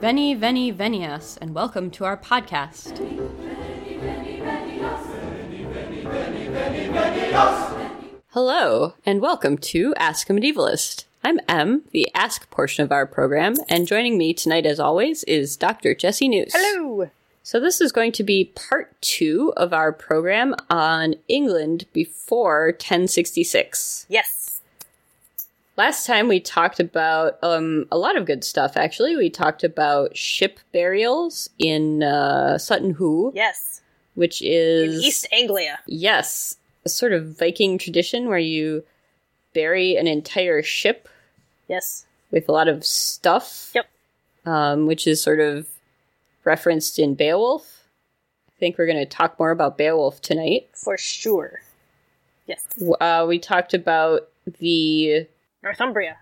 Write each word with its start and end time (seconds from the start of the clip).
Veni, 0.00 0.32
veni, 0.32 0.72
venias, 0.72 1.36
and 1.40 1.56
welcome 1.56 1.90
to 1.90 2.04
our 2.04 2.16
podcast. 2.16 2.98
Hello, 8.28 8.94
and 9.04 9.20
welcome 9.20 9.58
to 9.58 9.92
Ask 9.96 10.30
a 10.30 10.32
Medievalist. 10.34 11.06
I'm 11.24 11.40
Em, 11.48 11.82
the 11.90 12.08
Ask 12.14 12.48
portion 12.48 12.84
of 12.84 12.92
our 12.92 13.06
program, 13.06 13.56
and 13.68 13.88
joining 13.88 14.16
me 14.16 14.32
tonight, 14.32 14.66
as 14.66 14.78
always, 14.78 15.24
is 15.24 15.56
Dr. 15.56 15.96
Jesse 15.96 16.28
News. 16.28 16.52
Hello. 16.54 17.10
So, 17.42 17.58
this 17.58 17.80
is 17.80 17.90
going 17.90 18.12
to 18.12 18.22
be 18.22 18.52
part 18.54 18.94
two 19.00 19.52
of 19.56 19.72
our 19.72 19.90
program 19.90 20.54
on 20.70 21.16
England 21.26 21.86
before 21.92 22.66
1066. 22.66 24.06
Yes. 24.08 24.47
Last 25.78 26.06
time 26.06 26.26
we 26.26 26.40
talked 26.40 26.80
about 26.80 27.38
um, 27.40 27.86
a 27.92 27.96
lot 27.96 28.16
of 28.16 28.26
good 28.26 28.42
stuff, 28.42 28.76
actually. 28.76 29.14
We 29.14 29.30
talked 29.30 29.62
about 29.62 30.16
ship 30.16 30.58
burials 30.72 31.50
in 31.56 32.02
uh, 32.02 32.58
Sutton 32.58 32.90
Hoo, 32.94 33.30
Yes. 33.32 33.80
which 34.16 34.42
In 34.42 34.90
is. 34.90 35.04
East 35.04 35.28
Anglia. 35.30 35.78
Yes, 35.86 36.56
a 36.84 36.88
sort 36.88 37.12
of 37.12 37.38
Viking 37.38 37.78
tradition 37.78 38.26
where 38.26 38.40
you 38.40 38.82
bury 39.54 39.94
an 39.94 40.08
entire 40.08 40.64
ship 40.64 41.08
Yes. 41.68 42.06
with 42.32 42.48
a 42.48 42.52
lot 42.52 42.66
of 42.66 42.84
stuff. 42.84 43.70
Yep. 43.72 43.86
Um, 44.46 44.86
which 44.86 45.06
is 45.06 45.22
sort 45.22 45.38
of 45.38 45.68
referenced 46.42 46.98
in 46.98 47.14
Beowulf. 47.14 47.84
I 48.48 48.58
think 48.58 48.78
we're 48.78 48.86
going 48.86 48.98
to 48.98 49.06
talk 49.06 49.38
more 49.38 49.52
about 49.52 49.78
Beowulf 49.78 50.20
tonight. 50.22 50.70
For 50.74 50.98
sure. 50.98 51.60
Yes. 52.46 52.66
Uh, 53.00 53.26
we 53.28 53.38
talked 53.38 53.74
about 53.74 54.28
the 54.58 55.28
Northumbria. 55.62 56.16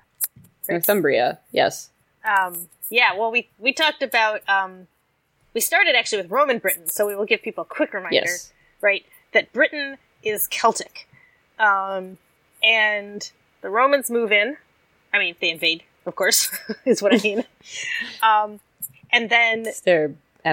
Northumbria. 0.68 1.38
Yes. 1.52 1.90
Um, 2.24 2.68
yeah, 2.90 3.14
well, 3.16 3.30
we, 3.30 3.48
we 3.58 3.72
talked 3.72 4.02
about, 4.02 4.48
um, 4.48 4.86
we 5.54 5.60
started 5.60 5.94
actually 5.94 6.22
with 6.22 6.30
Roman 6.30 6.58
Britain, 6.58 6.88
so 6.88 7.06
we 7.06 7.14
will 7.14 7.24
give 7.24 7.42
people 7.42 7.62
a 7.62 7.66
quick 7.66 7.94
reminder, 7.94 8.16
Yes. 8.16 8.52
right, 8.80 9.04
that 9.32 9.52
Britain 9.52 9.96
is 10.22 10.46
Celtic. 10.48 11.08
Um, 11.58 12.18
and 12.62 13.30
the 13.62 13.70
Romans 13.70 14.10
move 14.10 14.32
in. 14.32 14.56
I 15.12 15.18
mean, 15.18 15.34
they 15.40 15.50
invade, 15.50 15.82
of 16.04 16.16
course, 16.16 16.50
is 16.84 17.02
what 17.02 17.14
I 17.14 17.18
mean. 17.22 17.44
um, 18.22 18.60
and 19.12 19.30
then 19.30 19.66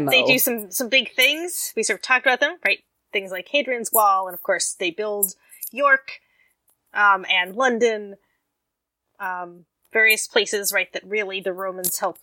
they 0.10 0.24
do 0.24 0.38
some 0.40 0.72
some 0.72 0.90
big 0.90 1.14
things. 1.14 1.74
We 1.76 1.84
sort 1.84 2.00
of 2.00 2.04
talked 2.04 2.26
about 2.26 2.40
them, 2.40 2.58
right? 2.66 2.84
Things 3.12 3.32
like 3.32 3.48
Hadrian's 3.50 3.92
Wall, 3.92 4.28
and 4.28 4.34
of 4.34 4.44
course 4.44 4.74
they 4.74 4.92
build 4.92 5.36
York 5.72 6.22
um, 6.94 7.26
and 7.30 7.56
London, 7.56 8.16
um, 9.20 9.66
various 9.92 10.28
places, 10.28 10.74
right? 10.74 10.92
That 10.94 11.04
really 11.06 11.42
the 11.42 11.54
Romans 11.54 12.00
help 12.00 12.20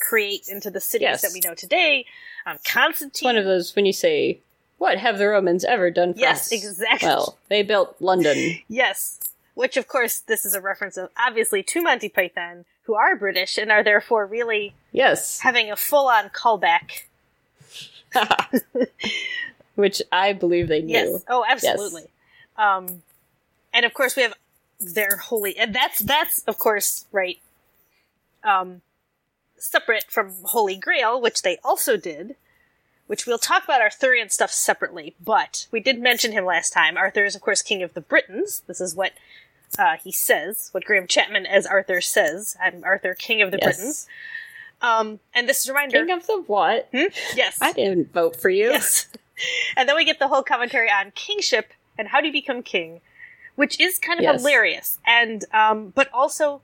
create 0.00 0.46
into 0.48 0.70
the 0.70 0.80
cities 0.80 1.02
Yes. 1.06 1.22
that 1.22 1.32
we 1.32 1.40
know 1.44 1.54
today. 1.54 2.06
Um, 2.44 2.58
Constantine, 2.66 3.10
It's 3.10 3.22
one 3.22 3.36
of 3.36 3.44
those 3.44 3.74
when 3.74 3.86
you 3.86 3.92
say, 3.92 4.40
"What 4.78 4.98
have 4.98 5.18
the 5.18 5.28
Romans 5.28 5.64
ever 5.64 5.90
done 5.90 6.14
for 6.14 6.20
yes, 6.20 6.46
us?" 6.46 6.52
exactly, 6.52 7.08
Well, 7.08 7.38
they 7.48 7.62
built 7.62 7.96
London. 8.00 8.58
yes. 8.68 9.18
Which, 9.54 9.76
of 9.78 9.88
course, 9.88 10.18
this 10.18 10.44
is 10.44 10.54
a 10.54 10.60
reference 10.60 10.96
of 10.98 11.08
obviously 11.16 11.62
to 11.62 11.82
Monty 11.82 12.10
Python, 12.10 12.66
who 12.82 12.94
are 12.94 13.16
British 13.16 13.56
and 13.56 13.72
are 13.72 13.82
therefore 13.82 14.26
really 14.26 14.74
yes, 14.92 15.40
having 15.40 15.70
a 15.70 15.76
full-on 15.76 16.28
callback. 16.28 17.04
which 19.74 20.02
I 20.12 20.32
believe 20.32 20.68
they 20.68 20.82
knew. 20.82 20.92
Yes. 20.92 21.24
Oh, 21.28 21.44
absolutely. 21.48 22.04
Um, 22.56 23.02
and 23.72 23.84
of 23.84 23.92
course 23.94 24.16
we 24.16 24.22
have 24.22 24.34
their 24.80 25.16
holy, 25.16 25.56
and 25.56 25.74
that's 25.74 25.98
that's 26.00 26.42
of 26.44 26.58
course 26.58 27.06
right. 27.12 27.38
Um, 28.44 28.82
separate 29.58 30.04
from 30.08 30.34
Holy 30.44 30.76
Grail, 30.76 31.20
which 31.20 31.42
they 31.42 31.58
also 31.64 31.96
did, 31.96 32.36
which 33.06 33.26
we'll 33.26 33.38
talk 33.38 33.64
about 33.64 33.80
Arthurian 33.80 34.28
stuff 34.30 34.50
separately. 34.52 35.14
But 35.22 35.66
we 35.70 35.80
did 35.80 36.00
mention 36.00 36.32
him 36.32 36.44
last 36.44 36.70
time. 36.72 36.96
Arthur 36.96 37.24
is 37.24 37.34
of 37.34 37.42
course 37.42 37.62
king 37.62 37.82
of 37.82 37.94
the 37.94 38.00
Britons. 38.00 38.62
This 38.66 38.80
is 38.80 38.94
what 38.94 39.12
uh, 39.78 39.96
he 39.96 40.12
says. 40.12 40.68
What 40.72 40.84
Graham 40.84 41.06
Chapman 41.06 41.46
as 41.46 41.66
Arthur 41.66 42.00
says. 42.00 42.56
I'm 42.62 42.82
Arthur, 42.84 43.14
king 43.14 43.42
of 43.42 43.50
the 43.50 43.58
Yes. 43.60 43.76
Britons. 43.76 44.06
Um, 44.82 45.20
and 45.34 45.48
this 45.48 45.62
is 45.62 45.68
a 45.68 45.72
reminder. 45.72 46.04
King 46.04 46.16
of 46.16 46.26
the 46.26 46.42
what? 46.46 46.88
Hmm? 46.92 47.06
Yes. 47.34 47.58
I 47.60 47.72
didn't 47.72 48.12
vote 48.12 48.36
for 48.36 48.50
you. 48.50 48.70
Yes. 48.70 49.08
and 49.76 49.88
then 49.88 49.96
we 49.96 50.04
get 50.04 50.18
the 50.18 50.28
whole 50.28 50.42
commentary 50.42 50.88
on 50.90 51.12
kingship 51.12 51.72
and 51.98 52.08
how 52.08 52.20
do 52.20 52.26
you 52.26 52.32
become 52.32 52.62
king, 52.62 53.00
which 53.56 53.80
is 53.80 53.98
kind 53.98 54.18
of 54.20 54.24
Yes. 54.24 54.40
hilarious, 54.40 54.98
and 55.06 55.44
um, 55.52 55.92
but 55.94 56.08
also 56.12 56.62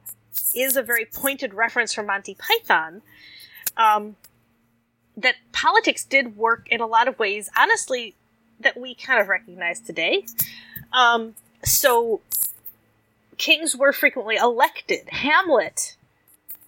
is 0.55 0.77
a 0.77 0.83
very 0.83 1.05
pointed 1.05 1.53
reference 1.53 1.93
from 1.93 2.07
Monty 2.07 2.35
Python. 2.35 3.03
Um, 3.77 4.17
that 5.17 5.35
politics 5.53 6.05
did 6.05 6.37
work 6.37 6.67
in 6.71 6.81
a 6.81 6.87
lot 6.87 7.07
of 7.09 7.19
ways, 7.19 7.51
honestly, 7.57 8.15
that 8.61 8.79
we 8.81 8.95
kind 8.95 9.21
of 9.21 9.29
recognize 9.29 9.81
today. 9.81 10.25
Um, 10.93 11.35
so 11.65 12.21
kings 13.37 13.77
were 13.77 13.93
frequently 13.93 14.37
elected. 14.37 15.09
Hamlet, 15.09 15.97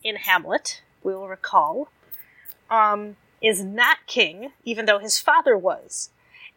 in 0.02 0.16
Hamlet, 0.16 0.82
we 1.02 1.14
will 1.14 1.28
recall, 1.28 1.88
um, 2.70 3.16
is 3.42 3.64
not 3.64 3.98
king, 4.06 4.52
even 4.64 4.84
though 4.86 4.98
his 4.98 5.18
father 5.18 5.56
was. 5.56 6.10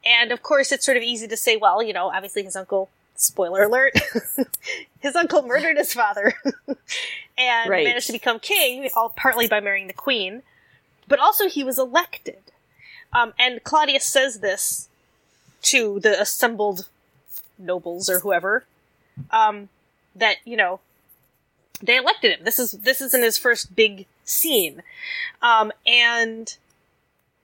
And 0.06 0.32
of 0.32 0.42
course, 0.44 0.72
it's 0.72 0.86
sort 0.86 0.98
of 0.98 1.04
easy 1.04 1.28
to 1.28 1.38
say, 1.38 1.56
well, 1.56 1.82
you 1.82 1.94
know, 1.94 2.10
obviously 2.10 2.44
his 2.44 2.56
uncle, 2.56 2.90
spoiler 3.18 3.64
alert, 3.64 3.94
his 5.00 5.16
uncle 5.16 5.42
murdered 5.44 5.78
his 5.78 5.94
father 5.94 6.34
and 7.38 7.70
Right. 7.70 7.84
managed 7.84 8.08
to 8.08 8.14
become 8.14 8.40
king, 8.40 8.90
all 8.96 9.10
partly 9.10 9.48
by 9.48 9.60
marrying 9.60 9.88
the 9.88 9.94
queen, 9.94 10.44
but 11.08 11.20
also 11.20 11.48
he 11.50 11.64
was 11.64 11.78
elected. 11.78 12.40
Um, 13.14 13.34
and 13.40 13.64
Claudius 13.64 14.06
says 14.06 14.40
this 14.40 14.88
to 15.64 16.00
the 16.00 16.20
assembled 16.22 16.88
nobles 17.58 18.10
or 18.10 18.20
whoever, 18.20 18.66
um, 19.32 19.70
that, 20.16 20.38
you 20.46 20.56
know, 20.56 20.80
they 21.82 21.98
elected 21.98 22.32
him. 22.38 22.46
This 22.46 22.60
is, 22.60 22.72
this 22.72 23.02
isn't 23.02 23.24
his 23.24 23.38
first 23.38 23.76
big 23.76 24.06
scene. 24.26 24.84
Um, 25.42 25.72
and 25.86 26.56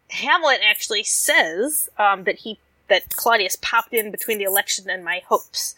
Hamlet 0.10 0.60
actually 0.64 1.04
says 1.04 1.90
um, 1.98 2.24
that 2.26 2.40
he 2.40 2.60
that 2.94 3.16
Claudius 3.16 3.58
popped 3.60 3.92
in 3.92 4.12
between 4.12 4.38
the 4.38 4.44
election 4.44 4.88
and 4.88 5.04
my 5.04 5.24
hopes, 5.28 5.76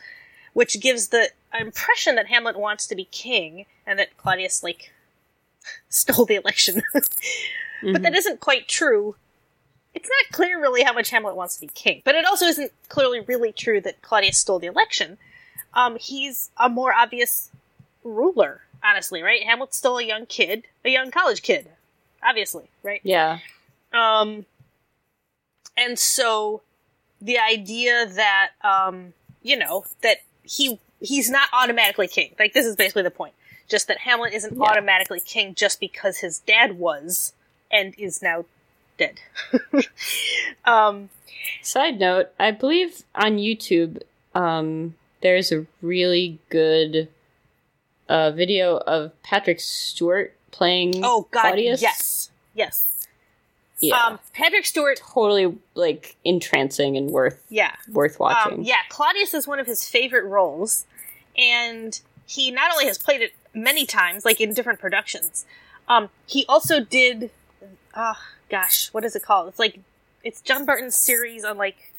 which 0.52 0.82
gives 0.82 1.08
the 1.08 1.30
impression 1.58 2.16
that 2.16 2.28
Hamlet 2.28 2.58
wants 2.60 2.86
to 2.88 2.96
be 2.96 3.06
king 3.06 3.66
and 3.88 3.98
that 3.98 4.18
Claudius 4.18 4.64
like 4.64 4.92
stole 5.90 6.26
the 6.26 6.36
election. 6.36 6.84
But 7.84 8.02
that 8.02 8.16
isn't 8.16 8.40
quite 8.40 8.68
true. 8.68 9.16
It's 9.94 10.10
not 10.10 10.36
clear 10.36 10.60
really 10.60 10.82
how 10.82 10.94
much 10.94 11.12
Hamlet 11.12 11.36
wants 11.36 11.56
to 11.56 11.62
be 11.62 11.68
king, 11.68 12.02
but 12.04 12.16
it 12.16 12.26
also 12.26 12.46
isn't 12.46 12.72
clearly 12.90 13.20
really 13.20 13.52
true 13.52 13.80
that 13.82 14.02
Claudius 14.02 14.40
stole 14.40 14.58
the 14.58 14.66
election. 14.66 15.20
Um, 15.74 15.98
he's 15.98 16.50
a 16.58 16.68
more 16.68 16.94
obvious 16.94 17.52
ruler, 18.04 18.62
honestly, 18.84 19.22
right? 19.22 19.44
Hamlet's 19.44 19.78
still 19.78 20.00
a 20.00 20.04
young 20.04 20.26
kid, 20.26 20.64
a 20.84 20.90
young 20.90 21.12
college 21.12 21.44
kid, 21.44 21.68
obviously, 22.24 22.70
right? 22.82 23.02
Yeah. 23.04 23.40
Um, 23.94 24.46
and 25.78 26.00
so 26.00 26.62
the 27.22 27.38
idea 27.40 28.06
that, 28.08 28.52
um, 28.64 29.14
you 29.42 29.58
know, 29.58 29.86
that 30.04 30.18
he, 30.44 30.80
he's 31.00 31.30
not 31.30 31.50
automatically 31.54 32.08
king. 32.08 32.32
Like, 32.40 32.54
this 32.54 32.66
is 32.66 32.76
basically 32.76 33.04
the 33.04 33.12
point. 33.12 33.34
Just 33.68 33.88
that 33.88 34.00
Hamlet 34.00 34.34
isn't 34.34 34.56
Yeah. 34.58 34.64
automatically 34.64 35.20
king 35.20 35.56
just 35.56 35.80
because 35.80 36.18
his 36.18 36.40
dad 36.40 36.78
was 36.78 37.34
and 37.72 37.96
is 37.98 38.22
now 38.22 38.46
dead. 38.98 39.20
um, 40.66 41.10
Side 41.62 42.00
note, 42.00 42.30
I 42.40 42.52
believe 42.52 43.04
on 43.14 43.38
YouTube, 43.38 44.02
um, 44.34 44.96
there's 45.22 45.52
a 45.52 45.66
really 45.82 46.40
good 46.50 47.08
uh, 48.08 48.32
video 48.32 48.78
of 48.78 49.12
Patrick 49.24 49.60
Stewart 49.60 50.34
playing 50.52 51.02
oh 51.04 51.28
god, 51.32 51.42
Claudius. 51.42 51.82
yes. 51.82 52.30
Yes. 52.54 52.95
Yeah. 53.82 53.98
Um, 53.98 54.20
Patrick 54.34 54.66
Stewart, 54.66 55.00
totally 55.14 55.58
like 55.74 56.16
entrancing 56.24 56.96
and 56.98 57.12
worth 57.12 57.44
yeah. 57.50 57.76
worth 57.92 58.20
watching. 58.20 58.60
Um, 58.60 58.62
yeah, 58.64 58.78
Claudius 58.90 59.34
is 59.34 59.48
one 59.48 59.60
of 59.60 59.68
his 59.68 59.84
favorite 59.88 60.26
roles, 60.26 60.86
and 61.38 62.00
he 62.26 62.52
not 62.52 62.72
only 62.72 62.86
has 62.88 62.98
played 62.98 63.22
it 63.22 63.34
many 63.54 63.86
times, 63.86 64.24
like 64.26 64.40
in 64.40 64.54
different 64.54 64.80
productions, 64.80 65.46
um, 65.88 66.10
he 66.26 66.46
also 66.48 66.80
did. 66.80 67.32
oh 67.96 68.18
gosh, 68.50 68.90
what 68.94 69.04
is 69.04 69.16
it 69.16 69.24
called? 69.24 69.50
It's 69.50 69.60
like 69.60 69.80
it's 70.24 70.42
John 70.42 70.66
Barton's 70.66 70.96
series 70.96 71.44
on 71.44 71.58
like 71.58 71.92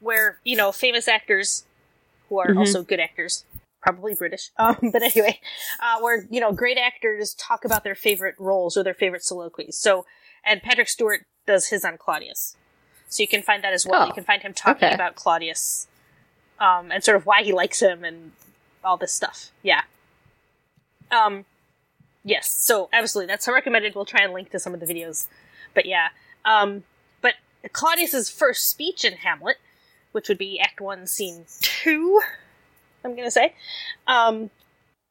where 0.00 0.38
you 0.44 0.56
know 0.56 0.70
famous 0.72 1.08
actors 1.08 1.64
who 2.28 2.38
are 2.38 2.48
Mhm. 2.48 2.58
also 2.58 2.82
good 2.82 3.00
actors, 3.00 3.44
probably 3.82 4.14
British. 4.14 4.50
Um, 4.58 4.90
but 4.92 5.02
anyway, 5.02 5.40
uh, 5.82 6.00
where 6.00 6.26
you 6.30 6.40
know 6.40 6.52
great 6.52 6.78
actors 6.78 7.34
talk 7.34 7.64
about 7.64 7.82
their 7.84 7.94
favorite 7.96 8.36
roles 8.38 8.76
or 8.76 8.82
their 8.84 8.94
favorite 8.94 9.24
soliloquies. 9.24 9.76
So, 9.76 10.06
and 10.46 10.62
Patrick 10.62 10.88
Stewart 10.88 11.24
does 11.46 11.68
his 11.68 11.84
on 11.84 11.98
Claudius. 11.98 12.56
So 13.08 13.22
you 13.22 13.28
can 13.28 13.42
find 13.42 13.62
that 13.62 13.72
as 13.72 13.86
well. 13.86 14.02
Oh, 14.02 14.06
you 14.06 14.12
can 14.12 14.24
find 14.24 14.42
him 14.42 14.52
talking 14.52 14.86
okay. 14.86 14.94
about 14.94 15.14
Claudius, 15.14 15.86
um, 16.58 16.90
and 16.90 17.04
sort 17.04 17.16
of 17.16 17.26
why 17.26 17.42
he 17.42 17.52
likes 17.52 17.80
him 17.80 18.04
and 18.04 18.32
all 18.82 18.96
this 18.96 19.12
stuff. 19.12 19.50
Yeah. 19.62 19.82
Um, 21.10 21.44
Yes, 22.24 22.50
so 22.50 22.88
absolutely, 22.92 23.30
that's 23.30 23.46
recommended. 23.46 23.94
We'll 23.94 24.06
try 24.06 24.24
and 24.24 24.32
link 24.32 24.50
to 24.50 24.58
some 24.58 24.72
of 24.72 24.80
the 24.80 24.86
videos. 24.86 25.26
But 25.74 25.84
yeah, 25.84 26.08
um, 26.46 26.84
but 27.20 27.34
Claudius's 27.72 28.30
first 28.30 28.68
speech 28.68 29.04
in 29.04 29.12
Hamlet, 29.12 29.58
which 30.12 30.28
would 30.28 30.38
be 30.38 30.58
Act 30.58 30.80
One, 30.80 31.06
Scene 31.06 31.44
Two, 31.60 32.22
I'm 33.04 33.14
gonna 33.14 33.30
say, 33.30 33.54
um, 34.06 34.48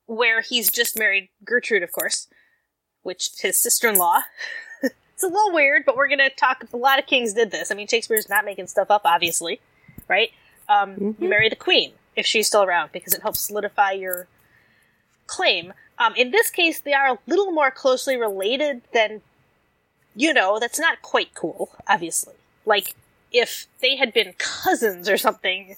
where 0.08 0.42
he's 0.42 0.72
just 0.72 0.98
married 0.98 1.30
Gertrude, 1.46 1.84
of 1.84 1.92
course, 1.92 2.28
which 3.04 3.30
his 3.40 3.60
sister-in-law. 3.60 4.22
it's 5.24 5.32
a 5.32 5.34
little 5.34 5.54
weird, 5.54 5.84
but 5.86 5.96
we're 5.96 6.10
gonna 6.10 6.30
talk. 6.30 6.64
A 6.74 6.78
lot 6.78 7.00
of 7.00 7.06
kings 7.06 7.34
did 7.34 7.52
this. 7.52 7.72
I 7.72 7.76
mean, 7.76 7.88
Shakespeare's 7.88 8.30
not 8.30 8.46
making 8.46 8.68
stuff 8.68 8.92
up, 8.92 9.02
obviously, 9.06 9.60
right? 10.08 10.32
Um, 10.70 10.96
Mm-hmm. 10.96 11.24
You 11.24 11.30
marry 11.30 11.50
the 11.50 11.56
queen 11.56 11.94
if 12.16 12.26
she's 12.26 12.48
still 12.48 12.64
around 12.64 12.92
because 12.92 13.14
it 13.14 13.22
helps 13.22 13.42
solidify 13.42 13.92
your 13.92 14.28
claim. 15.28 15.74
Um, 15.98 16.14
in 16.16 16.32
this 16.32 16.50
case, 16.50 16.80
they 16.80 16.94
are 16.94 17.14
a 17.14 17.18
little 17.28 17.52
more 17.52 17.72
closely 17.72 18.18
related 18.18 18.82
than, 18.94 19.22
you 20.16 20.34
know, 20.34 20.60
that's 20.60 20.80
not 20.80 21.02
quite 21.02 21.34
cool, 21.34 21.70
obviously. 21.88 22.36
Like, 22.66 22.96
if 23.32 23.68
they 23.82 23.96
had 23.96 24.14
been 24.14 24.34
cousins 24.38 25.08
or 25.10 25.18
something, 25.18 25.76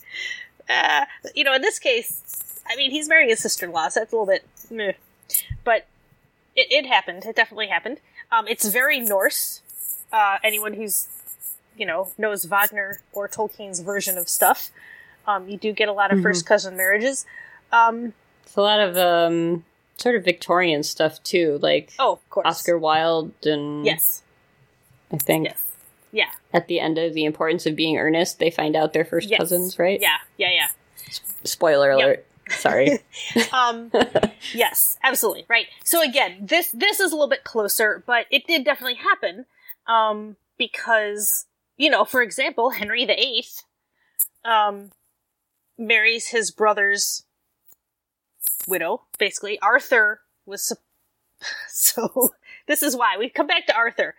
uh, 0.69 1.05
you 1.33 1.43
know, 1.43 1.53
in 1.53 1.61
this 1.61 1.79
case, 1.79 2.61
I 2.67 2.75
mean, 2.75 2.91
he's 2.91 3.07
marrying 3.07 3.29
his 3.29 3.39
sister 3.39 3.65
in 3.65 3.71
law, 3.71 3.89
so 3.89 3.99
that's 3.99 4.11
a 4.11 4.15
little 4.15 4.25
bit 4.25 4.45
meh. 4.69 4.93
But 5.63 5.87
it, 6.55 6.67
it 6.71 6.85
happened. 6.87 7.25
It 7.25 7.35
definitely 7.35 7.67
happened. 7.67 7.99
Um, 8.35 8.47
it's 8.47 8.67
very 8.69 8.99
Norse. 8.99 9.61
Uh, 10.11 10.37
anyone 10.43 10.73
who's, 10.73 11.07
you 11.77 11.85
know, 11.85 12.09
knows 12.17 12.45
Wagner 12.45 12.99
or 13.13 13.27
Tolkien's 13.27 13.79
version 13.81 14.17
of 14.17 14.29
stuff, 14.29 14.71
um, 15.27 15.47
you 15.47 15.57
do 15.57 15.71
get 15.71 15.87
a 15.89 15.93
lot 15.93 16.11
of 16.13 16.21
first 16.21 16.45
cousin 16.45 16.77
marriages. 16.77 17.25
Um, 17.71 18.13
It's 18.43 18.55
a 18.55 18.61
lot 18.61 18.79
of 18.79 18.97
um, 18.97 19.65
sort 19.97 20.15
of 20.15 20.23
Victorian 20.23 20.83
stuff 20.83 21.21
too, 21.23 21.59
like 21.61 21.93
oh, 21.99 22.13
of 22.13 22.29
course. 22.29 22.45
Oscar 22.45 22.77
Wilde 22.77 23.31
and 23.45 23.85
Yes. 23.85 24.21
I 25.11 25.17
think 25.17 25.45
Yes. 25.45 25.61
Yeah. 26.11 26.31
at 26.53 26.67
the 26.67 26.79
end 26.79 26.97
of 26.97 27.13
the 27.13 27.25
importance 27.25 27.65
of 27.65 27.75
being 27.75 27.97
earnest, 27.97 28.39
they 28.39 28.49
find 28.51 28.75
out 28.75 28.93
they're 28.93 29.05
first 29.05 29.29
Yes. 29.29 29.39
cousins, 29.39 29.77
right? 29.79 29.99
Yeah. 29.99 30.17
Yeah. 30.37 30.49
Yeah. 30.51 30.67
Spoiler 31.43 31.89
Yep. 31.91 31.97
alert. 32.05 32.25
Sorry. 32.49 32.99
um 33.53 33.91
yes 34.53 34.97
absolutely 35.03 35.45
right. 35.47 35.67
So 35.83 36.01
again 36.01 36.45
this 36.47 36.69
this 36.71 36.99
is 36.99 37.11
a 37.11 37.15
little 37.15 37.29
bit 37.29 37.43
closer 37.43 38.03
but 38.05 38.25
it 38.31 38.47
did 38.47 38.63
definitely 38.63 38.95
happen 38.95 39.45
um 39.87 40.35
because 40.57 41.45
you 41.77 41.89
know 41.89 42.05
for 42.05 42.21
example 42.21 42.71
henry 42.71 43.05
viii 43.05 43.45
um 44.43 44.91
marries 45.77 46.27
his 46.27 46.51
brother's 46.51 47.23
widow 48.67 49.03
basically. 49.17 49.59
Arthur 49.59 50.21
was 50.45 50.67
sup- 50.67 50.79
so 51.69 52.31
this 52.67 52.83
is 52.83 52.95
why. 52.95 53.15
We 53.17 53.29
come 53.29 53.47
back 53.47 53.67
to 53.67 53.75
arthur. 53.75 54.15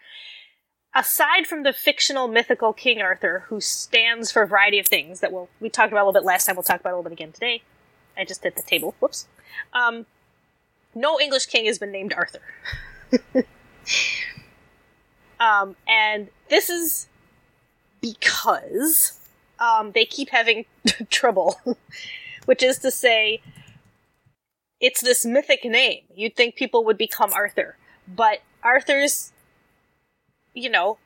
Aside 0.94 1.46
from 1.46 1.62
the 1.62 1.74
fictional 1.74 2.26
mythical 2.26 2.72
king 2.72 3.02
arthur 3.02 3.44
who 3.48 3.60
stands 3.60 4.32
for 4.32 4.42
a 4.42 4.46
variety 4.46 4.78
of 4.78 4.86
things 4.86 5.20
that 5.20 5.30
we'll 5.30 5.48
we 5.60 5.68
talked 5.68 5.92
about 5.92 6.04
a 6.04 6.06
little 6.06 6.20
bit 6.20 6.24
last 6.24 6.46
time 6.46 6.56
we'll 6.56 6.62
talk 6.62 6.80
about 6.80 6.90
a 6.90 6.96
little 6.96 7.02
bit 7.02 7.12
again 7.12 7.32
today 7.32 7.62
I 8.16 8.24
just 8.24 8.42
hit 8.42 8.56
the 8.56 8.62
table. 8.62 8.94
Whoops. 9.00 9.26
Um, 9.72 10.06
no 10.94 11.20
English 11.20 11.46
king 11.46 11.66
has 11.66 11.78
been 11.78 11.92
named 11.92 12.14
Arthur. 12.14 12.40
um, 15.40 15.76
and 15.86 16.28
this 16.48 16.70
is 16.70 17.08
because 18.00 19.18
um, 19.58 19.92
they 19.92 20.04
keep 20.04 20.30
having 20.30 20.64
trouble, 21.10 21.60
which 22.46 22.62
is 22.62 22.78
to 22.80 22.90
say, 22.90 23.40
it's 24.80 25.00
this 25.00 25.24
mythic 25.24 25.64
name. 25.64 26.02
You'd 26.14 26.36
think 26.36 26.56
people 26.56 26.84
would 26.84 26.98
become 26.98 27.32
Arthur, 27.32 27.76
but 28.06 28.42
Arthur's, 28.62 29.32
you 30.54 30.68
know, 30.68 30.98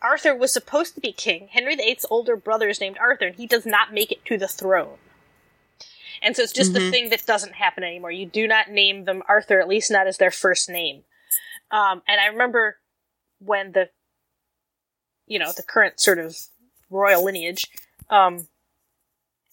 Arthur 0.00 0.34
was 0.34 0.52
supposed 0.52 0.94
to 0.94 1.00
be 1.00 1.12
king. 1.12 1.48
Henry 1.50 1.74
VIII's 1.74 2.06
older 2.10 2.36
brother 2.36 2.68
is 2.68 2.80
named 2.80 2.98
Arthur, 2.98 3.26
and 3.26 3.36
he 3.36 3.46
does 3.46 3.66
not 3.66 3.92
make 3.92 4.12
it 4.12 4.24
to 4.26 4.38
the 4.38 4.48
throne. 4.48 4.98
And 6.22 6.34
so 6.36 6.42
it's 6.42 6.52
just 6.52 6.72
the 6.72 6.80
Mhm. 6.80 6.90
thing 6.90 7.10
that 7.10 7.24
doesn't 7.26 7.54
happen 7.54 7.84
anymore. 7.84 8.10
You 8.10 8.26
do 8.26 8.46
not 8.46 8.70
name 8.70 9.04
them 9.04 9.22
Arthur, 9.28 9.60
at 9.60 9.68
least 9.68 9.90
not 9.90 10.06
as 10.06 10.18
their 10.18 10.30
first 10.30 10.68
name. 10.68 11.04
Um, 11.70 12.02
and 12.08 12.20
I 12.20 12.26
remember 12.26 12.78
when 13.40 13.72
the, 13.72 13.90
you 15.26 15.38
know, 15.38 15.52
the 15.52 15.62
current 15.62 16.00
sort 16.00 16.18
of 16.18 16.36
royal 16.90 17.24
lineage, 17.24 17.66
um, 18.10 18.48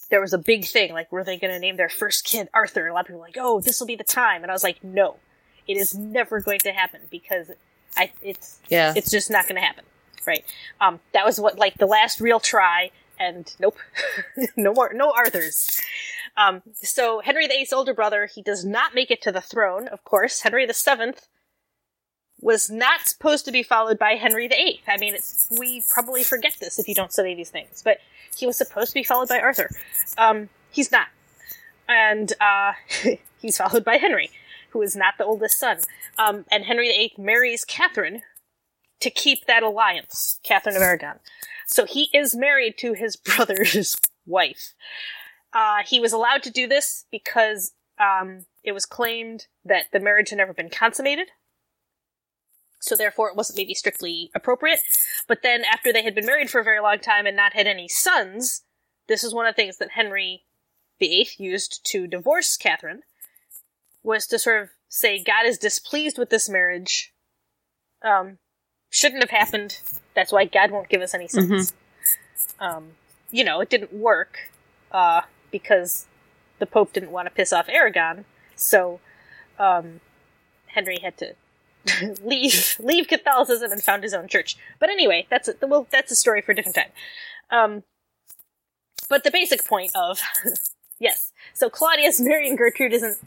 there 0.10 0.22
was 0.22 0.34
a 0.34 0.38
big 0.38 0.66
thing, 0.66 0.94
like, 0.94 1.12
were 1.12 1.24
they 1.24 1.38
going 1.38 1.52
to 1.54 1.60
name 1.60 1.78
their 1.78 1.90
first 1.90 2.24
kid 2.26 2.48
Arthur? 2.54 2.82
And 2.82 2.92
a 2.92 2.94
lot 2.94 3.02
of 3.02 3.08
people 3.08 3.20
were 3.20 3.26
like, 3.28 3.38
oh, 3.40 3.60
this 3.60 3.80
will 3.80 3.88
be 3.88 3.96
the 3.96 4.04
time. 4.04 4.44
And 4.44 4.52
I 4.52 4.54
was 4.54 4.64
like, 4.64 4.84
no, 4.84 5.18
it 5.68 5.78
is 5.78 5.96
never 5.96 6.40
going 6.40 6.60
to 6.60 6.72
happen 6.72 7.02
because 7.10 7.52
I, 7.98 8.12
it's, 8.22 8.60
Yeah. 8.70 8.94
it's 8.96 9.10
just 9.12 9.30
not 9.32 9.44
going 9.48 9.56
to 9.56 9.62
happen. 9.66 9.84
Right. 10.26 10.44
Um, 10.80 11.00
that 11.14 11.26
was 11.26 11.40
what, 11.40 11.58
like, 11.60 11.78
the 11.78 11.86
last 11.86 12.20
real 12.22 12.40
try, 12.40 12.92
and 13.20 13.54
nope. 13.60 13.78
no 14.56 14.74
more, 14.74 14.92
no 14.94 15.12
Arthurs. 15.12 15.82
Um, 16.38 16.62
so 16.74 17.22
Henry 17.22 17.48
VIII's 17.48 17.72
older 17.72 17.94
brother, 17.94 18.26
he 18.26 18.42
does 18.42 18.66
not 18.66 18.94
make 18.94 19.12
it 19.12 19.22
to 19.24 19.32
the 19.32 19.42
throne, 19.42 19.88
of 19.88 20.04
course. 20.04 20.42
Henry 20.42 20.66
VII 20.66 21.14
was 22.42 22.70
not 22.70 23.08
supposed 23.08 23.46
to 23.46 23.52
be 23.52 23.64
followed 23.64 23.98
by 23.98 24.12
Henry 24.12 24.48
VIII. 24.48 24.82
I 24.88 24.98
mean, 24.98 25.16
we 25.58 25.84
probably 25.90 26.24
forget 26.24 26.58
this 26.60 26.78
if 26.78 26.88
you 26.88 26.96
don't 26.96 27.14
study 27.14 27.34
these 27.34 27.50
things, 27.50 27.82
but 27.84 28.00
he 28.36 28.46
was 28.46 28.58
supposed 28.58 28.90
to 28.90 28.94
be 28.94 29.04
followed 29.04 29.30
by 29.30 29.40
Arthur. 29.40 29.70
Um, 30.18 30.50
he's 30.70 30.92
not. 30.92 31.08
And, 31.88 32.34
uh, 32.42 32.74
he's 33.42 33.58
followed 33.58 33.86
by 33.86 33.98
Henry, 33.98 34.32
who 34.72 34.82
is 34.82 34.96
not 34.96 35.16
the 35.18 35.26
oldest 35.26 35.58
son. 35.58 35.80
Um, 36.18 36.46
and 36.52 36.66
Henry 36.66 36.90
VIII 36.90 37.14
marries 37.18 37.64
Catherine 37.64 38.24
to 39.00 39.10
keep 39.10 39.46
that 39.46 39.64
alliance, 39.64 40.40
Catherine 40.44 40.76
of 40.76 40.82
Aragon. 40.82 41.20
So 41.68 41.86
he 41.86 42.10
is 42.14 42.36
married 42.36 42.78
to 42.80 42.94
his 42.94 43.16
brother's 43.16 43.96
wife. 44.26 44.74
Uh, 45.54 45.80
he 45.86 46.00
was 46.00 46.14
allowed 46.14 46.44
to 46.44 46.52
do 46.52 46.68
this 46.68 47.06
because 47.12 47.74
um, 48.00 48.46
it 48.64 48.74
was 48.74 48.86
claimed 48.86 49.48
that 49.64 49.86
the 49.92 50.00
marriage 50.00 50.30
had 50.30 50.38
never 50.38 50.54
been 50.54 50.70
consummated. 50.70 51.28
So 52.80 52.96
therefore, 52.96 53.30
it 53.30 53.36
wasn't 53.36 53.58
maybe 53.58 53.74
strictly 53.74 54.30
appropriate. 54.36 54.80
But 55.28 55.42
then, 55.42 55.64
after 55.64 55.92
they 55.92 56.04
had 56.04 56.14
been 56.14 56.26
married 56.26 56.50
for 56.50 56.60
a 56.60 56.64
very 56.64 56.80
long 56.80 57.00
time 57.00 57.26
and 57.26 57.36
not 57.36 57.54
had 57.54 57.68
any 57.68 57.88
sons, 57.88 58.64
this 59.08 59.24
is 59.24 59.34
one 59.34 59.48
of 59.48 59.56
the 59.56 59.62
things 59.62 59.78
that 59.78 59.92
Henry 59.92 60.44
VIII 61.00 61.30
used 61.38 61.86
to 61.86 62.06
divorce 62.06 62.58
Catherine, 62.58 63.02
was 64.04 64.28
to 64.28 64.38
sort 64.38 64.62
of 64.62 64.70
say 64.88 65.24
God 65.24 65.46
is 65.46 65.58
displeased 65.58 66.18
with 66.18 66.30
this 66.30 66.48
marriage. 66.48 67.14
Um, 68.04 68.38
shouldn't 68.96 69.22
have 69.22 69.30
happened. 69.30 69.80
That's 70.14 70.32
why 70.32 70.46
God 70.46 70.72
won't 70.72 70.88
give 70.88 71.02
us 71.02 71.14
any 71.14 71.28
sons. 71.28 71.74
Um, 72.60 72.92
you 73.30 73.44
know, 73.44 73.60
it 73.60 73.70
didn't 73.70 73.92
work 73.92 74.52
uh, 74.92 75.22
because 75.52 76.06
the 76.60 76.66
Pope 76.66 76.94
didn't 76.94 77.12
want 77.12 77.28
to 77.28 77.34
piss 77.34 77.52
off 77.52 77.68
Aragon, 77.68 78.24
so 78.56 79.02
um, 79.60 80.00
Henry 80.68 81.00
had 81.02 81.18
to 81.18 81.36
leave 82.24 82.78
leave 82.80 83.10
Catholicism 83.10 83.74
and 83.74 83.84
found 83.84 84.04
his 84.04 84.14
own 84.14 84.30
church. 84.30 84.56
But 84.80 84.90
anyway, 84.90 85.28
that's 85.30 85.50
a, 85.50 85.56
well, 85.62 85.88
that's 85.92 86.12
a 86.14 86.16
story 86.16 86.42
for 86.42 86.54
a 86.54 86.56
different 86.56 86.76
time. 86.76 86.92
Um, 87.52 87.84
but 89.10 89.26
the 89.26 89.32
basic 89.32 89.66
point 89.66 89.92
of 89.94 90.20
yes, 91.00 91.34
so 91.54 91.70
Claudius 91.70 92.22
marrying 92.22 92.56
Gertrude 92.56 92.94
isn't 92.94 93.18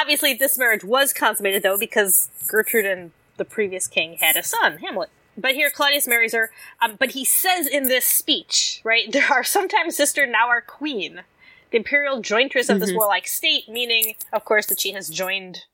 obviously 0.00 0.32
this 0.32 0.56
marriage 0.56 0.84
was 0.84 1.12
consummated 1.12 1.64
though 1.64 1.76
because 1.76 2.30
Gertrude 2.46 2.86
and 2.86 3.10
the 3.40 3.44
previous 3.46 3.88
king 3.88 4.18
had 4.20 4.36
a 4.36 4.42
son, 4.42 4.76
Hamlet. 4.78 5.08
But 5.34 5.54
here 5.54 5.70
Claudius 5.70 6.06
marries 6.06 6.34
her. 6.34 6.50
Um, 6.82 6.96
but 6.98 7.12
he 7.12 7.24
says 7.24 7.66
in 7.66 7.84
this 7.84 8.04
speech, 8.04 8.82
right, 8.84 9.10
there 9.12 9.32
are 9.32 9.42
sometimes 9.42 9.96
sister, 9.96 10.26
now 10.26 10.48
our 10.48 10.60
queen, 10.60 11.22
the 11.70 11.78
imperial 11.78 12.20
jointress 12.20 12.68
of 12.68 12.80
this 12.80 12.90
Mhm. 12.90 12.96
warlike 12.96 13.26
state, 13.26 13.66
meaning, 13.66 14.14
of 14.30 14.44
course, 14.44 14.66
that 14.66 14.78
she 14.78 14.92
has 14.92 15.08
joined 15.08 15.64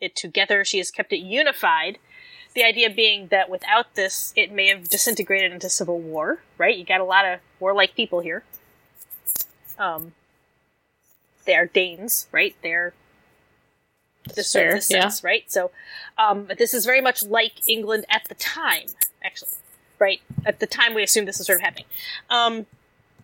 it 0.00 0.14
together, 0.14 0.64
she 0.64 0.78
has 0.78 0.92
kept 0.92 1.12
it 1.12 1.18
unified. 1.18 1.98
The 2.54 2.62
idea 2.62 2.88
being 2.90 3.26
that 3.28 3.50
without 3.50 3.96
this, 3.96 4.32
it 4.36 4.52
may 4.52 4.68
have 4.68 4.88
disintegrated 4.88 5.50
into 5.52 5.68
civil 5.68 5.98
war, 5.98 6.42
right? 6.58 6.76
You 6.76 6.84
got 6.84 7.00
a 7.00 7.04
lot 7.04 7.24
of 7.24 7.40
warlike 7.58 7.96
people 7.96 8.20
here. 8.20 8.44
Um, 9.78 10.14
they 11.44 11.56
are 11.56 11.66
Danes, 11.66 12.28
right? 12.30 12.54
They're 12.62 12.94
this 14.34 14.48
sort 14.48 14.66
of 14.66 14.70
Fair, 14.70 14.76
this 14.76 14.88
sense, 14.88 15.24
right? 15.24 15.44
So, 15.50 15.70
um, 16.18 16.44
but 16.44 16.58
this 16.58 16.74
is 16.74 16.84
very 16.84 17.00
much 17.00 17.22
like 17.22 17.68
England 17.68 18.04
at 18.10 18.24
the 18.28 18.34
time, 18.34 18.88
actually, 19.24 19.52
right? 19.98 20.20
At 20.44 20.60
the 20.60 20.66
time, 20.66 20.94
we 20.94 21.02
assume 21.02 21.24
this 21.24 21.40
is 21.40 21.46
sort 21.46 21.58
of 21.58 21.62
happening, 21.62 21.86
um, 22.30 22.66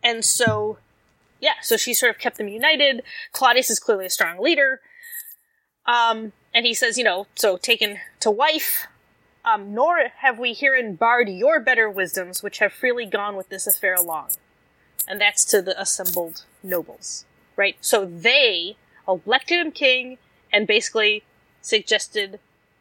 and 0.02 0.24
so, 0.24 0.78
yeah, 1.40 1.54
so 1.62 1.76
she 1.76 1.94
sort 1.94 2.10
of 2.10 2.18
kept 2.18 2.38
them 2.38 2.48
united. 2.48 3.02
Claudius 3.32 3.70
is 3.70 3.78
clearly 3.78 4.06
a 4.06 4.10
strong 4.10 4.40
leader, 4.40 4.80
um, 5.86 6.32
and 6.54 6.66
he 6.66 6.74
says, 6.74 6.96
you 6.98 7.04
know, 7.04 7.26
so 7.34 7.56
taken 7.56 7.98
to 8.20 8.30
wife. 8.30 8.86
Um, 9.44 9.74
nor 9.74 9.98
have 10.18 10.38
we 10.38 10.54
herein 10.54 10.94
barred 10.94 11.28
your 11.28 11.58
better 11.58 11.90
wisdoms, 11.90 12.44
which 12.44 12.58
have 12.58 12.72
freely 12.72 13.06
gone 13.06 13.34
with 13.34 13.48
this 13.48 13.66
affair 13.66 13.92
along. 13.92 14.28
And 15.08 15.20
that's 15.20 15.44
to 15.46 15.60
the 15.60 15.80
assembled 15.80 16.44
nobles, 16.62 17.24
right? 17.56 17.76
So 17.80 18.04
they 18.04 18.76
elected 19.08 19.58
him 19.58 19.72
king, 19.72 20.18
and 20.52 20.66
basically 20.66 21.22
suggested 21.60 22.38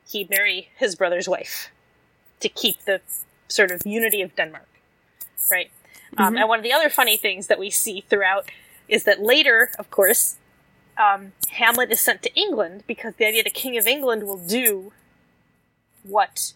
he 0.07 0.27
marry 0.29 0.69
his 0.77 0.95
brother's 0.95 1.29
wife 1.29 1.69
to 2.39 2.49
keep 2.49 2.83
the 2.85 3.01
sort 3.47 3.71
of 3.71 3.81
unity 3.85 4.21
of 4.21 4.35
Denmark. 4.35 4.67
Right? 5.49 5.71
Um, 6.17 6.35
and 6.37 6.47
one 6.49 6.59
of 6.59 6.63
the 6.63 6.73
other 6.73 6.89
funny 6.89 7.17
things 7.17 7.47
that 7.47 7.59
we 7.59 7.69
see 7.69 8.01
throughout 8.01 8.49
is 8.87 9.05
that 9.05 9.21
later, 9.21 9.71
of 9.79 9.89
course, 9.89 10.37
um, 10.97 11.31
Hamlet 11.51 11.91
is 11.91 12.01
sent 12.01 12.21
to 12.23 12.33
England 12.35 12.83
because 12.85 13.15
the 13.15 13.25
idea 13.25 13.43
the 13.43 13.49
King 13.49 13.77
of 13.77 13.87
England 13.87 14.23
will 14.23 14.37
do 14.37 14.91
what 16.03 16.53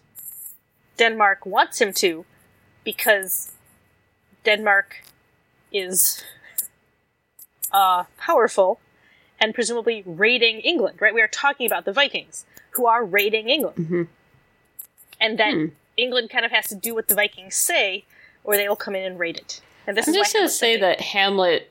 Denmark 0.98 1.46
wants 1.46 1.80
him 1.80 1.92
to 1.94 2.24
because 2.84 3.52
Denmark 4.44 5.02
is 5.72 6.22
uh, 7.72 8.04
powerful 8.18 8.80
and 9.40 9.54
presumably 9.54 10.02
raiding 10.06 10.60
England, 10.60 10.98
right? 11.00 11.14
We 11.14 11.20
are 11.22 11.28
talking 11.28 11.66
about 11.66 11.84
the 11.84 11.92
Vikings 11.92 12.44
who 12.70 12.86
are 12.86 13.04
raiding 13.04 13.48
England. 13.48 13.76
Mm-hmm. 13.76 14.02
And 15.20 15.38
then 15.38 15.54
Hmm. 15.54 15.66
England 15.96 16.30
kind 16.30 16.44
of 16.44 16.50
has 16.52 16.66
to 16.68 16.74
do 16.74 16.94
what 16.94 17.08
the 17.08 17.14
Vikings 17.14 17.54
say 17.54 18.04
or 18.44 18.56
they 18.56 18.68
will 18.68 18.76
come 18.76 18.94
in 18.94 19.04
and 19.04 19.18
raid 19.18 19.36
it. 19.38 19.60
And 19.86 19.96
this 19.96 20.06
I'm 20.06 20.14
is 20.14 20.18
just 20.18 20.34
gonna 20.34 20.48
say 20.48 20.76
that 20.78 21.00
Hamlet 21.00 21.70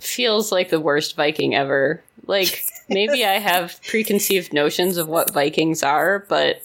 feels 0.00 0.50
like 0.50 0.70
the 0.70 0.80
worst 0.80 1.14
Viking 1.16 1.54
ever. 1.54 2.02
Like 2.26 2.64
maybe 2.88 3.24
I 3.24 3.34
have 3.38 3.80
preconceived 3.84 4.52
notions 4.52 4.96
of 4.96 5.08
what 5.08 5.32
Vikings 5.32 5.82
are, 5.82 6.24
but 6.28 6.62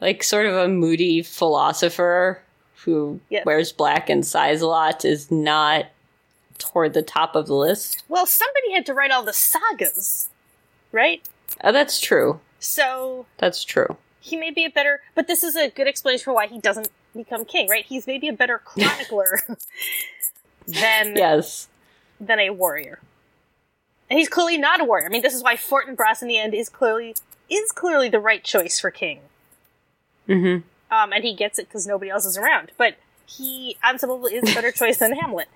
like 0.00 0.22
sort 0.22 0.46
of 0.46 0.54
a 0.54 0.68
moody 0.68 1.22
philosopher 1.22 2.40
who 2.84 3.18
Yeah. 3.30 3.42
wears 3.44 3.72
black 3.72 4.08
and 4.10 4.24
sighs 4.26 4.60
a 4.60 4.66
lot 4.66 5.04
is 5.04 5.30
not 5.30 5.86
toward 6.58 6.94
the 6.94 7.02
top 7.02 7.34
of 7.34 7.46
the 7.46 7.54
list. 7.54 8.02
Well, 8.08 8.26
somebody 8.26 8.72
had 8.72 8.86
to 8.86 8.94
write 8.94 9.10
all 9.10 9.22
the 9.22 9.32
sagas, 9.32 10.30
right? 10.92 11.26
Oh, 11.62 11.72
that's 11.72 12.00
true. 12.00 12.40
So 12.58 13.26
That's 13.38 13.62
true. 13.64 13.96
he 14.20 14.36
may 14.36 14.50
be 14.50 14.64
a 14.64 14.70
better, 14.70 15.00
but 15.14 15.26
this 15.26 15.42
is 15.42 15.54
a 15.56 15.68
good 15.68 15.86
explanation 15.86 16.24
for 16.24 16.32
why 16.34 16.46
he 16.46 16.58
doesn't 16.58 16.88
become 17.14 17.44
king, 17.44 17.68
right? 17.68 17.84
He's 17.84 18.06
maybe 18.06 18.28
a 18.28 18.32
better 18.32 18.58
chronicler 18.64 19.40
than 20.66 21.16
Yes. 21.16 21.68
than 22.18 22.38
a 22.40 22.50
warrior, 22.50 23.00
and 24.08 24.18
he's 24.18 24.28
clearly 24.28 24.56
not 24.56 24.80
a 24.80 24.84
warrior. 24.84 25.06
I 25.06 25.08
mean, 25.10 25.22
this 25.22 25.34
is 25.34 25.42
why 25.42 25.56
Fortinbras 25.56 26.22
in 26.22 26.28
the 26.28 26.38
end 26.38 26.54
is 26.54 26.68
clearly 26.68 27.14
is 27.50 27.70
clearly 27.72 28.08
the 28.08 28.20
right 28.20 28.42
choice 28.42 28.80
for 28.80 28.90
king. 28.90 29.20
Mm-hmm. 30.28 30.66
Um, 30.94 31.12
and 31.12 31.22
he 31.24 31.34
gets 31.34 31.58
it 31.58 31.68
because 31.68 31.86
nobody 31.86 32.10
else 32.10 32.24
is 32.24 32.38
around. 32.38 32.72
But 32.78 32.96
he, 33.26 33.76
on 33.84 33.98
some 33.98 34.08
level, 34.10 34.26
is 34.26 34.50
a 34.50 34.54
better 34.54 34.72
choice 34.80 34.96
than 34.98 35.12
Hamlet. 35.12 35.48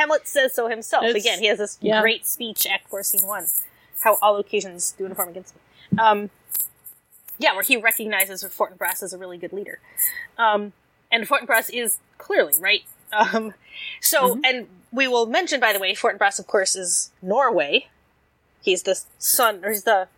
Hamlet 0.00 0.26
says 0.26 0.54
so 0.54 0.68
himself. 0.68 1.04
It's- 1.04 1.22
Again, 1.22 1.38
he 1.40 1.46
has 1.46 1.58
this 1.58 1.76
yeah. 1.82 2.00
great 2.00 2.26
speech, 2.26 2.66
Act 2.66 2.88
4, 2.88 3.02
Scene 3.02 3.26
1, 3.26 3.46
how 4.02 4.16
all 4.22 4.36
occasions 4.36 4.92
do 4.96 5.04
inform 5.04 5.28
against 5.28 5.54
me. 5.54 5.60
Um, 5.98 6.30
yeah, 7.38 7.52
where 7.52 7.62
he 7.62 7.76
recognizes 7.76 8.42
Fortinbras 8.44 9.02
as 9.02 9.12
a 9.12 9.18
really 9.18 9.36
good 9.38 9.52
leader. 9.52 9.78
Um, 10.38 10.72
and 11.12 11.28
Fortinbras 11.28 11.68
is 11.72 11.98
clearly, 12.18 12.54
right? 12.58 12.82
Um, 13.12 13.54
so, 14.00 14.36
Mhm. 14.36 14.40
and 14.44 14.68
we 14.92 15.06
will 15.08 15.26
mention, 15.26 15.58
by 15.60 15.72
the 15.72 15.78
way, 15.78 15.94
Fortinbras, 15.94 16.38
of 16.38 16.46
course, 16.46 16.76
is 16.76 17.10
Norway. 17.20 17.88
He's 18.62 18.82
the 18.84 19.02
son, 19.18 19.64
or 19.64 19.70
he's 19.70 19.84
the 19.84 20.08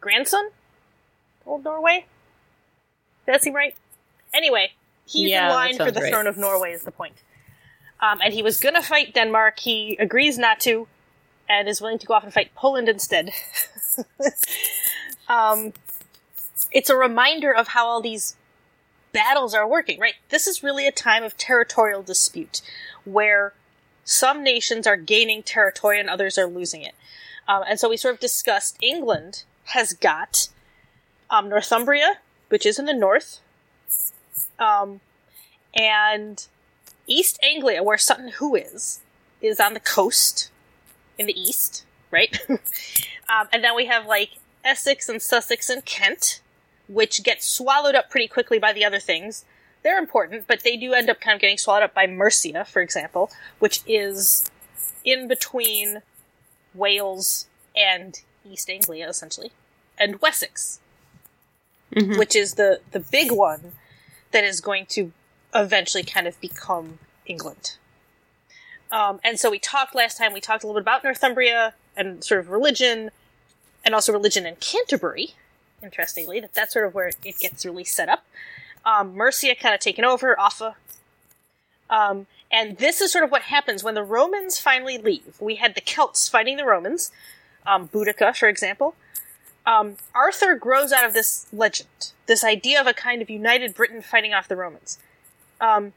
grandson 0.00 0.46
of 1.40 1.48
old 1.48 1.64
Norway. 1.64 2.06
Does 3.26 3.34
that 3.34 3.42
seem 3.42 3.54
right? 3.54 3.74
Anyway, 4.32 4.72
he's 5.06 5.30
Yeah, 5.30 5.48
in 5.48 5.54
line 5.54 5.76
for 5.76 5.90
the 5.90 6.00
right. 6.00 6.12
throne 6.12 6.26
of 6.26 6.36
Norway, 6.38 6.72
is 6.72 6.82
the 6.82 6.92
point. 6.92 7.16
Um, 8.00 8.20
and 8.22 8.34
he 8.34 8.42
was 8.42 8.60
gonna 8.60 8.82
fight 8.82 9.14
Denmark. 9.14 9.60
He 9.60 9.96
agrees 9.98 10.38
not 10.38 10.60
to, 10.60 10.86
and 11.48 11.68
is 11.68 11.80
willing 11.80 11.98
to 11.98 12.06
go 12.06 12.14
off 12.14 12.24
and 12.24 12.32
fight 12.32 12.54
Poland 12.54 12.88
instead. 12.88 13.30
um, 15.28 15.72
it's 16.72 16.90
a 16.90 16.96
reminder 16.96 17.54
of 17.54 17.68
how 17.68 17.86
all 17.86 18.00
these 18.00 18.36
battles 19.12 19.54
are 19.54 19.66
working, 19.66 19.98
right? 19.98 20.14
This 20.28 20.46
is 20.46 20.62
really 20.62 20.86
a 20.86 20.92
time 20.92 21.24
of 21.24 21.36
territorial 21.36 22.02
dispute 22.02 22.60
where 23.04 23.54
some 24.04 24.44
nations 24.44 24.86
are 24.86 24.96
gaining 24.96 25.42
territory 25.42 25.98
and 25.98 26.10
others 26.10 26.36
are 26.36 26.46
losing 26.46 26.82
it. 26.82 26.94
Um, 27.48 27.64
and 27.68 27.80
so 27.80 27.88
we 27.88 27.96
sort 27.96 28.14
of 28.14 28.20
discussed 28.20 28.76
England 28.82 29.44
has 29.66 29.92
got 29.92 30.48
um, 31.30 31.48
Northumbria, 31.48 32.18
which 32.48 32.66
is 32.66 32.78
in 32.78 32.84
the 32.84 32.94
north, 32.94 33.40
um, 34.58 35.00
and 35.74 36.46
East 37.06 37.38
Anglia, 37.42 37.82
where 37.82 37.98
Sutton 37.98 38.28
Hoo 38.38 38.54
is, 38.54 39.00
is 39.40 39.60
on 39.60 39.74
the 39.74 39.80
coast 39.80 40.50
in 41.18 41.26
the 41.26 41.38
east, 41.40 41.84
right? 42.10 42.38
um, 42.48 43.48
and 43.52 43.62
then 43.62 43.74
we 43.76 43.86
have 43.86 44.06
like 44.06 44.30
Essex 44.64 45.08
and 45.08 45.20
Sussex 45.22 45.70
and 45.70 45.84
Kent, 45.84 46.40
which 46.88 47.22
get 47.22 47.42
swallowed 47.42 47.94
up 47.94 48.10
pretty 48.10 48.28
quickly 48.28 48.58
by 48.58 48.72
the 48.72 48.84
other 48.84 48.98
things. 48.98 49.44
They're 49.82 49.98
important, 49.98 50.46
but 50.48 50.62
they 50.64 50.76
do 50.76 50.92
end 50.94 51.08
up 51.08 51.20
kind 51.20 51.34
of 51.36 51.40
getting 51.40 51.58
swallowed 51.58 51.84
up 51.84 51.94
by 51.94 52.06
Mercia, 52.06 52.64
for 52.64 52.82
example, 52.82 53.30
which 53.60 53.82
is 53.86 54.50
in 55.04 55.28
between 55.28 56.02
Wales 56.74 57.46
and 57.76 58.20
East 58.44 58.68
Anglia, 58.68 59.08
essentially, 59.08 59.52
and 59.98 60.20
Wessex, 60.20 60.80
Mhm. 61.92 62.18
which 62.18 62.34
is 62.34 62.54
the 62.54 62.80
the 62.90 62.98
big 63.00 63.30
one 63.30 63.74
that 64.32 64.42
is 64.42 64.60
going 64.60 64.86
to 64.86 65.12
eventually 65.56 66.02
kind 66.02 66.26
of 66.26 66.40
become 66.40 66.98
England. 67.26 67.76
Um, 68.90 69.20
and 69.24 69.38
so 69.38 69.50
we 69.50 69.58
talked 69.58 69.94
last 69.94 70.16
time. 70.16 70.32
We 70.32 70.40
talked 70.40 70.62
a 70.62 70.66
little 70.66 70.80
bit 70.80 70.84
about 70.84 71.02
Northumbria 71.02 71.74
and 71.96 72.22
sort 72.22 72.40
of 72.40 72.50
religion, 72.50 73.10
and 73.84 73.94
also 73.94 74.12
religion 74.12 74.46
in 74.46 74.56
Canterbury. 74.56 75.34
Interestingly, 75.82 76.40
that 76.40 76.54
that's 76.54 76.72
sort 76.72 76.86
of 76.86 76.94
where 76.94 77.08
it 77.08 77.38
gets 77.38 77.64
really 77.64 77.84
set 77.84 78.08
up. 78.08 78.24
Um, 78.84 79.14
Mercia 79.14 79.54
kind 79.54 79.74
of 79.74 79.80
taken 79.80 80.04
over, 80.04 80.38
Offa. 80.38 80.76
Um, 81.90 82.26
and 82.50 82.78
this 82.78 83.00
is 83.00 83.12
sort 83.12 83.24
of 83.24 83.30
what 83.30 83.42
happens 83.42 83.82
when 83.82 83.94
the 83.94 84.02
Romans 84.02 84.60
finally 84.60 84.98
leave. 84.98 85.36
We 85.40 85.56
had 85.56 85.74
the 85.74 85.80
Celts 85.80 86.28
fighting 86.28 86.56
the 86.56 86.64
Romans, 86.64 87.10
um, 87.66 87.88
Boudica, 87.88 88.36
for 88.36 88.48
example. 88.48 88.94
Um, 89.66 89.96
Arthur 90.14 90.54
grows 90.54 90.92
out 90.92 91.04
of 91.04 91.12
this 91.12 91.46
legend, 91.52 92.12
this 92.26 92.44
idea 92.44 92.80
of 92.80 92.86
a 92.86 92.94
kind 92.94 93.20
of 93.20 93.28
united 93.28 93.74
Britain 93.74 94.00
fighting 94.00 94.32
off 94.32 94.46
the 94.46 94.56
Romans. 94.56 94.98
Um, 95.60 95.92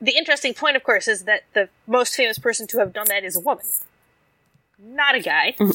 the 0.00 0.16
interesting 0.16 0.54
point, 0.54 0.76
of 0.76 0.84
course, 0.84 1.08
is 1.08 1.24
that 1.24 1.44
the 1.54 1.68
most 1.86 2.14
famous 2.14 2.38
person 2.38 2.66
to 2.68 2.78
have 2.78 2.92
done 2.92 3.06
that 3.08 3.24
is 3.24 3.36
a 3.36 3.40
woman, 3.40 3.64
not 4.78 5.14
a 5.14 5.20
guy. 5.20 5.56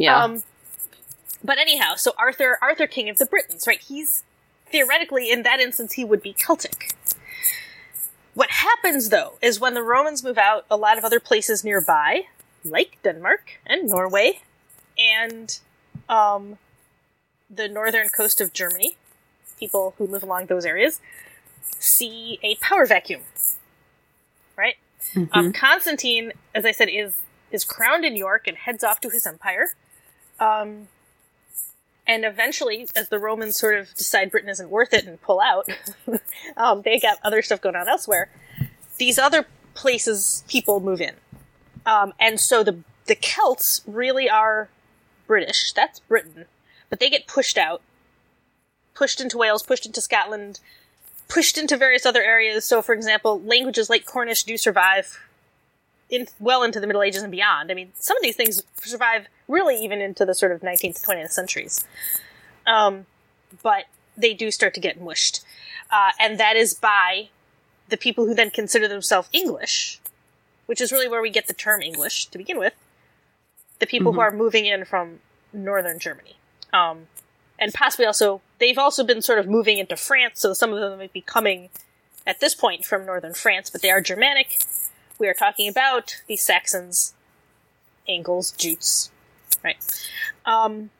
Yeah. 0.00 0.24
Um, 0.24 0.42
but 1.44 1.58
anyhow, 1.58 1.94
so 1.96 2.12
Arthur, 2.18 2.58
Arthur, 2.62 2.86
King 2.86 3.10
of 3.10 3.18
the 3.18 3.26
Britons, 3.26 3.66
right? 3.66 3.80
He's 3.80 4.24
theoretically, 4.70 5.30
in 5.30 5.42
that 5.42 5.60
instance, 5.60 5.92
he 5.92 6.04
would 6.04 6.22
be 6.22 6.32
Celtic. 6.32 6.94
What 8.32 8.50
happens 8.50 9.10
though 9.10 9.34
is 9.42 9.60
when 9.60 9.74
the 9.74 9.82
Romans 9.82 10.24
move 10.24 10.38
out, 10.38 10.64
a 10.70 10.76
lot 10.76 10.96
of 10.96 11.04
other 11.04 11.20
places 11.20 11.64
nearby, 11.64 12.22
like 12.64 12.98
Denmark 13.02 13.60
and 13.66 13.88
Norway, 13.88 14.40
and 14.98 15.58
um, 16.08 16.56
the 17.50 17.68
northern 17.68 18.08
coast 18.08 18.40
of 18.40 18.52
Germany, 18.54 18.96
people 19.58 19.94
who 19.98 20.06
live 20.06 20.22
along 20.22 20.46
those 20.46 20.64
areas, 20.64 21.00
see 21.78 22.38
a 22.42 22.56
power 22.56 22.86
vacuum. 22.86 23.22
Right? 24.56 24.76
Um, 25.32 25.52
Constantine, 25.52 26.32
as 26.54 26.64
I 26.64 26.72
said, 26.72 26.88
is 26.88 27.14
is 27.50 27.64
crowned 27.64 28.04
in 28.04 28.16
York 28.16 28.46
and 28.46 28.56
heads 28.56 28.84
off 28.84 29.00
to 29.00 29.10
his 29.10 29.26
empire. 29.26 29.74
Um, 30.38 30.88
and 32.06 32.24
eventually, 32.24 32.88
as 32.96 33.08
the 33.08 33.18
Romans 33.18 33.56
sort 33.56 33.78
of 33.78 33.94
decide 33.94 34.30
Britain 34.30 34.48
isn't 34.48 34.70
worth 34.70 34.92
it 34.92 35.06
and 35.06 35.20
pull 35.20 35.40
out, 35.40 35.68
um, 36.56 36.82
they 36.82 36.98
got 36.98 37.18
other 37.22 37.42
stuff 37.42 37.60
going 37.60 37.76
on 37.76 37.88
elsewhere. 37.88 38.30
These 38.98 39.18
other 39.18 39.46
places, 39.74 40.44
people 40.48 40.80
move 40.80 41.00
in, 41.00 41.14
um, 41.86 42.12
and 42.18 42.38
so 42.38 42.62
the 42.62 42.78
the 43.06 43.14
Celts 43.14 43.82
really 43.86 44.28
are 44.28 44.68
British. 45.26 45.72
That's 45.72 46.00
Britain, 46.00 46.46
but 46.88 47.00
they 47.00 47.10
get 47.10 47.26
pushed 47.26 47.56
out, 47.56 47.82
pushed 48.94 49.20
into 49.20 49.38
Wales, 49.38 49.62
pushed 49.62 49.86
into 49.86 50.00
Scotland, 50.00 50.60
pushed 51.30 51.56
into 51.56 51.76
various 51.76 52.04
other 52.04 52.22
areas. 52.22 52.64
So, 52.64 52.82
for 52.82 52.92
example, 52.92 53.40
languages 53.40 53.88
like 53.88 54.04
Cornish 54.04 54.42
do 54.42 54.56
survive 54.56 55.18
in 56.10 56.26
well 56.40 56.62
into 56.62 56.80
the 56.80 56.86
Middle 56.86 57.02
Ages 57.02 57.22
and 57.22 57.30
beyond. 57.30 57.70
I 57.70 57.74
mean, 57.74 57.92
some 57.94 58.16
of 58.16 58.22
these 58.22 58.36
things 58.36 58.62
survive 58.82 59.26
really 59.48 59.82
even 59.82 60.00
into 60.00 60.26
the 60.26 60.34
sort 60.34 60.52
of 60.52 60.60
19th 60.60 61.00
to 61.00 61.06
20th 61.06 61.30
centuries. 61.30 61.86
Um, 62.66 63.06
but 63.62 63.84
they 64.16 64.34
do 64.34 64.50
start 64.50 64.74
to 64.74 64.80
get 64.80 65.00
mushed. 65.00 65.40
Uh, 65.90 66.10
and 66.20 66.38
that 66.38 66.56
is 66.56 66.74
by 66.74 67.28
the 67.88 67.96
people 67.96 68.26
who 68.26 68.34
then 68.34 68.50
consider 68.50 68.88
themselves 68.88 69.28
English, 69.32 70.00
which 70.66 70.80
is 70.80 70.92
really 70.92 71.08
where 71.08 71.22
we 71.22 71.30
get 71.30 71.46
the 71.46 71.54
term 71.54 71.80
English 71.80 72.26
to 72.26 72.38
begin 72.38 72.58
with. 72.58 72.74
The 73.78 73.86
people 73.86 74.12
who 74.12 74.20
are 74.20 74.30
moving 74.30 74.66
in 74.66 74.84
from 74.84 75.20
northern 75.52 75.98
Germany. 75.98 76.36
Um, 76.72 77.06
and 77.58 77.72
possibly 77.72 78.06
also, 78.06 78.40
they've 78.60 78.78
also 78.78 79.02
been 79.02 79.22
sort 79.22 79.38
of 79.38 79.48
moving 79.48 79.78
into 79.78 79.96
France, 79.96 80.40
so 80.40 80.52
some 80.52 80.72
of 80.72 80.78
them 80.78 80.98
might 80.98 81.12
be 81.12 81.22
coming 81.22 81.70
at 82.26 82.38
this 82.38 82.54
point 82.54 82.84
from 82.84 83.06
northern 83.06 83.34
France, 83.34 83.70
but 83.70 83.82
they 83.82 83.90
are 83.90 84.00
Germanic. 84.00 84.58
We 85.18 85.26
are 85.26 85.34
talking 85.34 85.68
about 85.68 86.22
the 86.28 86.36
Saxons, 86.36 87.14
Angles, 88.06 88.52
Jutes, 88.52 89.10
right? 89.64 89.76
Um, 90.44 90.90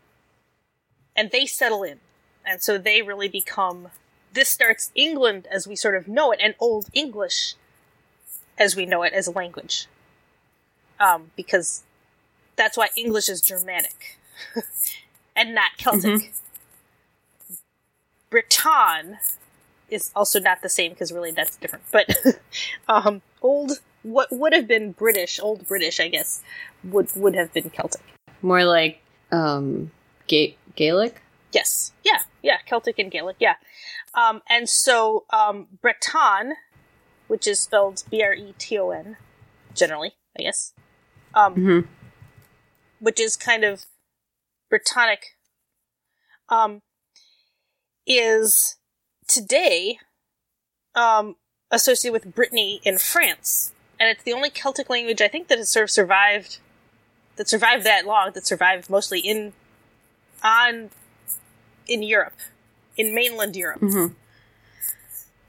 and 1.14 1.30
they 1.30 1.46
settle 1.46 1.82
in, 1.82 2.00
and 2.44 2.60
so 2.60 2.78
they 2.78 3.02
really 3.02 3.28
become. 3.28 3.88
This 4.32 4.48
starts 4.48 4.90
England 4.94 5.48
as 5.50 5.66
we 5.66 5.76
sort 5.76 5.96
of 5.96 6.08
know 6.08 6.32
it, 6.32 6.40
and 6.42 6.54
Old 6.58 6.88
English 6.92 7.54
as 8.58 8.76
we 8.76 8.86
know 8.86 9.02
it 9.02 9.12
as 9.12 9.26
a 9.26 9.30
language, 9.30 9.86
um, 10.98 11.30
because 11.36 11.82
that's 12.56 12.76
why 12.76 12.88
English 12.96 13.28
is 13.28 13.40
Germanic 13.40 14.18
and 15.36 15.54
not 15.54 15.70
Celtic. 15.78 16.32
Breton 18.30 19.18
is 19.88 20.10
also 20.14 20.38
not 20.40 20.62
the 20.62 20.68
same 20.68 20.92
because 20.92 21.12
really 21.12 21.32
that's 21.32 21.56
different. 21.56 21.84
But 21.90 22.08
um, 22.88 23.22
old, 23.42 23.72
what 24.02 24.28
would 24.30 24.52
have 24.52 24.68
been 24.68 24.92
British, 24.92 25.40
old 25.40 25.66
British, 25.66 26.00
I 26.00 26.08
guess, 26.08 26.42
would 26.84 27.14
would 27.16 27.34
have 27.34 27.52
been 27.52 27.70
Celtic. 27.70 28.02
More 28.42 28.64
like 28.64 29.02
um, 29.32 29.90
Ga- 30.28 30.56
Gaelic. 30.76 31.20
Yes, 31.52 31.92
yeah, 32.04 32.20
yeah, 32.42 32.58
Celtic 32.64 32.99
and 33.00 33.10
Gaelic, 33.10 33.37
yeah. 33.40 33.54
Um, 34.14 34.40
and 34.49 34.68
so 34.68 35.25
um, 35.30 35.66
Breton, 35.82 36.54
which 37.26 37.46
is 37.49 37.58
spelled 37.60 38.04
B 38.10 38.22
R 38.22 38.32
E 38.32 38.54
T 38.56 38.78
O 38.78 38.90
N, 38.90 39.16
generally, 39.75 40.12
I 40.38 40.42
guess, 40.44 40.72
um, 41.34 41.54
Mhm. 41.56 41.87
which 43.00 43.18
is 43.18 43.37
kind 43.37 43.64
of 43.64 43.87
Britannic, 44.68 45.37
um, 46.49 46.82
is 48.07 48.76
today 49.28 49.99
um, 50.95 51.37
associated 51.71 52.12
with 52.12 52.35
Brittany 52.35 52.80
in 52.85 52.99
France, 52.99 53.73
and 53.99 54.09
it's 54.09 54.23
the 54.23 54.33
only 54.33 54.50
Celtic 54.50 54.90
language 54.90 55.21
I 55.21 55.28
think 55.28 55.49
that 55.49 55.59
has 55.59 55.69
sort 55.69 55.85
of 55.85 55.90
survived, 55.90 56.59
that 57.37 57.49
survived 57.49 57.85
that 57.85 58.07
long, 58.07 58.33
that 58.33 58.47
survived 58.47 58.90
mostly 58.90 59.21
in 59.21 59.52
on 60.42 60.90
in 61.87 62.02
Europe, 62.02 62.37
in 62.97 63.14
mainland 63.14 63.57
Europe. 63.57 63.80
Mhm. 63.80 64.14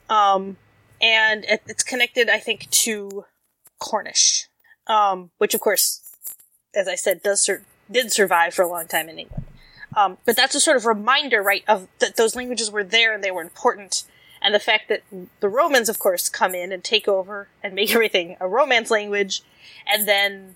Um, 0.09 0.57
and 1.01 1.45
it, 1.45 1.61
it's 1.67 1.83
connected, 1.83 2.29
I 2.29 2.39
think, 2.39 2.69
to 2.71 3.25
Cornish, 3.79 4.47
um, 4.87 5.31
which 5.37 5.53
of 5.53 5.61
course, 5.61 6.01
as 6.75 6.87
I 6.87 6.95
said, 6.95 7.23
does 7.23 7.41
sur- 7.41 7.63
did 7.89 8.11
survive 8.11 8.53
for 8.53 8.63
a 8.63 8.67
long 8.67 8.87
time 8.87 9.09
in 9.09 9.19
England. 9.19 9.40
Um, 9.95 10.17
but 10.25 10.35
that's 10.35 10.55
a 10.55 10.59
sort 10.59 10.77
of 10.77 10.85
reminder, 10.85 11.41
right, 11.41 11.63
of 11.67 11.87
that 11.99 12.15
those 12.15 12.35
languages 12.35 12.71
were 12.71 12.83
there 12.83 13.13
and 13.13 13.23
they 13.23 13.31
were 13.31 13.41
important, 13.41 14.03
and 14.41 14.55
the 14.55 14.59
fact 14.59 14.87
that 14.89 15.03
the 15.41 15.49
Romans, 15.49 15.89
of 15.89 15.99
course, 15.99 16.29
come 16.29 16.55
in 16.55 16.71
and 16.71 16.83
take 16.83 17.07
over 17.07 17.47
and 17.61 17.73
make 17.73 17.91
everything 17.95 18.37
a 18.39 18.47
Romance 18.47 18.89
language, 18.89 19.41
and 19.91 20.07
then 20.07 20.55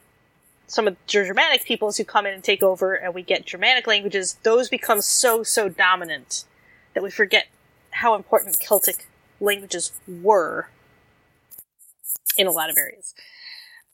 some 0.68 0.88
of 0.88 0.96
the 0.96 1.00
Germanic 1.08 1.64
peoples 1.66 1.98
who 1.98 2.04
come 2.06 2.26
in 2.26 2.34
and 2.34 2.44
take 2.44 2.64
over, 2.64 2.96
and 2.96 3.14
we 3.14 3.22
get 3.22 3.46
Germanic 3.46 3.86
languages. 3.88 4.38
Those 4.44 4.70
become 4.70 5.02
so 5.02 5.44
so 5.44 5.70
dominant 5.70 6.46
that 6.94 7.04
we 7.04 7.12
forget 7.12 7.48
how 7.92 8.16
important 8.16 8.60
Celtic 8.60 9.08
languages 9.40 9.92
were 10.08 10.70
in 12.38 12.48
a 12.48 12.52
lot 12.52 12.70
of 12.70 12.78
areas. 12.78 13.14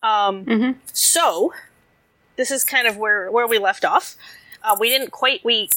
Um, 0.03 0.45
Mhm. 0.45 0.75
so 0.93 1.53
this 2.35 2.51
is 2.51 2.63
kind 2.63 2.87
of 2.87 2.97
where 2.97 3.29
where 3.31 3.47
we 3.47 3.57
left 3.57 3.83
off. 3.85 4.15
Uh, 4.63 4.75
we 4.79 4.89
didn't 4.89 5.11
quite 5.11 5.43
we 5.43 5.69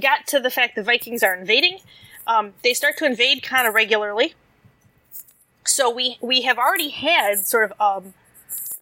got 0.00 0.26
to 0.28 0.40
the 0.40 0.50
fact 0.50 0.76
the 0.76 0.82
Vikings 0.82 1.22
are 1.22 1.34
invading. 1.34 1.78
Um, 2.26 2.54
they 2.62 2.74
start 2.74 2.96
to 2.98 3.04
invade 3.04 3.42
kind 3.42 3.68
of 3.68 3.74
regularly. 3.74 4.34
So 5.64 5.90
we 5.90 6.18
we 6.20 6.42
have 6.42 6.58
already 6.58 6.90
had 6.90 7.46
sort 7.46 7.70
of 7.70 7.80
um, 7.80 8.14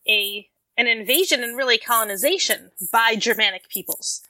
a 0.09 0.49
an 0.77 0.87
invasion 0.87 1.43
and 1.43 1.57
really 1.57 1.79
colonization 1.79 2.71
by 2.91 3.15
Germanic 3.17 3.69
peoples. 3.69 4.23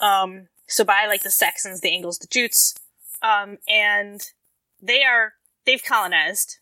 Um, 0.00 0.48
so 0.66 0.84
by 0.84 1.06
like 1.06 1.22
the 1.22 1.30
Saxons, 1.30 1.80
the 1.80 1.90
Angles, 1.90 2.18
the 2.18 2.26
Jutes, 2.26 2.74
um, 3.22 3.58
and 3.68 4.20
they 4.82 5.02
are 5.04 5.34
they've 5.64 5.82
colonized. 5.82 6.58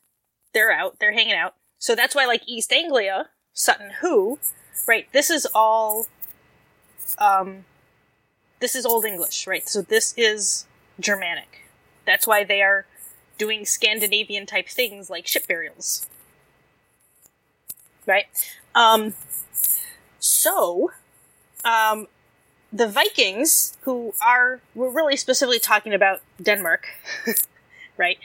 They're 0.53 0.73
out. 0.73 0.99
They're 1.01 1.13
hanging 1.13 1.35
out. 1.35 1.55
So 1.79 1.95
that's 1.95 2.15
why 2.15 2.27
like 2.27 2.43
East 2.47 2.73
Anglia, 2.73 3.31
Sutton 3.53 3.91
Hoo, 4.01 4.39
right? 4.87 5.07
This 5.13 5.31
is 5.31 5.47
all. 5.55 6.07
Um, 7.19 7.65
this 8.61 8.75
is 8.75 8.87
Old 8.87 9.05
English, 9.05 9.47
right? 9.47 9.69
So 9.69 9.83
this 9.83 10.15
is 10.17 10.67
Germanic. 11.01 11.69
That's 12.07 12.27
why 12.27 12.45
they 12.45 12.63
are 12.63 12.87
doing 13.39 13.65
Scandinavian 13.65 14.47
type 14.47 14.69
things 14.69 15.11
like 15.11 15.27
ship 15.27 15.47
burials. 15.47 16.07
Right? 18.07 18.27
Um, 18.75 19.15
so, 20.19 20.93
um, 21.65 22.07
the 22.73 22.89
Vikings, 22.89 23.77
who 23.83 24.15
are, 24.25 24.61
we're 24.75 24.91
really 24.91 25.17
specifically 25.17 25.59
talking 25.59 25.95
about 25.95 26.21
Denmark, 26.43 26.87
right? 27.97 28.19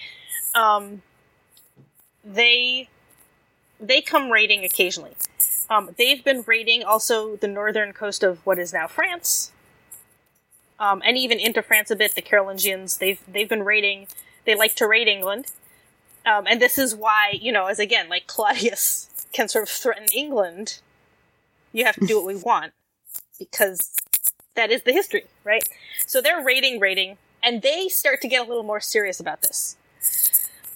Um, 0.55 1.01
they, 2.23 2.89
they 3.79 4.01
come 4.01 4.31
raiding 4.31 4.65
occasionally. 4.65 5.15
Um, 5.69 5.91
they've 5.97 6.23
been 6.23 6.43
raiding 6.45 6.83
also 6.83 7.35
the 7.35 7.47
northern 7.47 7.93
coast 7.93 8.23
of 8.23 8.45
what 8.45 8.57
is 8.57 8.73
now 8.73 8.87
France, 8.87 9.51
um, 10.79 11.01
and 11.05 11.17
even 11.17 11.39
into 11.39 11.61
France 11.61 11.91
a 11.91 11.95
bit. 11.95 12.15
The 12.15 12.21
Carolingians 12.21 12.97
they've 12.97 13.19
they've 13.27 13.49
been 13.49 13.63
raiding. 13.63 14.07
They 14.45 14.55
like 14.55 14.75
to 14.75 14.87
raid 14.87 15.07
England, 15.07 15.47
um, 16.25 16.47
and 16.47 16.61
this 16.61 16.77
is 16.77 16.95
why 16.95 17.37
you 17.39 17.51
know, 17.51 17.67
as 17.67 17.79
again, 17.79 18.09
like 18.09 18.27
Claudius 18.27 19.09
can 19.31 19.47
sort 19.47 19.63
of 19.63 19.69
threaten 19.69 20.07
England. 20.15 20.79
You 21.71 21.85
have 21.85 21.95
to 21.95 22.07
do 22.07 22.17
what 22.17 22.25
we 22.25 22.35
want 22.35 22.73
because 23.37 23.95
that 24.55 24.71
is 24.71 24.83
the 24.83 24.91
history, 24.91 25.25
right? 25.43 25.63
So 26.07 26.19
they're 26.19 26.43
raiding, 26.43 26.79
raiding, 26.79 27.17
and 27.43 27.61
they 27.61 27.87
start 27.87 28.21
to 28.21 28.27
get 28.27 28.45
a 28.45 28.49
little 28.49 28.63
more 28.63 28.79
serious 28.79 29.19
about 29.19 29.43
this. 29.43 29.77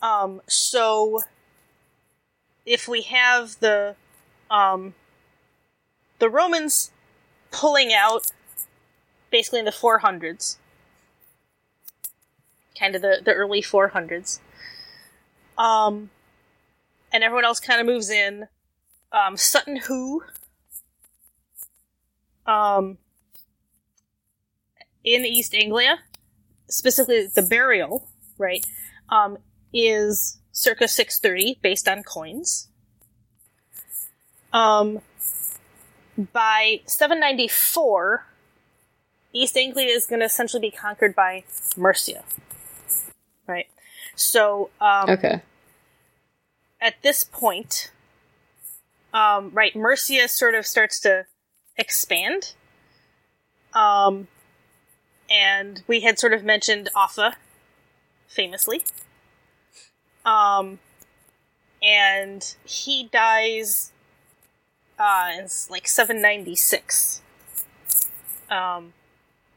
Um, 0.02 0.42
so 0.48 1.22
if 2.66 2.88
we 2.88 3.02
have 3.04 3.60
the 3.60 3.96
um, 4.54 4.94
the 6.20 6.30
Romans 6.30 6.92
pulling 7.52 7.92
out 7.92 8.28
basically 9.32 9.60
in 9.60 9.66
the 9.66 9.72
400s, 9.72 10.58
kind 12.80 12.96
of 12.96 13.02
the, 13.02 13.20
the 13.26 13.34
early 13.34 13.62
400s. 13.62 14.40
Um, 15.58 16.12
and 17.12 17.24
everyone 17.24 17.46
else 17.46 17.60
kind 17.60 17.82
of 17.82 17.88
moves 17.88 18.10
in. 18.10 18.48
Um, 19.12 19.38
Sutton 19.38 19.78
Hoo, 19.78 20.24
um, 22.46 22.98
in 25.04 25.26
East 25.26 25.54
Anglia, 25.54 26.00
specifically 26.68 27.28
the 27.28 27.42
burial, 27.42 28.08
right, 28.38 28.66
um, 29.10 29.38
is 29.74 30.40
circa 30.52 30.88
630 30.88 31.60
based 31.62 31.88
on 31.88 32.04
coins. 32.04 32.70
Um, 34.54 35.02
by 36.32 36.82
794, 36.86 38.26
East 39.34 39.58
Anglia 39.58 39.88
is 39.88 40.06
going 40.06 40.20
to 40.20 40.26
essentially 40.26 40.62
be 40.62 40.72
conquered 40.72 41.16
by 41.16 41.44
Mercia. 41.76 42.24
Right? 43.48 43.68
So, 44.16 44.70
um, 44.80 45.10
Okay. 45.10 45.42
at 46.80 47.02
this 47.02 47.24
point, 47.24 47.92
um, 49.12 49.50
right, 49.54 49.76
Mercia 49.76 50.28
sort 50.28 50.54
of 50.54 50.68
starts 50.68 51.00
to 51.02 51.26
expand. 51.78 52.54
Um, 53.74 54.28
and 55.30 55.82
we 55.88 56.02
had 56.02 56.20
sort 56.20 56.34
of 56.34 56.44
mentioned 56.44 56.90
Offa, 56.96 57.38
famously. 58.28 58.84
Um, 60.26 60.78
and 61.82 62.56
he 62.66 63.06
dies 63.12 63.93
uh, 65.04 65.32
in 65.38 65.44
s- 65.46 65.68
like 65.70 65.88
796. 65.88 67.22
Um, 68.50 68.94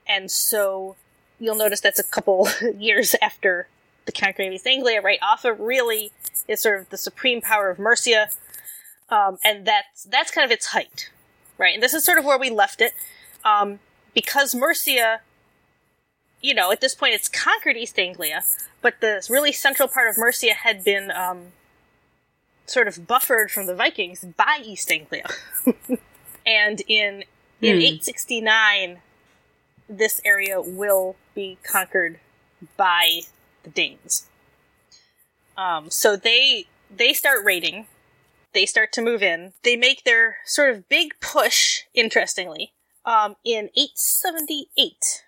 and 0.07 0.31
so 0.31 0.97
you'll 1.39 1.57
notice 1.57 1.81
that's 1.81 1.99
a 2.01 2.05
couple 2.05 2.49
years 2.79 3.15
after 3.23 3.69
the 4.07 4.13
conquering 4.13 4.49
of 4.49 4.55
East 4.55 4.67
Anglia, 4.67 5.01
right? 5.01 5.19
Offa 5.23 5.53
really 5.53 6.13
is 6.49 6.61
sort 6.61 6.81
of 6.81 6.91
the 6.91 6.97
supreme 6.97 7.41
power 7.41 7.71
of 7.71 7.79
Mercia, 7.79 8.29
um, 9.09 9.39
and 9.45 9.67
that's 9.67 10.05
that's 10.05 10.31
kind 10.31 10.45
of 10.45 10.51
its 10.51 10.67
height, 10.67 11.11
right? 11.59 11.75
And 11.75 11.83
this 11.83 11.95
is 11.95 12.05
sort 12.05 12.19
of 12.19 12.25
where 12.25 12.39
we 12.39 12.51
left 12.51 12.81
it, 12.81 12.95
um, 13.45 13.81
because 14.15 14.55
Mercia, 14.55 15.21
you 16.41 16.55
know, 16.55 16.71
at 16.71 16.81
this 16.81 16.95
point 16.95 17.15
it's 17.15 17.29
conquered 17.29 17.77
East 17.77 17.99
Anglia, 17.99 18.43
but 18.81 19.01
the 19.01 19.27
really 19.29 19.53
central 19.53 19.89
part 19.89 20.09
of 20.09 20.17
Mercia 20.17 20.55
had 20.55 20.85
been 20.85 21.11
um, 21.11 21.53
sort 22.67 22.89
of 22.89 23.07
buffered 23.07 23.51
from 23.51 23.67
the 23.67 23.75
Vikings 23.75 24.25
by 24.37 24.61
East 24.63 24.91
Anglia, 24.91 25.27
and 26.47 26.83
in 26.89 27.25
in 27.63 27.77
Hmm. 27.77 27.83
869, 27.83 28.99
this 29.89 30.21
area 30.25 30.61
will 30.61 31.17
be 31.35 31.59
conquered 31.63 32.21
by 32.77 33.21
the 33.63 33.71
Danes. 33.71 34.29
Um, 35.57 35.91
so 35.91 36.17
they 36.17 36.67
they 36.95 37.13
start 37.13 37.45
raiding. 37.45 37.87
They 38.53 38.67
start 38.67 38.93
to 38.93 39.03
move 39.03 39.23
in. 39.23 39.53
They 39.63 39.77
make 39.77 40.05
their 40.05 40.37
sort 40.45 40.75
of 40.75 40.89
big 40.89 41.19
push 41.21 41.83
interestingly, 41.95 42.73
um, 43.07 43.37
in 43.45 43.71
878, 43.77 45.23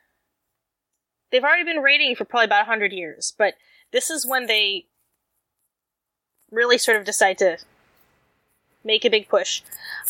they've 1.30 1.44
already 1.44 1.62
been 1.62 1.80
raiding 1.80 2.16
for 2.16 2.24
probably 2.24 2.46
about 2.46 2.66
100 2.66 2.92
years, 2.92 3.32
but 3.38 3.54
this 3.92 4.10
is 4.10 4.26
when 4.26 4.46
they 4.46 4.86
really 6.50 6.78
sort 6.78 6.96
of 6.96 7.04
decide 7.04 7.38
to 7.38 7.58
make 8.84 9.04
a 9.04 9.10
big 9.10 9.28
push. 9.28 9.62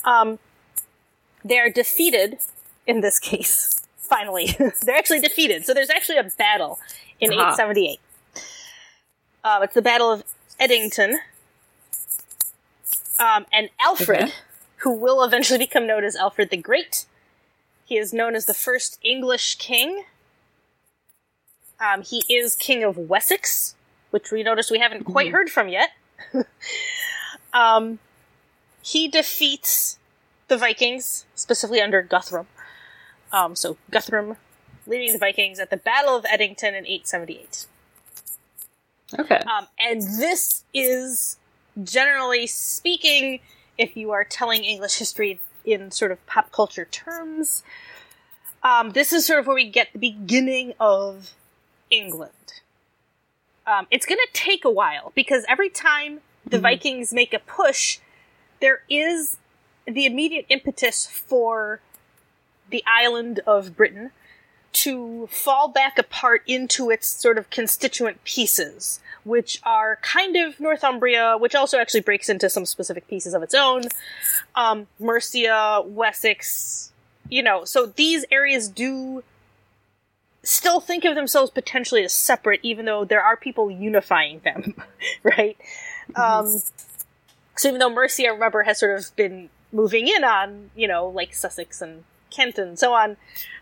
Um, 0.04 0.38
they 1.44 1.58
are 1.58 1.70
defeated 1.70 2.38
in 2.86 3.00
this 3.00 3.18
case. 3.30 3.74
Finally, 3.96 4.56
they're 4.82 4.96
actually 4.96 5.20
defeated. 5.20 5.64
So 5.66 5.74
there's 5.74 5.90
actually 5.90 6.16
a 6.18 6.24
battle 6.38 6.78
in 7.20 7.30
Uh-huh. 7.32 7.52
878. 7.54 8.00
Um, 9.44 9.62
it's 9.62 9.74
the 9.74 9.82
Battle 9.82 10.10
of 10.10 10.24
Edington. 10.60 11.14
Um, 13.18 13.46
and 13.52 13.68
Alfred, 13.80 14.22
Okay. 14.24 14.32
who 14.78 14.92
will 14.92 15.22
eventually 15.22 15.58
become 15.66 15.86
known 15.86 16.04
as 16.04 16.16
Alfred 16.16 16.50
the 16.50 16.56
Great, 16.56 17.06
he 17.84 17.96
is 17.98 18.12
known 18.12 18.34
as 18.34 18.46
the 18.46 18.54
first 18.54 18.98
English 19.02 19.56
king. 19.56 20.04
Um, 21.80 22.02
he 22.02 22.22
is 22.28 22.54
King 22.54 22.82
of 22.84 22.96
Wessex, 22.96 23.74
which 24.10 24.30
we 24.32 24.42
notice 24.42 24.70
we 24.70 24.78
haven't 24.78 25.04
quite 25.04 25.30
heard 25.32 25.50
from 25.50 25.68
yet. 25.68 25.90
um, 27.52 27.98
he 28.82 29.08
defeats 29.08 29.98
the 30.48 30.56
Vikings, 30.56 31.26
specifically 31.34 31.80
under 31.80 32.02
Guthrum. 32.02 32.46
Um, 33.32 33.54
so 33.54 33.76
Guthrum 33.90 34.36
leading 34.86 35.12
the 35.12 35.18
Vikings 35.18 35.58
at 35.58 35.70
the 35.70 35.76
Battle 35.76 36.16
of 36.16 36.24
Edington 36.24 36.68
in 36.68 36.86
878. 36.86 37.66
Okay. 39.18 39.36
Um, 39.36 39.66
and 39.78 40.02
this 40.02 40.64
is, 40.74 41.36
generally 41.82 42.46
speaking, 42.46 43.40
if 43.76 43.96
you 43.96 44.10
are 44.10 44.24
telling 44.24 44.64
English 44.64 44.98
history 44.98 45.40
in 45.64 45.90
sort 45.90 46.10
of 46.10 46.24
pop 46.26 46.50
culture 46.52 46.86
terms, 46.86 47.62
um, 48.62 48.90
this 48.90 49.12
is 49.12 49.26
sort 49.26 49.38
of 49.38 49.46
where 49.46 49.54
we 49.54 49.68
get 49.68 49.92
the 49.92 49.98
beginning 49.98 50.74
of 50.80 51.34
England. 51.90 52.32
Um, 53.68 53.86
it's 53.90 54.06
going 54.06 54.18
to 54.18 54.28
take 54.32 54.64
a 54.64 54.70
while 54.70 55.12
because 55.14 55.44
every 55.46 55.68
time 55.68 56.20
the 56.46 56.58
Vikings 56.58 57.12
make 57.12 57.34
a 57.34 57.38
push, 57.38 57.98
there 58.60 58.80
is 58.88 59.36
the 59.86 60.06
immediate 60.06 60.46
impetus 60.48 61.06
for 61.06 61.80
the 62.70 62.82
island 62.86 63.40
of 63.46 63.76
Britain 63.76 64.10
to 64.72 65.26
fall 65.30 65.68
back 65.68 65.98
apart 65.98 66.42
into 66.46 66.90
its 66.90 67.06
sort 67.06 67.36
of 67.36 67.50
constituent 67.50 68.24
pieces, 68.24 69.00
which 69.24 69.60
are 69.64 69.98
kind 70.02 70.36
of 70.36 70.58
Northumbria, 70.60 71.36
which 71.38 71.54
also 71.54 71.78
actually 71.78 72.00
breaks 72.00 72.28
into 72.28 72.48
some 72.48 72.64
specific 72.64 73.06
pieces 73.08 73.34
of 73.34 73.42
its 73.42 73.54
own, 73.54 73.82
um, 74.54 74.86
Mercia, 74.98 75.82
Wessex, 75.84 76.92
you 77.28 77.42
know, 77.42 77.64
so 77.64 77.86
these 77.86 78.24
areas 78.30 78.68
do 78.68 79.22
still 80.42 80.80
think 80.80 81.04
of 81.04 81.14
themselves 81.14 81.50
potentially 81.50 82.04
as 82.04 82.12
separate, 82.12 82.60
even 82.62 82.84
though 82.84 83.04
there 83.04 83.22
are 83.22 83.36
people 83.36 83.70
unifying 83.70 84.40
them, 84.40 84.74
right? 85.22 85.56
Um, 86.14 86.60
so 87.56 87.68
even 87.68 87.78
though 87.78 87.90
Mercia, 87.90 88.32
remember, 88.32 88.62
has 88.62 88.78
sort 88.78 88.98
of 88.98 89.14
been 89.16 89.50
moving 89.72 90.08
in 90.08 90.24
on, 90.24 90.70
you 90.76 90.88
know, 90.88 91.08
like 91.08 91.34
Sussex 91.34 91.82
and 91.82 92.04
Kent 92.30 92.58
and 92.58 92.78
so 92.78 92.94
on, 92.94 93.16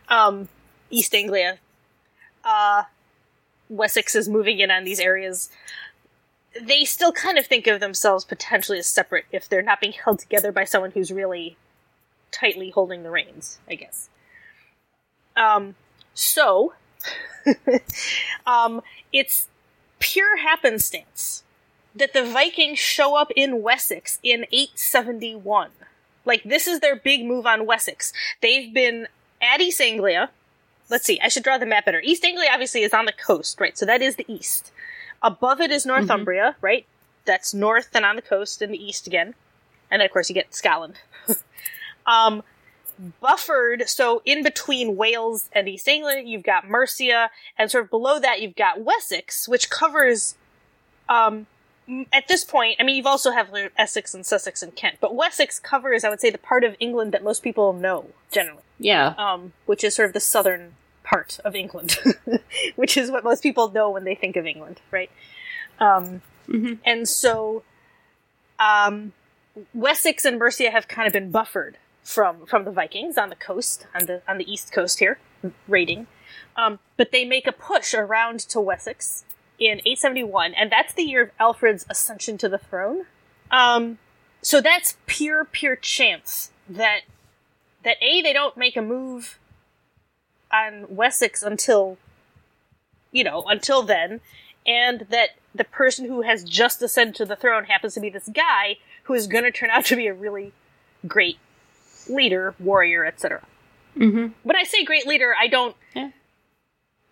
um, 0.08 0.48
East 0.90 1.14
Anglia, 1.14 1.58
uh, 2.44 2.84
Wessex 3.68 4.14
is 4.14 4.28
moving 4.28 4.60
in 4.60 4.70
on 4.70 4.84
these 4.84 5.00
areas. 5.00 5.50
They 6.60 6.84
still 6.84 7.12
kind 7.12 7.38
of 7.38 7.46
think 7.46 7.66
of 7.66 7.80
themselves 7.80 8.24
potentially 8.24 8.78
as 8.78 8.86
separate 8.86 9.24
if 9.32 9.48
they're 9.48 9.62
not 9.62 9.80
being 9.80 9.92
held 9.92 10.20
together 10.20 10.52
by 10.52 10.64
someone 10.64 10.92
who's 10.92 11.10
really 11.10 11.56
tightly 12.30 12.70
holding 12.70 13.02
the 13.02 13.10
reins, 13.10 13.58
I 13.68 13.74
guess. 13.74 14.08
Um, 15.36 15.74
so, 16.16 16.72
um, 18.46 18.80
it's 19.12 19.48
pure 19.98 20.38
happenstance 20.38 21.44
that 21.94 22.14
the 22.14 22.24
Vikings 22.24 22.78
show 22.78 23.16
up 23.16 23.30
in 23.36 23.62
Wessex 23.62 24.18
in 24.22 24.46
871. 24.50 25.70
Like, 26.24 26.42
this 26.42 26.66
is 26.66 26.80
their 26.80 26.96
big 26.96 27.24
move 27.24 27.46
on 27.46 27.66
Wessex. 27.66 28.14
They've 28.40 28.72
been 28.72 29.08
at 29.42 29.60
East 29.60 29.80
Anglia. 29.80 30.30
Let's 30.88 31.04
see, 31.04 31.20
I 31.20 31.28
should 31.28 31.42
draw 31.42 31.58
the 31.58 31.66
map 31.66 31.84
better. 31.84 32.00
East 32.00 32.24
Anglia 32.24 32.48
obviously 32.50 32.82
is 32.82 32.94
on 32.94 33.04
the 33.04 33.12
coast, 33.12 33.60
right? 33.60 33.76
So 33.76 33.84
that 33.84 34.00
is 34.00 34.16
the 34.16 34.24
east. 34.26 34.72
Above 35.22 35.60
it 35.60 35.70
is 35.70 35.84
Northumbria, 35.84 36.56
right? 36.62 36.86
That's 37.26 37.52
north 37.52 37.90
and 37.94 38.06
on 38.06 38.16
the 38.16 38.22
coast 38.22 38.62
and 38.62 38.72
the 38.72 38.82
east 38.82 39.06
again. 39.06 39.34
And 39.90 40.00
then, 40.00 40.06
of 40.06 40.12
course, 40.12 40.30
you 40.30 40.34
get 40.34 40.54
Scotland. 40.54 40.94
um, 42.06 42.42
buffered, 43.20 43.88
so 43.88 44.22
in 44.24 44.42
between 44.42 44.96
Wales 44.96 45.48
and 45.52 45.68
East 45.68 45.86
England, 45.88 46.28
you've 46.28 46.42
got 46.42 46.68
Mercia, 46.68 47.30
and 47.58 47.70
sort 47.70 47.84
of 47.84 47.90
below 47.90 48.18
that, 48.18 48.40
you've 48.40 48.56
got 48.56 48.80
Wessex, 48.80 49.48
which 49.48 49.68
covers 49.70 50.34
um, 51.08 51.46
at 52.12 52.26
this 52.28 52.42
point, 52.44 52.76
I 52.80 52.82
mean, 52.82 52.96
you've 52.96 53.06
also 53.06 53.30
have 53.30 53.48
Essex 53.76 54.12
and 54.14 54.26
Sussex 54.26 54.62
and 54.62 54.74
Kent, 54.74 54.96
but 55.00 55.14
Wessex 55.14 55.58
covers, 55.60 56.02
I 56.04 56.08
would 56.08 56.20
say, 56.20 56.30
the 56.30 56.38
part 56.38 56.64
of 56.64 56.74
England 56.80 57.12
that 57.12 57.22
most 57.22 57.42
people 57.44 57.72
know 57.72 58.06
generally, 58.32 58.62
Yeah. 58.78 59.14
um, 59.16 59.52
which 59.66 59.84
is 59.84 59.94
sort 59.94 60.06
of 60.08 60.12
the 60.12 60.20
southern 60.20 60.74
part 61.04 61.38
of 61.44 61.54
England, 61.54 61.96
which 62.76 62.96
is 62.96 63.10
what 63.10 63.22
most 63.22 63.42
people 63.42 63.70
know 63.70 63.90
when 63.90 64.02
they 64.04 64.16
think 64.16 64.34
of 64.36 64.46
England, 64.46 64.80
right? 64.90 65.10
Um, 65.78 66.22
Mhm. 66.48 66.78
And 66.84 67.08
so, 67.08 67.62
um, 68.58 69.12
Wessex 69.74 70.24
and 70.24 70.38
Mercia 70.38 70.70
have 70.70 70.86
kind 70.88 71.06
of 71.06 71.12
been 71.12 71.30
buffered 71.30 71.76
from 72.06 72.46
from 72.46 72.64
the 72.64 72.70
Vikings 72.70 73.18
on 73.18 73.30
the 73.30 73.36
coast, 73.36 73.86
on 73.92 74.06
the 74.06 74.22
on 74.28 74.38
the 74.38 74.50
east 74.50 74.72
coast 74.72 75.00
here, 75.00 75.18
raiding. 75.66 76.06
Um, 76.56 76.78
but 76.96 77.10
they 77.10 77.24
make 77.24 77.46
a 77.46 77.52
push 77.52 77.92
around 77.92 78.40
to 78.40 78.60
Wessex 78.60 79.24
in 79.58 79.80
871, 79.80 80.54
and 80.54 80.70
that's 80.70 80.94
the 80.94 81.02
year 81.02 81.22
of 81.22 81.30
Alfred's 81.38 81.84
ascension 81.90 82.38
to 82.38 82.48
the 82.48 82.58
throne. 82.58 83.06
Um, 83.50 83.98
so 84.40 84.60
that's 84.60 84.96
pure, 85.06 85.44
pure 85.44 85.76
chance 85.76 86.52
that 86.68 87.00
that 87.82 87.96
a 88.00 88.22
they 88.22 88.32
don't 88.32 88.56
make 88.56 88.76
a 88.76 88.82
move 88.82 89.38
on 90.52 90.86
Wessex 90.88 91.42
until 91.42 91.98
you 93.10 93.24
know 93.24 93.42
until 93.48 93.82
then, 93.82 94.20
and 94.64 95.06
that 95.10 95.30
the 95.52 95.64
person 95.64 96.06
who 96.06 96.22
has 96.22 96.44
just 96.44 96.80
ascended 96.82 97.16
to 97.16 97.24
the 97.24 97.36
throne 97.36 97.64
happens 97.64 97.94
to 97.94 98.00
be 98.00 98.10
this 98.10 98.28
guy 98.32 98.76
who 99.04 99.14
is 99.14 99.26
going 99.26 99.44
to 99.44 99.50
turn 99.50 99.70
out 99.70 99.86
to 99.86 99.96
be 99.96 100.06
a 100.06 100.14
really 100.14 100.52
great 101.06 101.38
leader, 102.08 102.54
warrior, 102.58 103.04
etc. 103.04 103.42
Mm-hmm. 103.96 104.28
When 104.42 104.56
I 104.56 104.64
say 104.64 104.84
great 104.84 105.06
leader, 105.06 105.34
I 105.38 105.46
don't. 105.48 105.74
Yeah. 105.94 106.10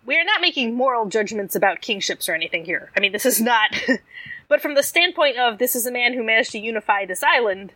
We 0.07 0.19
are 0.19 0.25
not 0.25 0.43
making 0.43 0.75
moral 0.75 1.07
judgments 1.07 1.55
about 1.57 1.81
kingships 1.81 2.29
or 2.29 2.35
anything 2.35 2.67
here. 2.67 2.91
I 2.95 3.01
mean, 3.01 3.13
this 3.13 3.25
is 3.25 3.41
not. 3.41 3.71
but 4.49 4.61
from 4.61 4.75
the 4.75 4.83
standpoint 4.83 5.39
of 5.39 5.59
this 5.59 5.75
is 5.75 5.87
a 5.87 5.91
man 5.93 6.13
who 6.13 6.23
managed 6.23 6.53
to 6.53 6.59
unify 6.59 7.07
this 7.07 7.23
island, 7.23 7.73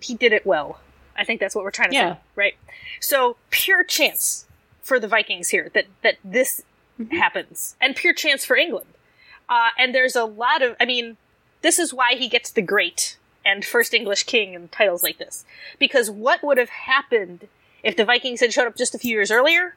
he 0.00 0.14
did 0.14 0.32
it 0.32 0.46
well. 0.46 0.80
I 1.16 1.24
think 1.24 1.40
that's 1.40 1.54
what 1.54 1.64
we're 1.64 1.70
trying 1.70 1.90
to 1.90 1.96
Yeah. 1.96 2.14
say, 2.14 2.20
right? 2.34 2.54
So 3.00 3.36
pure 3.50 3.84
chance 3.84 4.46
for 4.80 4.98
the 4.98 5.08
Vikings 5.08 5.50
here 5.50 5.70
that 5.74 5.84
that 6.02 6.16
this 6.24 6.62
happens, 7.10 7.76
and 7.80 7.94
pure 7.94 8.14
chance 8.14 8.44
for 8.44 8.56
England. 8.56 8.86
Uh, 9.50 9.70
and 9.78 9.94
there's 9.94 10.16
a 10.16 10.24
lot 10.24 10.62
of. 10.62 10.76
I 10.80 10.86
mean, 10.86 11.18
this 11.60 11.78
is 11.78 11.92
why 11.92 12.14
he 12.14 12.28
gets 12.28 12.50
the 12.50 12.62
great 12.62 13.17
and 13.48 13.64
first 13.64 13.94
English 13.94 14.24
king 14.24 14.54
and 14.54 14.70
titles 14.70 15.02
like 15.02 15.18
this. 15.18 15.44
Because 15.78 16.10
what 16.10 16.42
would 16.42 16.58
have 16.58 16.68
happened 16.68 17.48
if 17.82 17.96
the 17.96 18.04
Vikings 18.04 18.40
had 18.40 18.52
showed 18.52 18.66
up 18.66 18.76
just 18.76 18.94
a 18.94 18.98
few 18.98 19.14
years 19.14 19.30
earlier? 19.30 19.74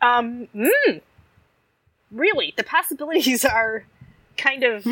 Um, 0.00 0.48
mm, 0.54 1.00
really, 2.10 2.54
the 2.56 2.64
possibilities 2.64 3.44
are 3.58 3.84
kind 4.36 4.62
of 4.64 4.86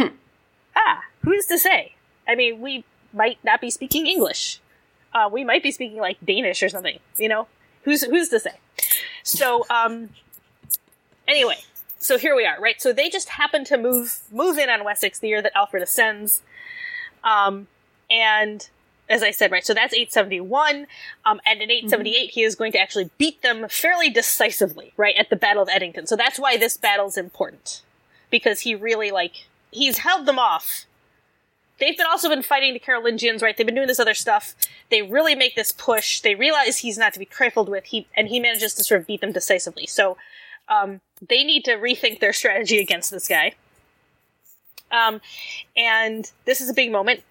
ah, 0.77 1.03
who's 1.23 1.47
to 1.47 1.59
say? 1.59 1.95
I 2.27 2.35
mean, 2.35 2.61
we 2.61 2.85
might 3.13 3.39
not 3.45 3.61
be 3.61 3.71
speaking 3.71 4.07
English. 4.07 4.61
Uh, 5.13 5.29
we 5.31 5.45
might 5.45 5.63
be 5.63 5.71
speaking 5.71 5.99
like 5.99 6.19
Danish 6.25 6.63
or 6.63 6.69
something. 6.69 6.99
You 7.17 7.29
know, 7.29 7.47
who's 7.83 8.03
who's 8.03 8.29
to 8.31 8.41
say? 8.41 8.59
So, 9.23 9.65
um, 9.71 10.11
anyway, 11.29 11.59
so 11.99 12.19
here 12.19 12.35
we 12.35 12.45
are, 12.45 12.61
right? 12.61 12.81
So 12.81 12.93
they 12.93 13.09
just 13.09 13.31
happen 13.31 13.65
to 13.67 13.79
move 13.79 14.21
move 14.33 14.59
in 14.59 14.69
on 14.69 14.85
Wessex 14.85 15.19
the 15.19 15.29
year 15.29 15.43
that 15.43 15.57
Alfred 15.57 15.83
ascends, 15.83 16.43
um, 17.25 17.67
and 18.11 18.69
as 19.09 19.23
I 19.23 19.33
said, 19.33 19.51
right, 19.51 19.65
so 19.65 19.75
that's 19.75 19.93
871, 19.93 20.87
um, 21.27 21.41
and 21.45 21.61
in 21.61 21.71
878 21.71 22.31
he 22.31 22.43
is 22.43 22.55
going 22.55 22.73
to 22.73 22.79
actually 22.79 23.11
beat 23.19 23.43
them 23.43 23.67
fairly 23.69 24.09
decisively, 24.09 24.93
right, 24.97 25.15
at 25.17 25.29
the 25.31 25.37
Battle 25.37 25.63
of 25.63 25.69
Edington. 25.69 26.09
So 26.09 26.17
that's 26.17 26.39
why 26.39 26.57
this 26.57 26.77
battle's 26.77 27.17
important 27.17 27.83
because 28.31 28.61
he 28.61 28.75
really 28.75 29.11
like 29.11 29.47
he's 29.71 29.99
held 29.99 30.27
them 30.27 30.39
off. 30.39 30.87
They've 31.81 31.97
been 31.97 32.07
also 32.07 32.29
been 32.29 32.43
fighting 32.43 32.73
the 32.73 32.79
Carolingians, 32.79 33.43
right? 33.43 33.57
They've 33.57 33.67
been 33.67 33.75
doing 33.75 33.89
this 33.89 34.01
other 34.01 34.15
stuff. 34.15 34.55
They 34.91 35.03
really 35.03 35.35
make 35.35 35.57
this 35.57 35.73
push. 35.73 36.21
They 36.21 36.35
realize 36.35 36.79
he's 36.79 36.97
not 36.97 37.13
to 37.15 37.19
be 37.19 37.25
trifled 37.25 37.69
with. 37.69 37.85
He 37.87 38.07
and 38.17 38.29
he 38.29 38.41
manages 38.41 38.75
to 38.75 38.85
sort 38.85 39.01
of 39.01 39.07
beat 39.07 39.21
them 39.21 39.33
decisively. 39.33 39.87
So 39.87 40.17
um, 40.69 41.01
they 41.21 41.45
need 41.45 41.65
to 41.65 41.73
rethink 41.73 42.21
their 42.21 42.33
strategy 42.33 42.79
against 42.79 43.11
this 43.11 43.29
guy. 43.29 43.55
Um, 44.91 45.21
and 45.77 46.31
this 46.45 46.61
is 46.61 46.69
a 46.69 46.75
big 46.75 46.93
moment 46.93 47.23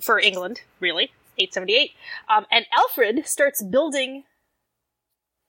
for 0.00 0.18
England, 0.18 0.62
really. 0.80 1.12
878. 1.38 1.92
Um, 2.28 2.46
and 2.50 2.66
Alfred 2.72 3.26
starts 3.26 3.62
building, 3.62 4.24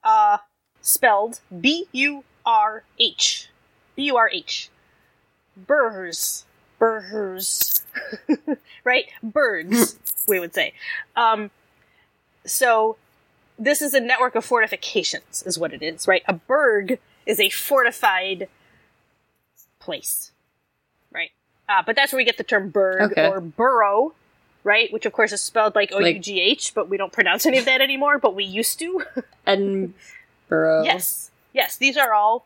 uh, 0.03 0.38
spelled 0.81 1.39
B 1.60 1.88
U 1.91 2.23
R 2.45 2.84
H. 2.99 3.49
B 3.95 4.03
U 4.03 4.17
R 4.17 4.29
H. 4.31 4.69
Burrs. 5.55 6.45
Burrs. 6.79 7.86
right? 8.84 9.05
Birds, 9.21 9.99
we 10.27 10.39
would 10.39 10.53
say. 10.53 10.73
Um, 11.15 11.51
so, 12.45 12.97
this 13.60 13.81
is 13.81 13.93
a 13.93 13.99
network 13.99 14.36
of 14.36 14.43
fortifications, 14.43 15.43
is 15.45 15.60
what 15.60 15.73
it 15.73 15.84
is, 15.84 16.07
right? 16.07 16.23
A 16.27 16.34
burg 16.34 16.97
is 17.25 17.39
a 17.39 17.49
fortified 17.49 18.47
place, 19.79 20.31
right? 21.13 21.32
Uh, 21.69 21.82
but 21.86 21.95
that's 21.95 22.12
where 22.12 22.17
we 22.17 22.26
get 22.26 22.38
the 22.38 22.43
term 22.43 22.69
burg 22.69 23.12
Okay. 23.12 23.28
or 23.28 23.39
borough, 23.39 24.13
right? 24.63 24.91
Which 24.91 25.06
of 25.06 25.13
course 25.13 25.32
is 25.32 25.41
spelled 25.41 25.76
like 25.76 25.91
O 25.93 26.00
U 26.00 26.19
G 26.19 26.41
H, 26.41 26.74
but 26.74 26.89
we 26.89 26.97
don't 26.97 27.13
pronounce 27.13 27.45
any 27.45 27.58
of 27.58 27.65
that 27.65 27.82
anymore. 27.82 28.17
But 28.19 28.36
we 28.36 28.43
used 28.43 28.80
to. 28.80 29.04
Edinburgh. 29.47 30.84
yes, 30.84 31.32
yes, 31.54 31.78
these 31.78 31.97
are 31.97 32.13
all 32.13 32.45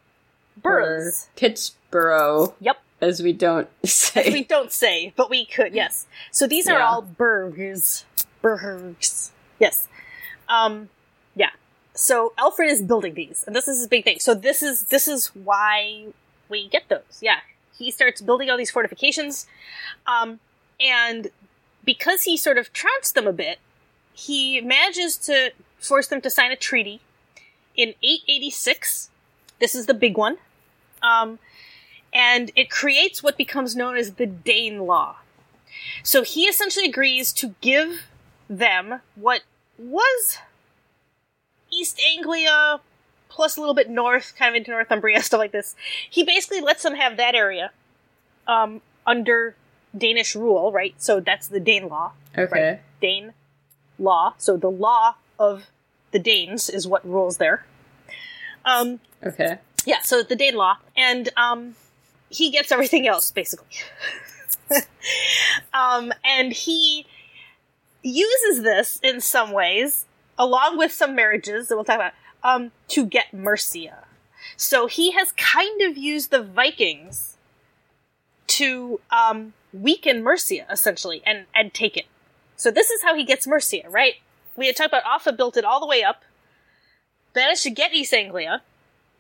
burrs. 0.62 1.28
Pittsburgh, 1.36 2.51
Yep, 2.60 2.78
as 3.01 3.21
we 3.21 3.34
don't 3.34 3.67
say. 3.86 4.32
we 4.32 4.43
don't 4.43 4.71
say, 4.71 5.13
but 5.15 5.30
we 5.30 5.45
could. 5.45 5.73
Yes. 5.73 6.06
So 6.32 6.47
these 6.47 6.67
are 6.67 6.78
Yeah. 6.80 6.88
all 6.88 7.04
burgs. 7.04 8.04
Burgs. 8.43 9.32
Yes. 9.60 9.88
Um. 10.47 10.89
Yeah. 11.36 11.49
So 11.95 12.34
Alfred 12.38 12.69
is 12.69 12.82
building 12.84 13.13
these, 13.15 13.43
and 13.47 13.56
this 13.56 13.67
is 13.67 13.80
his 13.80 13.88
big 13.88 14.04
thing. 14.04 14.19
So 14.19 14.34
this 14.36 14.62
is 14.62 14.84
this 14.86 15.08
is 15.08 15.28
why 15.34 16.08
we 16.49 16.67
get 16.67 16.88
those. 16.89 17.19
Yeah. 17.21 17.39
He 17.77 17.91
starts 17.91 18.21
building 18.21 18.49
all 18.49 18.57
these 18.57 18.71
fortifications, 18.71 19.47
um, 20.07 20.39
and 20.79 21.29
because 21.83 22.23
he 22.23 22.38
sort 22.38 22.57
of 22.57 22.73
trounced 22.73 23.15
them 23.15 23.27
a 23.27 23.33
bit, 23.33 23.59
he 24.13 24.61
manages 24.61 25.17
to 25.17 25.51
force 25.77 26.07
them 26.07 26.21
to 26.21 26.29
sign 26.29 26.51
a 26.51 26.55
treaty 26.55 27.01
in 27.75 27.89
886. 28.01 29.09
This 29.59 29.75
is 29.75 29.85
the 29.85 29.93
big 29.93 30.17
one. 30.17 30.38
Um, 31.03 31.39
and 32.13 32.51
it 32.55 32.69
creates 32.69 33.21
what 33.21 33.38
becomes 33.38 33.75
known 33.75 33.97
as 33.97 34.13
the 34.13 34.25
Dane 34.25 34.79
Law. 34.79 35.17
So 36.01 36.23
he 36.23 36.43
essentially 36.43 36.88
agrees 36.88 37.33
to 37.33 37.55
give 37.61 38.03
them 38.49 39.01
what 39.15 39.41
was 39.77 40.38
East 41.69 42.01
Anglia 42.15 42.79
plus 43.35 43.57
a 43.57 43.59
little 43.59 43.75
bit 43.75 43.89
north, 43.89 44.33
kind 44.37 44.49
of 44.49 44.55
into 44.55 44.71
Northumbria, 44.71 45.21
stuff 45.21 45.39
like 45.39 45.51
this. 45.51 45.75
He 46.09 46.23
basically 46.23 46.61
lets 46.61 46.83
them 46.83 46.95
have 46.95 47.17
that 47.17 47.35
area 47.35 47.71
um, 48.47 48.81
under 49.05 49.55
Danish 49.95 50.35
rule, 50.35 50.71
right? 50.71 50.95
So 50.97 51.19
that's 51.19 51.47
the 51.47 51.59
Dane 51.59 51.89
Law. 51.89 52.13
okay. 52.37 52.79
Dane 53.01 53.33
law. 53.99 54.33
So 54.37 54.57
the 54.57 54.69
law 54.71 55.15
of 55.37 55.65
the 56.11 56.19
Danes 56.19 56.69
is 56.69 56.87
what 56.87 57.05
rules 57.07 57.37
there. 57.37 57.65
Um, 58.63 58.99
Okay. 59.25 59.57
yeah, 59.85 60.01
so 60.01 60.21
the 60.23 60.35
Dane 60.35 60.55
law, 60.55 60.77
and 60.95 61.29
um, 61.37 61.75
he 62.29 62.51
gets 62.51 62.71
everything 62.71 63.07
else 63.07 63.31
basically. 63.31 63.67
um, 65.73 66.11
and 66.23 66.53
he 66.53 67.05
uses 68.03 68.63
this 68.63 68.99
in 69.03 69.19
some 69.21 69.51
ways, 69.51 70.05
along 70.37 70.77
with 70.77 70.91
some 70.91 71.15
marriages 71.15 71.67
that 71.67 71.75
we'll 71.75 71.83
talk 71.85 71.95
about, 71.95 72.13
um, 72.45 72.71
to 72.89 73.05
get 73.05 73.34
Mercia. 73.34 74.05
So 74.55 74.86
he 74.86 75.12
has 75.12 75.31
kind 75.34 75.81
of 75.81 75.97
used 75.97 76.29
the 76.29 76.43
Vikings 76.43 77.36
to 78.47 79.01
um, 79.12 79.53
weaken 79.73 80.23
Mercia 80.23 80.65
essentially 80.71 81.21
and 81.25 81.45
and 81.53 81.73
take 81.73 81.97
it. 81.97 82.05
So 82.55 82.71
this 82.71 82.89
is 82.89 83.01
how 83.01 83.15
he 83.15 83.25
gets 83.25 83.47
Mercia, 83.47 83.89
right? 83.89 84.13
We 84.55 84.67
had 84.67 84.75
talked 84.77 84.89
about 84.89 85.05
Offa 85.05 85.34
built 85.34 85.58
it 85.58 85.65
all 85.65 85.81
the 85.81 85.88
way 85.88 86.03
up, 86.03 86.23
managed 87.36 87.63
to 87.63 87.71
get 87.71 87.93
East 87.93 88.13
Anglia, 88.13 88.62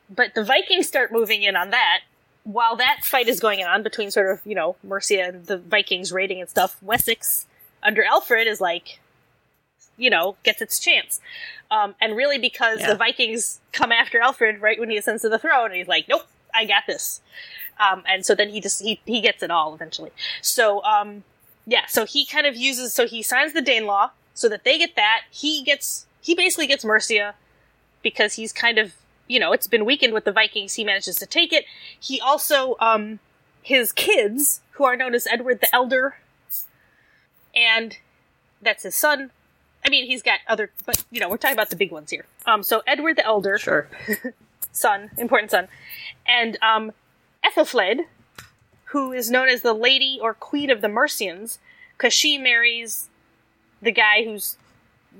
but 0.09 0.35
the 0.35 0.43
Vikings 0.43 0.87
start 0.87 1.11
moving 1.11 1.43
in 1.43 1.55
on 1.55 1.71
that. 1.71 2.01
While 2.43 2.75
that 2.75 2.99
fight 3.03 3.27
is 3.27 3.39
going 3.39 3.63
on 3.63 3.81
between 3.81 4.11
sort 4.11 4.31
of, 4.31 4.45
you 4.45 4.53
know, 4.53 4.75
Mercia 4.83 5.23
and 5.23 5.47
the 5.47 5.57
Vikings 5.57 6.11
raiding 6.11 6.39
and 6.39 6.49
stuff, 6.49 6.77
Wessex 6.81 7.47
under 7.81 8.03
Alfred 8.03 8.47
is 8.47 8.61
like, 8.61 8.99
you 9.97 10.09
know, 10.09 10.35
gets 10.43 10.61
its 10.61 10.79
chance. 10.79 11.19
Um, 11.71 11.95
and 12.01 12.15
really 12.15 12.37
because 12.37 12.79
Yeah. 12.81 12.89
the 12.89 12.95
Vikings 12.95 13.59
come 13.71 13.91
after 13.91 14.19
Alfred 14.19 14.61
right 14.61 14.79
when 14.79 14.89
he 14.89 14.97
ascends 14.97 15.21
to 15.23 15.29
the 15.29 15.39
throne, 15.39 15.67
and 15.67 15.75
he's 15.75 15.87
like, 15.87 16.07
nope, 16.07 16.27
I 16.53 16.65
got 16.65 16.83
this. 16.87 17.21
Um, 17.79 18.03
and 18.07 18.25
so 18.25 18.35
then 18.35 18.49
he 18.49 18.61
just, 18.61 18.81
he, 18.81 19.01
he 19.05 19.19
gets 19.21 19.43
it 19.43 19.51
all 19.51 19.73
eventually. 19.73 20.11
So, 20.41 20.83
um, 20.83 21.23
yeah, 21.65 21.85
so 21.87 22.05
he 22.05 22.25
kind 22.25 22.45
of 22.47 22.55
uses, 22.55 22.93
so 22.93 23.07
he 23.07 23.21
signs 23.21 23.53
the 23.53 23.61
Dane 23.61 23.85
Law 23.85 24.11
so 24.33 24.47
that 24.49 24.63
they 24.63 24.77
get 24.77 24.95
that. 24.95 25.23
He 25.31 25.63
gets, 25.63 26.05
he 26.21 26.35
basically 26.35 26.67
gets 26.67 26.85
Mercia 26.85 27.35
because 28.01 28.33
he's 28.35 28.53
kind 28.53 28.77
of, 28.77 28.93
you 29.27 29.39
know, 29.39 29.51
it's 29.51 29.67
been 29.67 29.83
weakened 29.83 30.13
with 30.13 30.23
the 30.25 30.31
Vikings. 30.31 30.75
He 30.75 30.83
manages 30.83 31.15
to 31.17 31.25
take 31.25 31.51
it. 31.51 31.65
He 31.99 32.21
also, 32.21 32.75
um, 32.79 33.19
his 33.63 33.91
kids, 33.91 34.61
who 34.73 34.83
are 34.83 34.95
known 34.95 35.15
as 35.15 35.25
Edward 35.27 35.59
the 35.61 35.73
Elder, 35.73 36.17
and 37.55 37.97
that's 38.61 38.83
his 38.83 38.95
son. 38.95 39.31
I 39.85 39.89
mean, 39.89 40.05
he's 40.07 40.23
got 40.23 40.39
other, 40.47 40.71
but 40.85 41.03
you 41.11 41.19
know, 41.19 41.29
we're 41.29 41.37
talking 41.37 41.55
about 41.55 41.69
the 41.69 41.75
big 41.75 41.91
ones 41.91 42.09
here. 42.09 42.25
Um, 42.45 42.63
so 42.63 42.81
Edward 42.87 43.17
the 43.17 43.25
Elder, 43.25 43.57
Sure. 43.57 43.87
son, 44.71 45.11
important 45.17 45.51
son, 45.51 45.67
and 46.25 46.57
um, 46.61 46.91
Ethelfled, 47.45 47.99
who 48.85 49.11
is 49.11 49.29
known 49.29 49.47
as 49.47 49.61
the 49.61 49.73
Lady 49.73 50.17
or 50.21 50.33
Queen 50.33 50.69
of 50.71 50.81
the 50.81 50.87
Mercians, 50.87 51.59
because 51.97 52.13
she 52.13 52.37
marries 52.37 53.09
the 53.81 53.91
guy 53.91 54.23
who's 54.23 54.57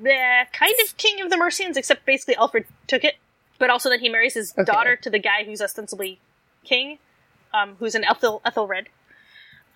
eh, 0.06 0.46
kind 0.52 0.74
of 0.84 0.98
king 0.98 1.22
of 1.22 1.30
the 1.30 1.38
Mercians, 1.38 1.78
except 1.78 2.06
basically 2.06 2.36
Alfred 2.36 2.66
took 2.88 3.04
it. 3.04 3.16
But 3.58 3.70
also 3.70 3.90
then 3.90 4.00
he 4.00 4.10
marries 4.10 4.34
his 4.34 4.54
Okay. 4.58 4.64
daughter 4.70 4.96
to 4.98 5.10
the 5.10 5.20
guy 5.20 5.44
who's 5.46 5.62
ostensibly 5.62 6.20
king, 6.66 6.98
um, 7.54 7.76
who's 7.80 7.96
an 7.96 8.04
Ethel 8.04 8.42
Ethelred. 8.44 8.90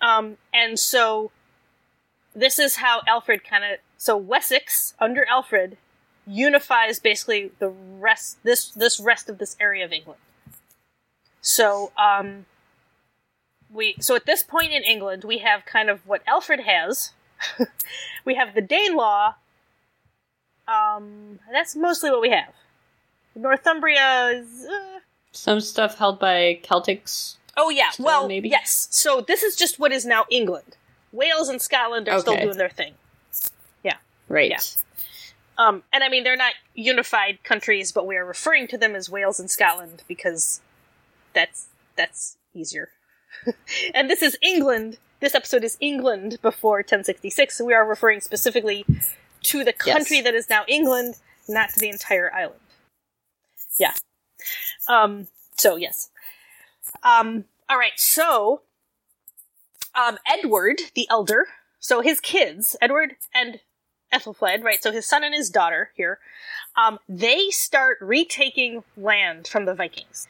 Um, 0.02 0.36
and 0.52 0.78
so 0.78 1.30
this 2.34 2.58
is 2.58 2.76
how 2.76 3.00
Alfred 3.06 3.44
kind 3.44 3.64
of 3.64 3.78
so 4.00 4.16
Wessex 4.16 4.94
under 4.98 5.26
Alfred 5.28 5.76
unifies 6.26 6.98
basically 6.98 7.52
the 7.58 7.68
rest 7.68 8.38
this 8.42 8.70
this 8.70 8.98
rest 8.98 9.28
of 9.28 9.36
this 9.36 9.56
area 9.60 9.84
of 9.84 9.92
England. 9.92 10.20
So 11.42 11.92
um 11.98 12.46
we 13.70 13.96
so 14.00 14.16
at 14.16 14.24
this 14.24 14.42
point 14.42 14.72
in 14.72 14.82
England 14.84 15.22
we 15.24 15.38
have 15.38 15.66
kind 15.66 15.90
of 15.90 16.06
what 16.06 16.22
Alfred 16.26 16.60
has. 16.60 17.12
we 18.24 18.36
have 18.36 18.54
the 18.54 18.62
Danelaw. 18.62 19.34
Um 20.66 21.38
that's 21.52 21.76
mostly 21.76 22.10
what 22.10 22.22
we 22.22 22.30
have. 22.30 22.54
Northumbria 23.34 24.30
is 24.30 24.64
uh, 24.64 25.00
Some 25.32 25.60
stuff 25.60 25.98
held 25.98 26.18
by 26.18 26.60
Celtics. 26.64 27.36
Oh 27.54 27.68
yeah, 27.68 27.90
well 27.98 28.26
maybe? 28.28 28.48
yes. 28.48 28.88
So 28.90 29.20
this 29.20 29.42
is 29.42 29.56
just 29.56 29.78
what 29.78 29.92
is 29.92 30.06
now 30.06 30.24
England. 30.30 30.78
Wales 31.12 31.50
and 31.50 31.60
Scotland 31.60 32.08
are 32.08 32.18
still 32.20 32.36
doing 32.36 32.56
their 32.56 32.70
thing. 32.70 32.94
Right. 34.30 34.76
Um, 35.58 35.82
and 35.92 36.02
I 36.02 36.08
mean, 36.08 36.24
they're 36.24 36.36
not 36.36 36.54
unified 36.74 37.42
countries, 37.44 37.92
but 37.92 38.06
we 38.06 38.16
are 38.16 38.24
referring 38.24 38.66
to 38.68 38.78
them 38.78 38.94
as 38.94 39.10
Wales 39.10 39.38
and 39.40 39.50
Scotland 39.50 40.04
because 40.08 40.60
that's 41.34 41.66
that's 41.96 42.38
easier. 42.54 42.88
and 43.94 44.08
this 44.08 44.22
is 44.22 44.38
England. 44.40 44.98
This 45.20 45.34
episode 45.34 45.64
is 45.64 45.76
England 45.80 46.38
before 46.40 46.78
1066, 46.78 47.58
so 47.58 47.64
we 47.64 47.74
are 47.74 47.86
referring 47.86 48.20
specifically 48.20 48.86
to 49.42 49.64
the 49.64 49.74
Yes. 49.84 49.94
country 49.94 50.22
that 50.22 50.34
is 50.34 50.48
now 50.48 50.64
England, 50.66 51.16
not 51.46 51.68
to 51.70 51.80
the 51.80 51.90
entire 51.90 52.32
island. 52.32 52.60
Yeah. 53.78 53.92
Um. 54.88 55.26
So 55.58 55.76
yes. 55.76 56.08
Um. 57.02 57.44
All 57.68 57.76
right. 57.78 57.92
So, 57.96 58.62
um, 59.94 60.18
Edward 60.26 60.80
the 60.94 61.06
Elder. 61.10 61.48
So 61.80 62.00
his 62.00 62.20
kids, 62.20 62.76
Edward 62.80 63.16
and 63.34 63.60
Ethelfled, 64.12 64.62
right? 64.64 64.82
So 64.82 64.92
his 64.92 65.06
son 65.06 65.24
and 65.24 65.34
his 65.34 65.50
daughter 65.50 65.90
here, 65.96 66.18
um, 66.76 66.98
they 67.08 67.50
start 67.50 67.98
retaking 68.00 68.82
land 68.96 69.46
from 69.48 69.64
the 69.64 69.74
Vikings. 69.74 70.26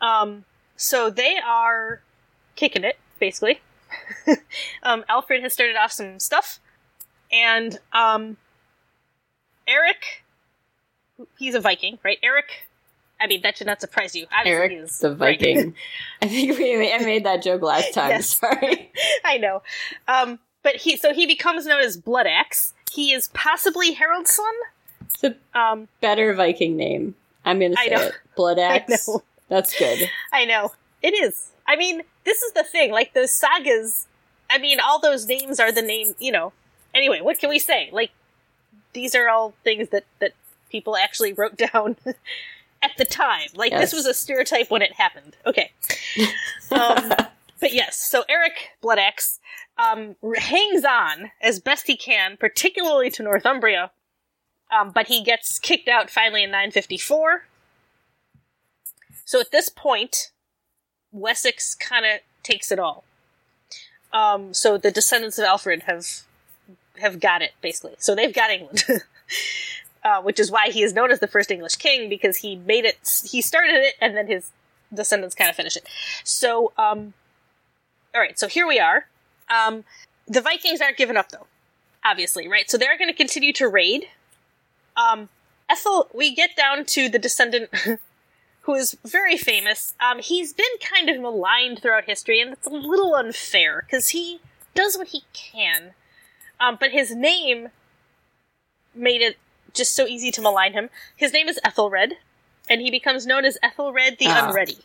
Um, 0.00 0.44
so 0.76 1.10
they 1.10 1.36
are 1.38 2.02
kicking 2.56 2.84
it, 2.84 2.98
basically. 3.18 3.60
um, 4.82 5.04
Alfred 5.08 5.42
has 5.42 5.52
started 5.52 5.76
off 5.76 5.92
some 5.92 6.18
stuff, 6.18 6.58
and 7.30 7.78
um, 7.92 8.36
Eric, 9.66 10.24
he's 11.38 11.54
a 11.54 11.60
Viking, 11.60 11.98
right? 12.02 12.18
Eric, 12.22 12.66
I 13.20 13.26
mean, 13.26 13.42
that 13.42 13.56
should 13.56 13.66
not 13.66 13.80
surprise 13.80 14.16
you. 14.16 14.26
Obviously, 14.36 14.50
Eric 14.50 14.72
is- 14.72 14.98
the 14.98 15.14
right. 15.14 15.38
Viking. 15.38 15.74
I 16.22 16.28
think 16.28 16.58
we 16.58 16.92
I 16.92 16.98
made 16.98 17.24
that 17.24 17.42
joke 17.42 17.62
last 17.62 17.94
time. 17.94 18.10
Yes. 18.10 18.38
Sorry. 18.38 18.90
I 19.24 19.38
know. 19.38 19.62
Um, 20.08 20.40
but 20.62 20.76
he 20.76 20.96
so 20.96 21.12
he 21.12 21.26
becomes 21.26 21.66
known 21.66 21.80
as 21.80 21.96
Blood 21.96 22.26
Axe. 22.26 22.74
He 22.92 23.12
is 23.12 23.28
possibly 23.28 23.92
Harold's 23.92 24.30
son. 24.32 24.52
It's 25.02 25.24
a 25.24 25.58
Um, 25.58 25.88
better 26.00 26.34
Viking 26.34 26.76
name. 26.76 27.14
I'm 27.44 27.58
gonna 27.60 27.74
I 27.78 27.88
say 27.88 27.94
it. 28.08 28.14
Blood 28.36 28.58
Axe. 28.60 29.08
know. 29.08 29.22
That's 29.48 29.76
good. 29.78 30.08
I 30.32 30.44
know 30.44 30.72
it 31.02 31.14
is. 31.14 31.50
I 31.66 31.76
mean, 31.76 32.02
this 32.24 32.42
is 32.42 32.52
the 32.52 32.64
thing. 32.64 32.92
Like 32.92 33.12
those 33.14 33.32
sagas. 33.32 34.06
I 34.50 34.58
mean, 34.58 34.78
all 34.80 35.00
those 35.00 35.26
names 35.26 35.58
are 35.60 35.72
the 35.72 35.82
name. 35.82 36.14
You 36.18 36.32
know, 36.32 36.52
anyway, 36.94 37.20
what 37.20 37.38
can 37.38 37.48
we 37.50 37.58
say? 37.58 37.88
Like, 37.92 38.10
these 38.92 39.14
are 39.14 39.28
all 39.28 39.54
things 39.64 39.88
that 39.90 40.04
that 40.20 40.32
people 40.70 40.96
actually 40.96 41.32
wrote 41.32 41.56
down 41.72 41.96
at 42.82 42.92
the 42.98 43.04
time. 43.04 43.48
Like, 43.54 43.72
Yes. 43.72 43.80
this 43.80 43.92
was 43.92 44.06
a 44.06 44.14
stereotype 44.14 44.70
when 44.70 44.82
it 44.82 44.92
happened. 44.94 45.36
Okay. 45.46 45.70
Um, 46.70 47.12
but 47.62 47.72
yes, 47.72 47.96
so 47.96 48.24
Eric 48.28 48.70
Bloodaxe 48.82 49.38
um, 49.78 50.16
hangs 50.36 50.84
on 50.84 51.30
as 51.40 51.60
best 51.60 51.86
he 51.86 51.96
can, 51.96 52.36
particularly 52.36 53.08
to 53.10 53.22
Northumbria. 53.22 53.92
Um, 54.76 54.90
but 54.90 55.06
he 55.06 55.22
gets 55.22 55.60
kicked 55.60 55.88
out 55.88 56.10
finally 56.10 56.42
in 56.42 56.50
954. 56.50 57.44
So 59.24 59.38
at 59.38 59.52
this 59.52 59.68
point, 59.68 60.32
Wessex 61.12 61.76
kind 61.76 62.04
of 62.04 62.20
takes 62.42 62.72
it 62.72 62.80
all. 62.80 63.04
Um, 64.12 64.52
so 64.52 64.76
the 64.76 64.90
descendants 64.90 65.38
of 65.38 65.44
Alfred 65.44 65.84
have 65.84 66.06
have 66.98 67.20
got 67.20 67.42
it 67.42 67.52
basically. 67.60 67.94
So 67.98 68.16
they've 68.16 68.34
got 68.34 68.50
England, 68.50 68.84
uh, 70.04 70.20
which 70.22 70.40
is 70.40 70.50
why 70.50 70.70
he 70.70 70.82
is 70.82 70.94
known 70.94 71.12
as 71.12 71.20
the 71.20 71.28
first 71.28 71.50
English 71.52 71.76
king 71.76 72.08
because 72.08 72.38
he 72.38 72.56
made 72.56 72.84
it. 72.84 72.98
He 73.30 73.40
started 73.40 73.76
it, 73.76 73.94
and 74.00 74.16
then 74.16 74.26
his 74.26 74.50
descendants 74.92 75.36
kind 75.36 75.48
of 75.48 75.54
finish 75.54 75.76
it. 75.76 75.86
So, 76.24 76.72
um, 76.76 77.14
all 78.14 78.20
right. 78.20 78.38
So 78.38 78.48
here 78.48 78.66
we 78.66 78.78
are. 78.78 79.06
Um, 79.48 79.84
the 80.26 80.40
Vikings 80.40 80.80
aren't 80.80 80.96
giving 80.96 81.16
up 81.16 81.30
though, 81.30 81.46
obviously, 82.04 82.48
right? 82.48 82.70
So 82.70 82.78
they're 82.78 82.98
going 82.98 83.10
to 83.10 83.16
continue 83.16 83.52
to 83.54 83.68
raid. 83.68 84.06
Um, 84.96 85.28
Ethel, 85.70 86.08
we 86.14 86.34
get 86.34 86.56
down 86.56 86.84
to 86.86 87.08
the 87.08 87.18
descendant 87.18 87.70
who 88.62 88.74
is 88.74 88.96
very 89.04 89.36
famous. 89.36 89.94
Um, 90.00 90.20
he's 90.20 90.52
been 90.52 90.66
kind 90.80 91.08
of 91.08 91.20
maligned 91.20 91.80
throughout 91.80 92.04
history, 92.04 92.40
and 92.40 92.52
it's 92.52 92.66
a 92.66 92.70
little 92.70 93.14
unfair 93.14 93.82
because 93.86 94.10
he 94.10 94.40
does 94.74 94.96
what 94.96 95.08
he 95.08 95.22
can. 95.32 95.92
Um, 96.60 96.76
but 96.78 96.90
his 96.90 97.14
name 97.14 97.68
made 98.94 99.20
it 99.22 99.36
just 99.74 99.94
so 99.94 100.06
easy 100.06 100.30
to 100.30 100.40
malign 100.42 100.74
him. 100.74 100.90
His 101.16 101.32
name 101.32 101.48
is 101.48 101.58
Ethelred, 101.64 102.14
and 102.68 102.80
he 102.80 102.90
becomes 102.90 103.26
known 103.26 103.44
as 103.44 103.58
Ethelred 103.62 104.18
the 104.18 104.26
Ah. 104.28 104.48
Unready. 104.48 104.78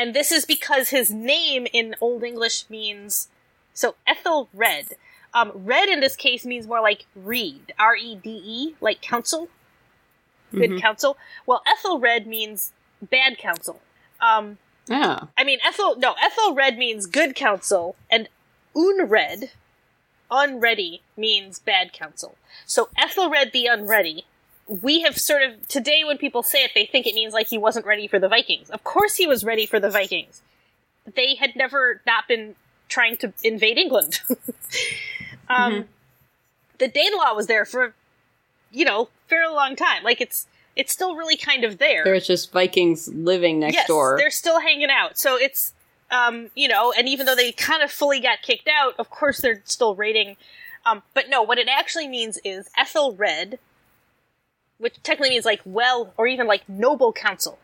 And 0.00 0.14
this 0.14 0.32
is 0.32 0.46
because 0.46 0.88
his 0.88 1.10
name 1.10 1.66
in 1.74 1.94
Old 2.00 2.24
English 2.24 2.64
means 2.70 3.28
so 3.74 3.96
Ethelred. 4.06 4.94
Um, 5.34 5.52
red 5.54 5.90
in 5.90 6.00
this 6.00 6.16
case 6.16 6.46
means 6.46 6.66
more 6.66 6.80
like 6.80 7.04
reed, 7.14 7.74
R 7.78 7.94
E 7.96 8.14
D 8.14 8.42
E, 8.44 8.74
like 8.80 9.02
counsel, 9.02 9.48
good 10.52 10.70
Mhm. 10.70 10.80
counsel. 10.80 11.18
Well, 11.44 11.62
Ethelred 11.66 12.26
means 12.26 12.72
bad 13.02 13.36
counsel. 13.36 13.82
Um, 14.20 14.58
Oh. 14.90 15.28
I 15.36 15.44
mean, 15.44 15.60
Ethel, 15.64 15.96
no, 15.96 16.14
Ethelred 16.14 16.76
means 16.78 17.06
good 17.06 17.36
counsel, 17.36 17.94
and 18.10 18.28
Unred, 18.74 19.50
unready, 20.30 21.02
means 21.16 21.58
bad 21.60 21.92
counsel. 21.92 22.36
So 22.66 22.88
Ethelred 22.96 23.52
the 23.52 23.66
Unready, 23.66 24.24
we 24.70 25.00
have 25.00 25.18
sort 25.18 25.42
of, 25.42 25.66
today 25.66 26.04
when 26.04 26.16
people 26.16 26.42
say 26.44 26.62
it, 26.62 26.70
they 26.74 26.86
think 26.86 27.06
it 27.06 27.14
means 27.14 27.34
like 27.34 27.48
he 27.48 27.58
wasn't 27.58 27.84
ready 27.84 28.06
for 28.06 28.20
the 28.20 28.28
Vikings. 28.28 28.70
Of 28.70 28.84
course 28.84 29.16
he 29.16 29.26
was 29.26 29.44
ready 29.44 29.66
for 29.66 29.80
the 29.80 29.90
Vikings. 29.90 30.42
They 31.16 31.34
had 31.34 31.56
never 31.56 32.00
not 32.06 32.28
been 32.28 32.54
trying 32.88 33.16
to 33.18 33.32
invade 33.42 33.78
England. 33.78 34.20
um, 35.48 35.86
The 36.78 36.88
Danelaw 36.88 37.34
was 37.34 37.48
there 37.48 37.64
for, 37.64 37.94
you 38.70 38.84
know, 38.84 39.08
fairly 39.26 39.54
long 39.54 39.74
time. 39.74 40.04
Like 40.04 40.20
it's, 40.20 40.46
it's 40.76 40.92
still 40.92 41.16
really 41.16 41.36
kind 41.36 41.64
of 41.64 41.78
there 41.78 42.04
There's 42.04 42.26
just 42.28 42.52
Vikings 42.52 43.08
living 43.08 43.58
next 43.58 43.74
yes, 43.74 43.88
door. 43.88 44.14
they're 44.18 44.30
still 44.30 44.60
hanging 44.60 44.88
out. 44.90 45.18
So 45.18 45.36
it's, 45.36 45.72
um, 46.12 46.50
you 46.54 46.68
know, 46.68 46.92
and 46.96 47.08
even 47.08 47.26
though 47.26 47.34
they 47.34 47.50
kind 47.50 47.82
of 47.82 47.90
fully 47.90 48.20
got 48.20 48.42
kicked 48.42 48.68
out, 48.68 48.94
of 48.98 49.10
course 49.10 49.40
they're 49.40 49.62
still 49.64 49.96
raiding. 49.96 50.36
Um, 50.86 51.02
but 51.12 51.28
no, 51.28 51.42
what 51.42 51.58
it 51.58 51.68
actually 51.68 52.06
means 52.06 52.38
is 52.44 52.70
Ethelred, 52.78 53.58
which 54.80 55.00
technically 55.02 55.30
means 55.30 55.44
like 55.44 55.60
well, 55.64 56.12
or 56.16 56.26
even 56.26 56.46
like 56.46 56.68
noble 56.68 57.12
council, 57.12 57.58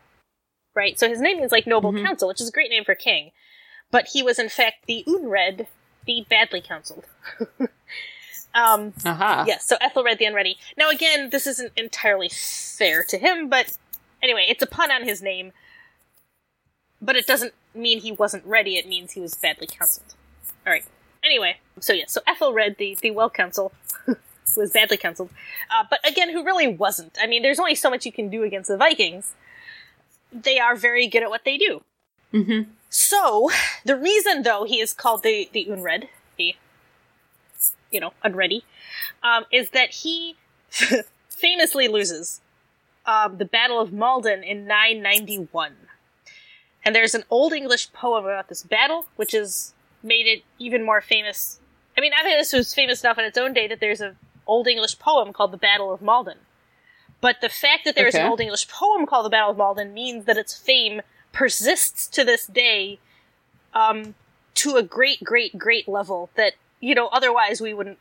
right? 0.75 0.97
So 0.97 1.09
his 1.09 1.19
name 1.19 1.37
means 1.39 1.51
like 1.51 1.67
noble 1.67 1.91
Mhm. 1.91 2.05
council, 2.05 2.27
which 2.29 2.39
is 2.39 2.47
a 2.47 2.51
great 2.51 2.69
name 2.69 2.85
for 2.85 2.95
king. 2.95 3.31
But 3.91 4.09
he 4.13 4.21
was 4.23 4.37
in 4.39 4.49
fact 4.49 4.85
the 4.85 5.03
Unred, 5.07 5.67
the 6.05 6.25
badly 6.29 6.61
counseled. 6.61 7.05
um, 8.53 8.93
Aha. 9.05 9.45
Yes, 9.47 9.65
so 9.67 9.77
Ethelred 9.81 10.17
the 10.19 10.25
Unready. 10.25 10.57
Now, 10.77 10.89
again, 10.89 11.29
this 11.31 11.47
isn't 11.47 11.73
entirely 11.75 12.29
fair 12.29 13.03
to 13.05 13.17
him, 13.17 13.49
but 13.49 13.77
anyway, 14.21 14.45
it's 14.47 14.63
a 14.63 14.67
pun 14.67 14.91
on 14.91 15.03
his 15.03 15.21
name. 15.21 15.51
But 17.01 17.15
it 17.15 17.27
doesn't 17.27 17.53
mean 17.75 17.99
he 18.01 18.11
wasn't 18.11 18.45
ready, 18.45 18.77
it 18.77 18.87
means 18.87 19.11
he 19.11 19.19
was 19.21 19.35
badly 19.35 19.67
counseled. 19.67 20.15
Alright. 20.65 20.85
Anyway, 21.23 21.57
so 21.79 21.93
yeah, 21.93 22.05
so 22.07 22.21
Ethelred, 22.27 22.77
the, 22.77 22.97
the 23.01 23.11
well 23.11 23.29
counsel, 23.29 23.71
was 24.55 24.71
badly 24.71 24.97
counseled. 24.97 25.29
Uh, 25.69 25.83
but 25.89 25.99
again, 26.07 26.31
who 26.31 26.43
really 26.43 26.67
wasn't. 26.67 27.17
I 27.21 27.27
mean, 27.27 27.41
there's 27.41 27.59
only 27.59 27.75
so 27.75 27.89
much 27.89 28.05
you 28.05 28.11
can 28.11 28.29
do 28.29 28.43
against 28.43 28.69
the 28.69 28.77
Vikings. 28.77 29.33
They 30.31 30.59
are 30.59 30.75
very 30.75 31.07
good 31.07 31.23
at 31.23 31.29
what 31.29 31.43
they 31.45 31.57
do. 31.57 31.83
hmm 32.31 32.61
So, 32.89 33.49
the 33.85 33.95
reason, 33.95 34.43
though, 34.43 34.63
he 34.65 34.79
is 34.79 34.93
called 34.93 35.23
the, 35.23 35.49
the 35.51 35.65
Unred, 35.69 36.07
the, 36.37 36.55
you 37.91 37.99
know, 37.99 38.13
Unready, 38.23 38.63
um, 39.23 39.45
is 39.51 39.71
that 39.71 39.89
he 39.89 40.35
famously 41.29 41.87
loses 41.87 42.41
um, 43.05 43.37
the 43.37 43.45
Battle 43.45 43.79
of 43.79 43.93
Maldon 43.93 44.43
in 44.43 44.67
991. 44.67 45.73
And 46.83 46.95
there's 46.95 47.15
an 47.15 47.23
Old 47.29 47.53
English 47.53 47.91
poem 47.93 48.25
about 48.25 48.49
this 48.49 48.63
battle, 48.63 49.07
which 49.15 49.31
has 49.31 49.73
made 50.03 50.27
it 50.27 50.43
even 50.59 50.85
more 50.85 51.01
famous. 51.01 51.59
I 51.97 52.01
mean, 52.01 52.11
I 52.17 52.23
think 52.23 52.37
this 52.37 52.53
was 52.53 52.73
famous 52.73 53.03
enough 53.03 53.17
in 53.17 53.25
its 53.25 53.37
own 53.37 53.53
day 53.53 53.67
that 53.67 53.79
there's 53.79 54.01
an 54.01 54.15
Old 54.47 54.67
English 54.67 54.97
poem 54.99 55.33
called 55.33 55.51
the 55.51 55.57
Battle 55.57 55.93
of 55.93 56.01
Maldon. 56.01 56.39
But 57.19 57.41
the 57.41 57.49
fact 57.49 57.85
that 57.85 57.95
there's 57.95 58.15
an 58.15 58.27
Old 58.27 58.39
English 58.39 58.67
poem 58.69 59.05
called 59.05 59.25
the 59.25 59.29
Battle 59.29 59.51
of 59.51 59.57
Maldon 59.57 59.93
means 59.93 60.25
that 60.25 60.37
its 60.37 60.55
fame 60.57 61.01
persists 61.33 62.07
to 62.07 62.23
this 62.23 62.45
day 62.47 62.99
um, 63.73 64.15
to 64.55 64.75
a 64.75 64.83
great, 64.83 65.23
great, 65.23 65.57
great 65.57 65.87
level 65.87 66.29
that, 66.35 66.53
you 66.79 66.95
know, 66.95 67.07
otherwise 67.07 67.59
we 67.61 67.73
wouldn't. 67.73 67.97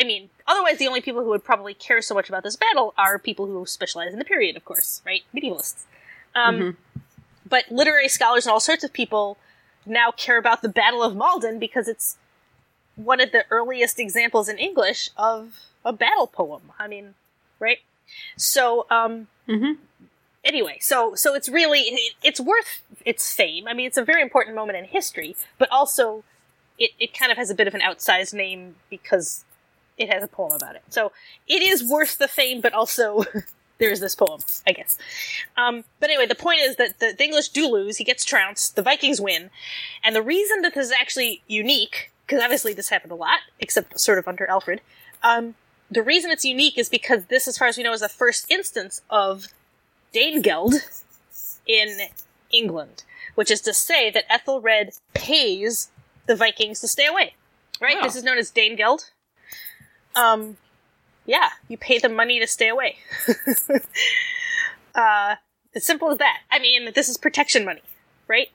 I 0.00 0.04
mean, 0.04 0.30
otherwise 0.48 0.78
the 0.78 0.88
only 0.88 1.00
people 1.00 1.22
who 1.22 1.28
would 1.30 1.44
probably 1.44 1.74
care 1.74 2.02
so 2.02 2.14
much 2.14 2.28
about 2.28 2.42
this 2.42 2.56
battle 2.56 2.92
are 2.98 3.18
people 3.18 3.46
who 3.46 3.64
specialize 3.66 4.12
in 4.12 4.18
the 4.18 4.24
period, 4.24 4.56
of 4.56 4.64
course, 4.64 5.00
right? 5.06 5.22
Medievalists. 5.34 5.84
Um, 6.34 6.58
Mhm. 6.58 6.76
But 7.48 7.70
literary 7.70 8.08
scholars 8.08 8.46
and 8.46 8.52
all 8.52 8.60
sorts 8.60 8.82
of 8.82 8.92
people 8.92 9.36
now 9.84 10.10
care 10.10 10.38
about 10.38 10.62
the 10.62 10.68
Battle 10.68 11.02
of 11.02 11.14
Maldon 11.14 11.58
because 11.58 11.86
it's 11.88 12.16
one 12.96 13.20
of 13.20 13.32
the 13.32 13.44
earliest 13.50 13.98
examples 13.98 14.48
in 14.48 14.58
English 14.58 15.10
of 15.16 15.54
a 15.84 15.92
battle 15.92 16.26
poem. 16.26 16.72
I 16.78 16.88
mean, 16.88 17.14
right? 17.58 17.78
So, 18.36 18.86
um, 18.90 19.28
hmm 19.46 19.72
anyway, 20.44 20.78
so 20.80 21.14
so 21.14 21.34
it's 21.34 21.48
really 21.48 21.80
it, 21.80 22.14
it's 22.22 22.40
worth 22.40 22.82
its 23.04 23.32
fame. 23.32 23.66
I 23.68 23.74
mean, 23.74 23.86
it's 23.86 23.96
a 23.96 24.04
very 24.04 24.22
important 24.22 24.56
moment 24.56 24.78
in 24.78 24.84
history, 24.84 25.36
but 25.58 25.70
also 25.70 26.24
it 26.78 26.90
it 26.98 27.16
kind 27.16 27.30
of 27.30 27.38
has 27.38 27.50
a 27.50 27.54
bit 27.54 27.68
of 27.68 27.74
an 27.74 27.80
outsized 27.80 28.34
name 28.34 28.76
because 28.90 29.44
it 29.98 30.12
has 30.12 30.24
a 30.24 30.28
poem 30.28 30.52
about 30.52 30.74
it. 30.74 30.82
So 30.90 31.12
it 31.48 31.62
is 31.62 31.88
worth 31.88 32.18
the 32.18 32.28
fame, 32.28 32.60
but 32.60 32.72
also 32.72 33.24
there's 33.78 34.00
this 34.00 34.14
poem, 34.14 34.40
I 34.66 34.72
guess. 34.72 34.98
Um, 35.56 35.84
but 36.00 36.10
anyway, 36.10 36.26
the 36.26 36.34
point 36.34 36.60
is 36.60 36.76
that 36.76 36.98
the, 36.98 37.14
the 37.16 37.24
English 37.24 37.48
do 37.48 37.68
lose. 37.68 37.98
He 37.98 38.04
gets 38.04 38.24
trounced. 38.24 38.76
The 38.76 38.82
Vikings 38.82 39.20
win, 39.20 39.50
and 40.02 40.16
the 40.16 40.22
reason 40.22 40.62
that 40.62 40.74
this 40.74 40.86
is 40.86 40.92
actually 40.92 41.42
unique, 41.46 42.10
because 42.26 42.42
obviously 42.42 42.72
this 42.72 42.88
happened 42.88 43.12
a 43.12 43.16
lot, 43.16 43.40
except 43.60 43.98
sort 43.98 44.18
of 44.18 44.28
under 44.28 44.48
Alfred. 44.48 44.80
Um, 45.22 45.54
the 45.90 46.02
reason 46.02 46.30
it's 46.30 46.44
unique 46.44 46.78
is 46.78 46.88
because 46.88 47.26
this, 47.26 47.46
as 47.46 47.58
far 47.58 47.68
as 47.68 47.76
we 47.76 47.82
know, 47.82 47.92
is 47.92 48.00
the 48.00 48.08
first 48.08 48.50
instance 48.50 49.02
of 49.10 49.46
Danegeld 50.14 50.74
in 51.66 51.98
England, 52.50 53.04
which 53.34 53.50
is 53.50 53.60
to 53.62 53.74
say 53.74 54.10
that 54.10 54.24
Ethelred 54.30 54.90
pays 55.14 55.90
the 56.26 56.36
Vikings 56.36 56.80
to 56.80 56.88
stay 56.88 57.06
away. 57.06 57.34
Right? 57.80 57.96
Oh. 58.00 58.04
This 58.04 58.16
is 58.16 58.24
known 58.24 58.38
as 58.38 58.50
Danegeld. 58.50 59.10
Um, 60.14 60.56
yeah, 61.26 61.50
you 61.68 61.76
pay 61.76 61.98
them 61.98 62.14
money 62.14 62.40
to 62.40 62.46
stay 62.46 62.68
away. 62.68 62.96
uh, 64.94 65.36
as 65.74 65.84
simple 65.84 66.10
as 66.10 66.18
that. 66.18 66.40
I 66.50 66.58
mean, 66.58 66.92
this 66.94 67.08
is 67.08 67.16
protection 67.16 67.64
money, 67.64 67.82
right? 68.28 68.48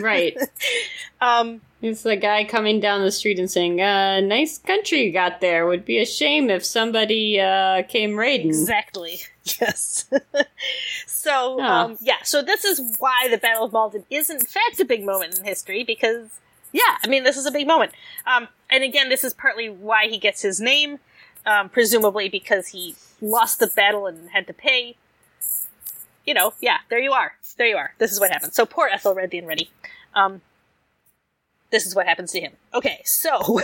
Right. 0.00 0.36
Um, 1.22 1.60
It's 1.82 2.02
the 2.02 2.16
guy 2.16 2.44
coming 2.44 2.80
down 2.80 3.02
the 3.02 3.10
street 3.10 3.38
and 3.38 3.50
saying, 3.50 3.78
uh, 3.82 4.20
nice 4.20 4.56
country 4.56 5.02
you 5.04 5.12
got 5.12 5.42
there. 5.42 5.66
Would 5.66 5.84
be 5.84 5.98
a 5.98 6.06
shame 6.06 6.48
if 6.48 6.64
somebody, 6.64 7.38
uh, 7.38 7.82
came 7.82 8.16
raiding. 8.18 8.48
Exactly. 8.48 9.20
Yes. 9.60 10.08
so, 11.06 11.58
Huh. 11.60 11.66
um, 11.66 11.98
yeah, 12.00 12.22
so 12.22 12.40
this 12.42 12.64
is 12.64 12.96
why 12.98 13.28
the 13.30 13.36
Battle 13.38 13.64
of 13.64 13.72
Maldon 13.72 14.04
is 14.10 14.30
in 14.30 14.38
fact 14.40 14.80
a 14.80 14.84
big 14.84 15.04
moment 15.04 15.38
in 15.38 15.44
history 15.44 15.82
because, 15.84 16.28
yeah, 16.72 16.96
I 17.04 17.08
mean, 17.08 17.24
this 17.24 17.36
is 17.36 17.46
a 17.46 17.50
big 17.50 17.66
moment. 17.66 17.92
Um, 18.26 18.48
and 18.70 18.82
again, 18.84 19.08
this 19.08 19.24
is 19.24 19.34
partly 19.34 19.68
why 19.68 20.06
he 20.08 20.18
gets 20.18 20.40
his 20.42 20.60
name, 20.60 20.98
um, 21.46 21.68
presumably 21.68 22.28
because 22.28 22.68
he 22.68 22.94
lost 23.20 23.58
the 23.58 23.66
battle 23.66 24.06
and 24.06 24.30
had 24.30 24.46
to 24.46 24.52
pay. 24.54 24.96
You 26.30 26.34
know, 26.34 26.54
yeah, 26.60 26.76
there 26.90 27.00
you 27.00 27.10
are. 27.12 27.32
There 27.58 27.66
you 27.66 27.76
are. 27.76 27.92
This 27.98 28.12
is 28.12 28.20
what 28.20 28.30
happened. 28.30 28.54
So 28.54 28.64
poor 28.64 28.86
Ethelred 28.86 29.32
the 29.32 29.38
Unready. 29.38 29.68
Um, 30.14 30.42
this 31.70 31.86
is 31.88 31.96
what 31.96 32.06
happens 32.06 32.30
to 32.30 32.40
him. 32.40 32.52
Okay, 32.72 33.00
so, 33.04 33.60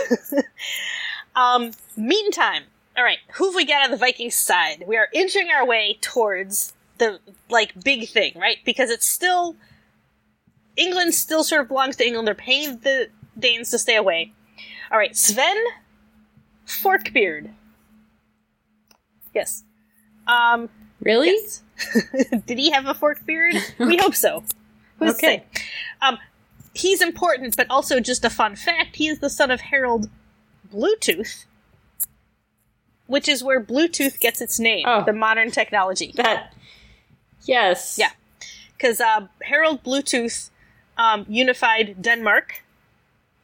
um, 1.37 1.71
meantime, 1.95 2.63
all 2.97 3.05
right, 3.05 3.19
who 3.35 3.45
have 3.45 3.55
we 3.55 3.63
got 3.63 3.85
on 3.85 3.91
the 3.91 3.95
Vikings 3.95 4.35
side? 4.35 4.83
We 4.85 4.97
are 4.97 5.07
inching 5.13 5.47
our 5.49 5.65
way 5.65 5.97
towards 6.01 6.73
the 6.97 7.21
like 7.49 7.71
big 7.85 8.09
thing, 8.09 8.33
right? 8.35 8.57
Because 8.65 8.89
it's 8.89 9.07
still 9.07 9.55
England 10.75 11.13
still 11.13 11.45
sort 11.45 11.61
of 11.61 11.69
belongs 11.69 11.95
to 11.95 12.05
England. 12.05 12.27
They're 12.27 12.35
paying 12.35 12.79
the 12.79 13.07
Danes 13.39 13.69
to 13.69 13.79
stay 13.79 13.95
away. 13.95 14.33
All 14.91 14.97
right, 14.97 15.15
Sven 15.15 15.55
Forkbeard. 16.65 17.49
Yes. 19.33 19.63
Um, 20.27 20.67
Really? 20.99 21.29
yes. 21.29 21.63
Did 22.45 22.57
he 22.57 22.71
have 22.71 22.85
a 22.85 22.93
forked 22.93 23.25
beard? 23.25 23.55
We 23.79 23.97
hope 24.01 24.15
so. 24.15 24.43
Who's 24.99 25.15
Okay. 25.15 25.43
Um, 26.01 26.17
he's 26.73 27.01
important, 27.01 27.55
but 27.57 27.67
also 27.69 27.99
just 27.99 28.25
a 28.25 28.29
fun 28.29 28.55
fact. 28.55 28.95
He 28.95 29.07
is 29.07 29.19
the 29.19 29.29
son 29.29 29.51
of 29.51 29.61
Harold 29.61 30.09
Bluetooth, 30.73 31.45
which 33.05 33.27
is 33.27 33.43
where 33.43 33.61
Bluetooth 33.63 34.19
gets 34.19 34.41
its 34.41 34.59
name. 34.59 34.85
Oh. 34.87 35.03
The 35.05 35.13
modern 35.13 35.51
technology. 35.51 36.11
That. 36.15 36.53
Yes. 37.45 37.97
Yeah. 37.99 38.09
because 38.77 38.99
uh, 38.99 39.27
Harold 39.43 39.83
Bluetooth 39.83 40.49
um, 40.97 41.25
unified 41.29 42.01
Denmark. 42.01 42.63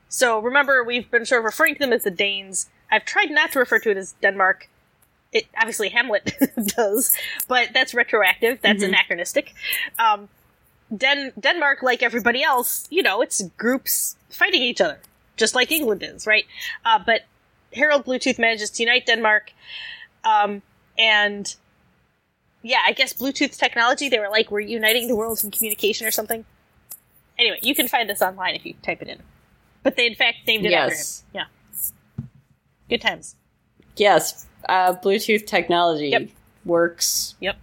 So 0.10 0.40
remember, 0.40 0.84
we've 0.84 1.10
been 1.10 1.26
sort 1.26 1.40
of 1.40 1.46
referring 1.46 1.76
to 1.76 1.80
them 1.80 1.94
as 1.94 2.04
the 2.04 2.12
Danes. 2.12 2.70
I've 2.92 3.06
tried 3.06 3.32
not 3.32 3.52
to 3.54 3.60
refer 3.60 3.80
to 3.80 3.92
it 3.92 3.98
as 3.98 4.14
Denmark. 4.22 4.70
It 5.34 5.46
obviously 5.58 5.90
Hamlet 5.90 6.34
does, 6.78 7.14
but 7.48 7.70
that's 7.74 7.94
retroactive. 7.94 8.60
That's 8.62 8.84
anachronistic. 8.84 9.54
Um, 10.00 10.30
Den- 10.96 11.34
Denmark, 11.40 11.82
like 11.82 12.04
everybody 12.04 12.44
else, 12.44 12.86
you 12.92 13.02
know, 13.02 13.22
it's 13.22 13.42
groups 13.58 14.16
fighting 14.30 14.62
each 14.62 14.80
other, 14.80 15.00
just 15.38 15.56
like 15.56 15.72
England 15.72 16.04
is, 16.04 16.28
right? 16.28 16.46
Uh, 16.86 17.00
but 17.04 17.22
Harold 17.74 18.06
Bluetooth 18.06 18.38
manages 18.38 18.70
to 18.72 18.84
unite 18.84 19.08
Denmark, 19.08 19.52
um, 20.24 20.62
and 21.00 21.56
yeah, 22.62 22.80
I 22.86 22.92
guess 22.94 23.12
Bluetooth 23.14 23.58
technology. 23.58 24.08
They 24.10 24.20
were 24.20 24.30
like, 24.30 24.52
we're 24.52 24.60
uniting 24.62 25.08
the 25.08 25.16
world 25.16 25.44
in 25.44 25.50
communication 25.52 26.06
or 26.06 26.12
something. 26.12 26.46
Anyway, 27.40 27.58
you 27.64 27.74
can 27.74 27.88
find 27.88 28.08
this 28.08 28.22
online 28.22 28.54
if 28.56 28.64
you 28.66 28.76
type 28.84 29.02
it 29.02 29.08
in. 29.08 29.18
But 29.82 29.96
they 29.98 30.06
in 30.06 30.16
fact 30.16 30.38
named 30.48 30.66
it 30.66 30.70
Yes. 30.72 31.24
after 31.34 31.40
him. 31.40 31.48
Yeah, 32.20 32.26
good 32.90 33.02
times. 33.02 33.36
Yes. 33.98 34.46
Uh, 34.70 34.94
Bluetooth 34.96 35.46
technology 35.46 36.10
Yep. 36.10 36.30
works. 36.66 37.36
Yep. 37.40 37.58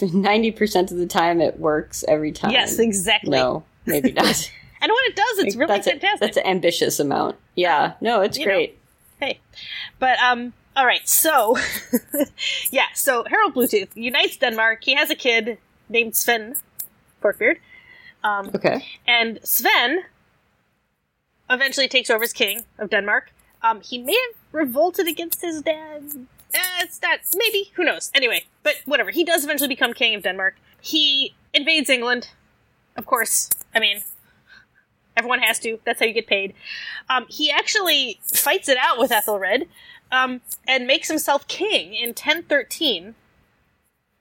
Ninety 0.12 0.50
percent 0.50 0.90
of 0.90 0.98
the 0.98 1.06
time, 1.06 1.40
it 1.40 1.58
works 1.60 2.04
every 2.08 2.32
time. 2.32 2.50
Yes, 2.50 2.78
exactly. 2.78 3.30
No, 3.30 3.62
maybe 3.86 4.12
not. 4.20 4.50
And 4.80 4.90
when 4.90 4.98
it 5.06 5.14
does, 5.16 5.38
it's 5.38 5.54
really 5.56 5.68
that's 5.68 5.86
a- 5.86 5.90
fantastic. 5.90 6.20
that's 6.20 6.36
an 6.38 6.46
ambitious 6.46 6.98
amount. 6.98 7.36
Yeah. 7.54 7.92
No, 8.00 8.20
it's 8.22 8.36
You 8.38 8.46
know. 8.46 8.52
great. 8.52 8.78
Hey. 9.20 9.38
But 9.98 10.18
um 10.20 10.52
all 10.76 10.86
right, 10.86 11.06
so 11.08 11.56
yeah, 12.70 12.86
so 12.94 13.24
Harold 13.28 13.54
Bluetooth 13.54 13.88
unites 13.94 14.36
Denmark. 14.38 14.82
He 14.82 14.94
has 14.94 15.10
a 15.10 15.14
kid 15.14 15.58
named 15.88 16.16
Sven 16.16 16.56
Forkbeard. 17.20 17.58
Um 18.24 18.50
Okay. 18.54 18.84
and 19.06 19.38
Sven 19.44 20.02
eventually 21.50 21.88
takes 21.88 22.10
over 22.10 22.24
as 22.24 22.32
king 22.32 22.64
of 22.78 22.90
Denmark. 22.90 23.30
Um 23.62 23.80
he 23.82 23.98
may 23.98 24.14
have 24.14 24.36
revolted 24.52 25.08
against 25.08 25.42
his 25.42 25.62
dad. 25.62 26.26
Eh, 26.54 26.58
it's 26.80 27.00
not 27.02 27.20
maybe, 27.34 27.72
who 27.74 27.84
knows. 27.84 28.10
Anyway, 28.14 28.44
but 28.62 28.76
whatever. 28.84 29.10
He 29.10 29.24
does 29.24 29.44
eventually 29.44 29.68
become 29.68 29.92
king 29.94 30.14
of 30.14 30.22
Denmark. 30.22 30.56
He 30.80 31.34
invades 31.54 31.88
England. 31.88 32.28
Of 32.96 33.06
course. 33.06 33.48
I 33.74 33.80
mean, 33.80 34.02
Everyone 35.16 35.40
has 35.40 35.58
to. 35.60 35.78
That's 35.84 36.00
how 36.00 36.06
you 36.06 36.14
get 36.14 36.26
paid. 36.26 36.54
Um, 37.08 37.26
he 37.28 37.50
actually 37.50 38.18
fights 38.22 38.68
it 38.68 38.78
out 38.80 38.98
with 38.98 39.12
Ethelred 39.12 39.68
um, 40.10 40.40
and 40.66 40.86
makes 40.86 41.08
himself 41.08 41.46
king 41.48 41.94
in 41.94 42.10
1013, 42.10 43.14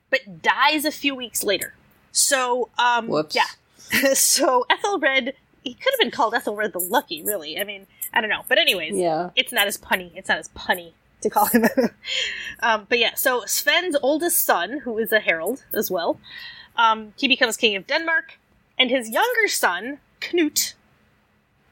but 0.09 0.41
dies 0.41 0.83
a 0.83 0.91
few 0.91 1.15
weeks 1.15 1.43
later. 1.43 1.73
So, 2.11 2.69
um, 2.77 3.07
Whoops. 3.07 3.35
yeah. 3.35 4.13
so 4.13 4.65
Ethelred, 4.69 5.33
he 5.63 5.73
could 5.75 5.93
have 5.93 5.99
been 5.99 6.11
called 6.11 6.33
Ethelred 6.33 6.73
the 6.73 6.79
Lucky, 6.79 7.23
really. 7.23 7.57
I 7.57 7.63
mean, 7.63 7.87
I 8.13 8.21
don't 8.21 8.29
know. 8.29 8.43
But 8.47 8.57
anyways, 8.57 8.95
Yeah. 8.95 9.29
it's 9.35 9.51
not 9.51 9.67
as 9.67 9.77
punny. 9.77 10.11
It's 10.15 10.29
not 10.29 10.37
as 10.39 10.49
punny 10.49 10.93
to 11.21 11.29
call 11.29 11.45
him. 11.45 11.65
um, 12.61 12.85
but 12.89 12.99
yeah, 12.99 13.13
so 13.15 13.43
Sven's 13.45 13.95
oldest 14.01 14.43
son, 14.43 14.79
who 14.79 14.97
is 14.97 15.11
a 15.11 15.19
herald 15.19 15.63
as 15.73 15.89
well, 15.91 16.19
um, 16.75 17.13
he 17.17 17.27
becomes 17.27 17.57
king 17.57 17.75
of 17.75 17.87
Denmark, 17.87 18.37
and 18.77 18.89
his 18.89 19.09
younger 19.09 19.47
son, 19.47 19.99
Knut, 20.19 20.73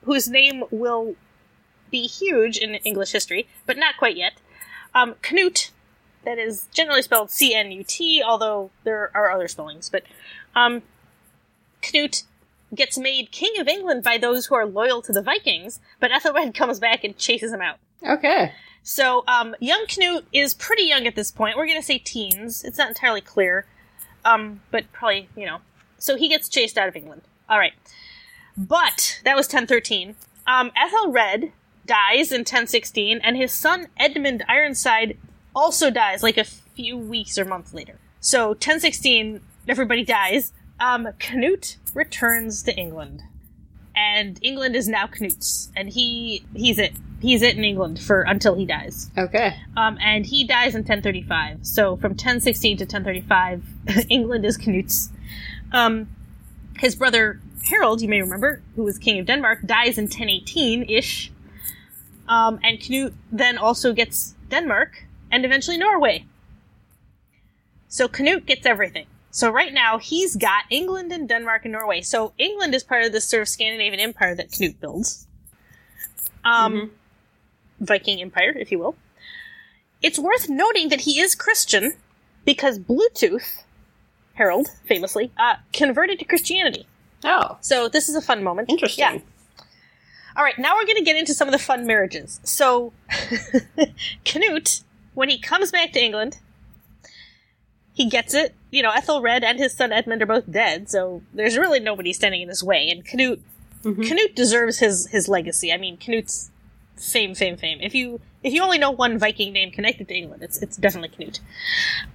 whose 0.04 0.28
name 0.30 0.64
will 0.72 1.16
be 1.92 2.06
huge 2.08 2.58
in 2.58 2.76
English 2.76 3.12
history, 3.12 3.48
but 3.66 3.78
not 3.78 3.98
quite 3.98 4.16
yet. 4.16 4.34
Um, 4.94 5.16
Knut, 5.24 5.72
that 6.26 6.38
is 6.38 6.68
generally 6.74 7.02
spelled 7.02 7.32
C 7.32 7.56
N 7.56 7.72
U 7.72 7.84
T, 7.84 8.22
although 8.24 8.70
there 8.84 9.10
are 9.14 9.32
other 9.32 9.48
spellings, 9.48 9.90
but 9.90 10.04
um, 10.56 10.84
Knut 11.82 12.24
gets 12.74 12.98
made 12.98 13.32
king 13.32 13.60
of 13.60 13.68
England 13.68 14.04
by 14.04 14.18
those 14.18 14.46
who 14.46 14.56
are 14.56 14.66
loyal 14.66 15.02
to 15.04 15.12
the 15.12 15.22
Vikings, 15.22 15.80
but 16.00 16.12
Ethelred 16.12 16.54
comes 16.54 16.80
back 16.80 17.04
and 17.04 17.18
chases 17.18 17.52
him 17.52 17.62
out. 17.62 17.78
Okay. 18.08 18.54
So, 18.82 19.24
um, 19.28 19.56
young 19.60 19.86
Knut 19.88 20.24
is 20.32 20.54
pretty 20.54 20.84
young 20.84 21.06
at 21.06 21.16
this 21.16 21.32
point. 21.32 21.58
We're 21.58 21.66
going 21.66 21.80
to 21.80 21.86
say 21.86 21.98
teens. 21.98 22.64
It's 22.64 22.78
not 22.78 22.90
entirely 22.90 23.22
clear. 23.22 23.66
Um, 24.24 24.62
but 24.72 24.92
probably, 24.92 25.30
you 25.36 25.46
know. 25.46 25.60
So 25.98 26.16
he 26.16 26.30
gets 26.30 26.50
chased 26.50 26.78
out 26.78 26.88
of 26.88 26.96
England. 26.96 27.24
All 27.50 27.60
right. 27.60 27.74
But 28.58 29.22
that 29.26 29.36
was 29.36 29.48
1013. 29.48 30.16
Um, 30.48 30.72
Ethelred 30.76 31.52
dies 31.86 32.32
in 32.32 32.42
1016, 32.42 33.20
and 33.24 33.38
his 33.38 33.52
son 33.52 33.88
Edmund 33.98 34.44
Ironside 34.48 35.18
also 35.56 35.90
dies 35.90 36.24
like 36.24 36.38
a 36.38 36.44
few 36.44 36.98
weeks 36.98 37.38
or 37.38 37.46
months 37.46 37.74
later. 37.74 38.00
So 38.20 38.50
1016, 38.50 39.42
everybody 39.68 40.04
dies. 40.04 40.54
Um, 40.80 41.08
Knut 41.20 41.78
returns 41.94 42.64
to 42.64 42.76
England 42.76 43.24
and 44.00 44.40
England 44.42 44.76
is 44.76 44.88
now 44.88 45.08
Knut's, 45.08 45.72
and 45.76 45.90
he 45.90 46.44
he's 46.56 46.80
it. 46.80 46.94
He's 47.22 47.42
it 47.42 47.58
in 47.58 47.66
England 47.66 48.00
for 48.00 48.22
until 48.22 48.56
he 48.56 48.66
dies. 48.66 49.12
Okay. 49.18 49.58
Um, 49.76 49.98
and 50.02 50.26
he 50.26 50.46
dies 50.46 50.74
in 50.74 50.82
1035. 50.82 51.66
So 51.66 51.98
from 51.98 52.12
1016 52.12 52.78
to 52.78 52.84
1035, 52.86 53.64
England 54.10 54.46
is 54.46 54.58
Knut's. 54.58 55.10
Um, 55.74 56.08
his 56.78 56.96
brother 56.96 57.42
Harold, 57.66 58.02
you 58.02 58.08
may 58.08 58.22
remember, 58.22 58.62
who 58.78 58.84
was 58.84 58.98
king 58.98 59.20
of 59.20 59.26
Denmark, 59.26 59.64
dies 59.66 59.98
in 59.98 60.06
1018 60.06 60.90
ish. 60.90 61.30
Um, 62.30 62.60
and 62.64 62.80
Knut 62.80 63.14
then 63.34 63.58
also 63.58 63.92
gets 63.92 64.36
Denmark 64.50 65.06
and 65.30 65.44
eventually 65.44 65.78
Norway. 65.78 66.26
So 67.90 68.08
Knut 68.08 68.46
gets 68.46 68.66
everything. 68.66 69.08
So 69.40 69.50
right 69.50 69.74
now 69.74 70.00
he's 70.00 70.36
got 70.36 70.66
England 70.70 71.14
and 71.14 71.30
Denmark 71.30 71.64
and 71.64 71.72
Norway. 71.72 72.02
So 72.02 72.34
England 72.38 72.76
is 72.76 72.84
part 72.84 73.06
of 73.06 73.14
this 73.14 73.26
sort 73.26 73.42
of 73.42 73.48
Scandinavian 73.48 74.02
empire 74.02 74.36
that 74.36 74.50
Knut 74.50 74.78
builds. 74.82 75.28
Um, 76.44 76.92
Viking 77.80 78.20
empire, 78.20 78.52
if 78.54 78.70
you 78.70 78.80
will. 78.80 78.98
It's 80.02 80.20
worth 80.20 80.50
noting 80.50 80.90
that 80.90 81.02
he 81.02 81.22
is 81.22 81.36
Christian 81.36 81.94
because 82.44 82.80
Bluetooth, 82.80 83.64
Harold, 84.34 84.68
famously, 84.86 85.32
uh, 85.38 85.56
converted 85.72 86.20
to 86.20 86.26
Christianity. 86.26 86.86
Oh, 87.24 87.58
So 87.62 87.88
this 87.88 88.10
is 88.10 88.18
a 88.18 88.22
fun 88.22 88.44
moment. 88.44 88.70
interesting. 88.70 89.06
Yeah. 89.06 89.20
All 90.36 90.44
right, 90.44 90.60
now 90.60 90.76
we're 90.76 90.86
going 90.86 90.98
to 90.98 91.06
get 91.06 91.16
into 91.16 91.34
some 91.34 91.48
of 91.48 91.54
the 91.54 91.60
fun 91.60 91.88
marriages. 91.88 92.42
So, 92.44 92.92
Knut, 94.26 94.84
when 95.14 95.30
he 95.30 95.40
comes 95.40 95.72
back 95.72 95.94
to 95.94 96.04
England, 96.04 96.40
he 97.94 98.10
gets 98.10 98.34
it. 98.34 98.54
You 98.72 98.84
know, 98.84 98.92
Ethelred 98.92 99.44
and 99.44 99.58
his 99.58 99.74
son 99.74 99.92
Edmund 99.92 100.22
are 100.22 100.28
both 100.28 100.52
dead, 100.52 100.90
so 100.90 101.22
there's 101.34 101.58
really 101.58 101.80
nobody 101.80 102.14
standing 102.14 102.42
in 102.42 102.50
his 102.50 102.64
way. 102.64 102.90
And 102.90 103.06
Knut, 103.06 103.40
Mhm. 103.84 104.04
Knut 104.04 104.36
deserves 104.36 104.80
his 104.80 105.08
his 105.08 105.28
legacy. 105.28 105.72
I 105.74 105.78
mean, 105.78 105.98
Knut's 105.98 106.52
fame, 106.98 107.34
fame, 107.34 107.58
fame. 107.58 107.80
If 107.82 107.96
you 107.96 108.20
if 108.44 108.54
you 108.54 108.62
only 108.62 108.78
know 108.78 108.92
one 108.92 109.18
Viking 109.18 109.54
name 109.54 109.72
connected 109.72 110.08
to 110.10 110.16
England, 110.16 110.44
it's 110.44 110.62
it's 110.62 110.78
definitely 110.78 111.26
Knut. 111.26 111.40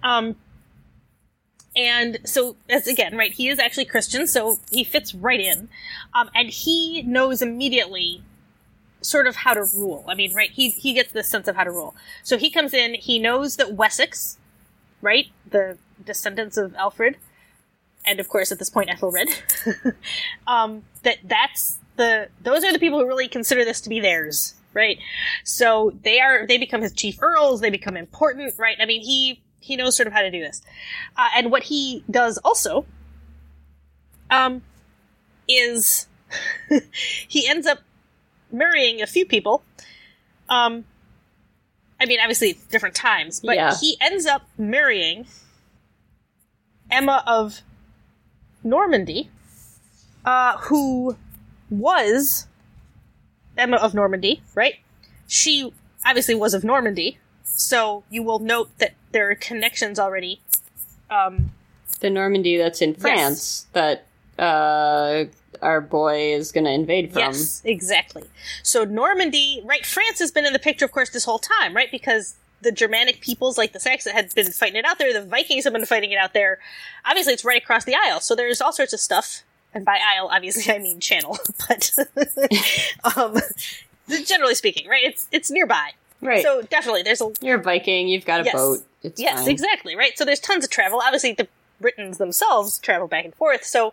Um, 0.03 0.37
and 1.77 2.19
so, 2.25 2.57
as 2.69 2.87
again, 2.87 3.17
right, 3.17 3.33
he 3.33 3.49
is 3.49 3.59
actually 3.59 3.87
Christian, 3.87 4.27
so 4.27 4.59
he 4.71 4.85
fits 4.85 5.15
right 5.15 5.41
in. 5.41 5.69
Um, 6.15 6.31
and 6.35 6.49
he 6.49 7.03
knows 7.03 7.43
immediately 7.43 8.23
sort 9.01 9.27
of 9.27 9.37
how 9.37 9.55
to 9.55 9.65
rule. 9.75 10.05
I 10.09 10.15
mean, 10.15 10.33
right, 10.35 10.51
he, 10.51 10.71
he 10.71 10.95
gets 10.95 11.13
this 11.13 11.29
sense 11.29 11.49
of 11.49 11.57
how 11.57 11.65
to 11.65 11.71
rule. 11.71 11.95
So 12.23 12.39
he 12.39 12.51
comes 12.51 12.73
in, 12.73 12.95
he 12.95 13.19
knows 13.19 13.57
that 13.57 13.73
Wessex, 13.75 14.39
right, 15.05 15.29
the 15.49 15.79
descendants 16.05 16.57
of 16.57 16.75
Alfred, 16.75 17.17
and 18.05 18.19
of 18.19 18.29
course 18.29 18.51
at 18.51 18.59
this 18.59 18.71
point 18.71 18.91
Ethelred, 18.91 19.29
um, 20.47 20.83
that 21.03 21.19
that's 21.23 21.79
the, 21.97 22.29
those 22.43 22.65
are 22.65 22.73
the 22.73 22.79
people 22.79 22.99
who 22.99 23.07
really 23.07 23.29
consider 23.29 23.65
this 23.65 23.81
to 23.83 23.89
be 23.89 24.01
theirs, 24.01 24.55
right? 24.73 24.99
So 25.45 25.93
they 26.03 26.21
are, 26.21 26.47
they 26.47 26.59
become 26.59 26.83
his 26.83 26.93
chief 26.93 27.23
earls, 27.23 27.61
they 27.61 27.71
become 27.71 27.97
important, 27.97 28.55
right? 28.59 28.77
I 28.81 28.87
mean, 28.87 29.03
he, 29.03 29.41
he 29.61 29.77
knows 29.77 29.97
sort 29.97 30.07
of 30.07 30.13
how 30.13 30.23
to 30.23 30.31
do 30.31 30.41
this. 30.41 30.63
Uh, 31.17 31.29
and 31.37 31.51
what 31.51 31.65
he 31.65 32.05
does 32.11 32.39
also, 32.39 32.85
um, 34.31 34.63
is 35.49 36.09
he 37.29 37.47
ends 37.47 37.67
up 37.67 37.79
marrying 38.51 39.03
a 39.03 39.07
few 39.07 39.27
people. 39.27 39.63
Um, 40.49 40.85
I 42.01 42.07
mean, 42.07 42.19
obviously 42.21 42.59
different 42.71 42.95
times, 42.95 43.41
but 43.41 43.57
Yeah. 43.57 43.75
he 43.81 43.97
ends 44.01 44.27
up 44.27 44.43
marrying 44.59 45.27
Emma 46.91 47.23
of 47.27 47.61
Normandy, 48.63 49.31
uh, 50.25 50.57
who 50.59 51.17
was 51.71 52.47
Emma 53.57 53.77
of 53.77 53.95
Normandy, 53.95 54.43
right? 54.55 54.75
She 55.27 55.73
obviously 56.05 56.35
was 56.35 56.55
of 56.55 56.65
Normandy, 56.65 57.19
so 57.45 58.05
you 58.11 58.23
will 58.23 58.39
note 58.39 58.71
that 58.79 58.95
there 59.13 59.31
are 59.31 59.35
connections 59.35 59.99
already. 59.99 60.41
Um, 61.11 61.53
The 62.01 62.11
Normandy 62.11 62.57
that's 62.59 62.83
in 62.83 62.95
France 62.95 63.67
that 63.73 64.07
uh, 64.39 65.25
our 65.65 65.81
boy 65.81 66.33
is 66.35 66.53
going 66.53 66.65
to 66.65 66.71
invade 66.71 67.13
from. 67.13 67.21
Yes, 67.21 67.63
exactly. 67.65 68.23
So 68.63 68.85
Normandy, 68.85 69.61
right? 69.65 69.85
France 69.85 70.19
has 70.21 70.31
been 70.31 70.47
in 70.47 70.53
the 70.53 70.59
picture, 70.59 70.85
of 70.85 70.93
course, 70.93 71.11
this 71.11 71.25
whole 71.25 71.39
time, 71.41 71.75
right? 71.75 71.91
Because 71.91 72.35
the 72.61 72.71
Germanic 72.73 73.21
peoples, 73.21 73.59
like 73.59 73.73
the 73.73 73.81
Saxons, 73.81 74.15
had 74.15 74.35
been 74.35 74.51
fighting 74.53 74.77
it 74.77 74.85
out 74.85 74.99
there. 74.99 75.13
The 75.13 75.23
Vikings 75.27 75.65
have 75.65 75.73
been 75.73 75.85
fighting 75.87 76.13
it 76.13 76.17
out 76.19 76.33
there. 76.35 76.59
Obviously, 77.05 77.33
it's 77.33 77.45
right 77.45 77.61
across 77.63 77.85
the 77.85 77.95
aisle, 77.95 78.21
so 78.21 78.35
there's 78.35 78.61
all 78.61 78.73
sorts 78.73 78.93
of 78.93 79.01
stuff. 79.01 79.43
And 79.75 79.85
by 79.85 79.99
aisle, 79.99 80.29
obviously, 80.33 80.73
I 80.75 80.79
mean 80.79 81.01
channel, 81.01 81.39
but 81.69 81.91
um, 83.17 83.37
generally 84.25 84.55
speaking, 84.55 84.89
right? 84.89 85.05
It's 85.05 85.29
it's 85.33 85.51
nearby. 85.51 85.91
Right. 86.21 86.43
So 86.43 86.63
definitely, 86.63 87.03
there's 87.03 87.21
a 87.21 87.33
You're 87.43 87.59
a 87.59 87.63
Viking, 87.63 88.09
you've 88.09 88.25
got 88.25 88.41
a 88.41 88.45
Yes. 88.45 88.55
boat. 88.55 88.79
It's 89.03 89.21
yes, 89.21 89.41
fine. 89.41 89.51
exactly, 89.51 89.95
right? 89.97 90.17
So 90.17 90.25
there's 90.25 90.41
tons 90.41 90.65
of 90.65 90.71
travel. 90.71 91.01
Obviously, 91.05 91.33
the 91.33 91.47
Britons 91.81 92.19
themselves 92.19 92.79
travel 92.79 93.09
back 93.09 93.25
and 93.25 93.35
forth. 93.35 93.65
So, 93.65 93.93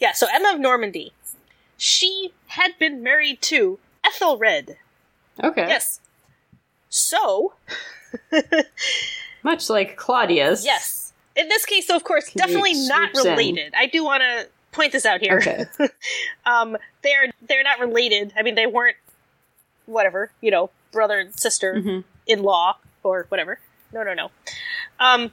yeah, 0.00 0.12
so 0.12 0.26
Emma 0.32 0.52
of 0.54 0.60
Normandy, 0.60 1.12
she 1.76 2.32
had 2.48 2.72
been 2.78 3.02
married 3.02 3.40
to 3.42 3.78
Ethelred. 4.04 4.76
Okay. 5.42 5.66
Yes. 5.66 6.00
So, 6.88 7.54
Much 9.42 9.68
like 9.70 9.96
Claudius. 9.96 10.64
yes. 10.64 11.12
In 11.34 11.48
this 11.48 11.64
case, 11.64 11.86
so 11.86 11.96
of 11.96 12.04
course, 12.04 12.28
Can 12.28 12.38
definitely 12.38 12.74
not 12.86 13.10
swoops 13.12 13.24
in? 13.24 13.32
related. 13.32 13.74
I 13.76 13.86
do 13.86 14.04
want 14.04 14.20
to 14.20 14.48
point 14.72 14.92
this 14.92 15.06
out 15.06 15.20
here. 15.22 15.38
Okay. 15.38 15.64
um, 16.46 16.76
they're 17.02 17.32
they're 17.48 17.62
not 17.62 17.80
related. 17.80 18.34
I 18.36 18.42
mean, 18.42 18.54
they 18.54 18.66
weren't 18.66 18.96
whatever, 19.86 20.30
you 20.42 20.50
know, 20.50 20.68
brother 20.92 21.18
and 21.20 21.34
sister 21.34 21.74
Mhm. 21.74 22.04
in 22.26 22.42
law 22.42 22.76
or 23.02 23.24
whatever. 23.30 23.58
No, 23.94 24.02
no, 24.02 24.12
no. 24.12 24.30
Um, 25.00 25.32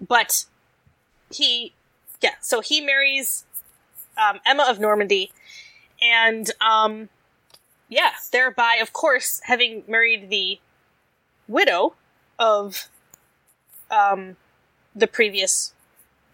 but 0.00 0.44
he, 1.30 1.72
yeah. 2.20 2.34
So 2.40 2.60
he 2.60 2.80
marries 2.80 3.44
um, 4.16 4.40
Emma 4.46 4.66
of 4.68 4.78
Normandy, 4.80 5.32
and 6.02 6.50
um, 6.60 7.08
yeah, 7.88 8.10
thereby, 8.32 8.78
of 8.80 8.92
course, 8.92 9.40
having 9.44 9.82
married 9.88 10.30
the 10.30 10.58
widow 11.48 11.94
of 12.38 12.88
um, 13.90 14.36
the 14.94 15.06
previous 15.06 15.72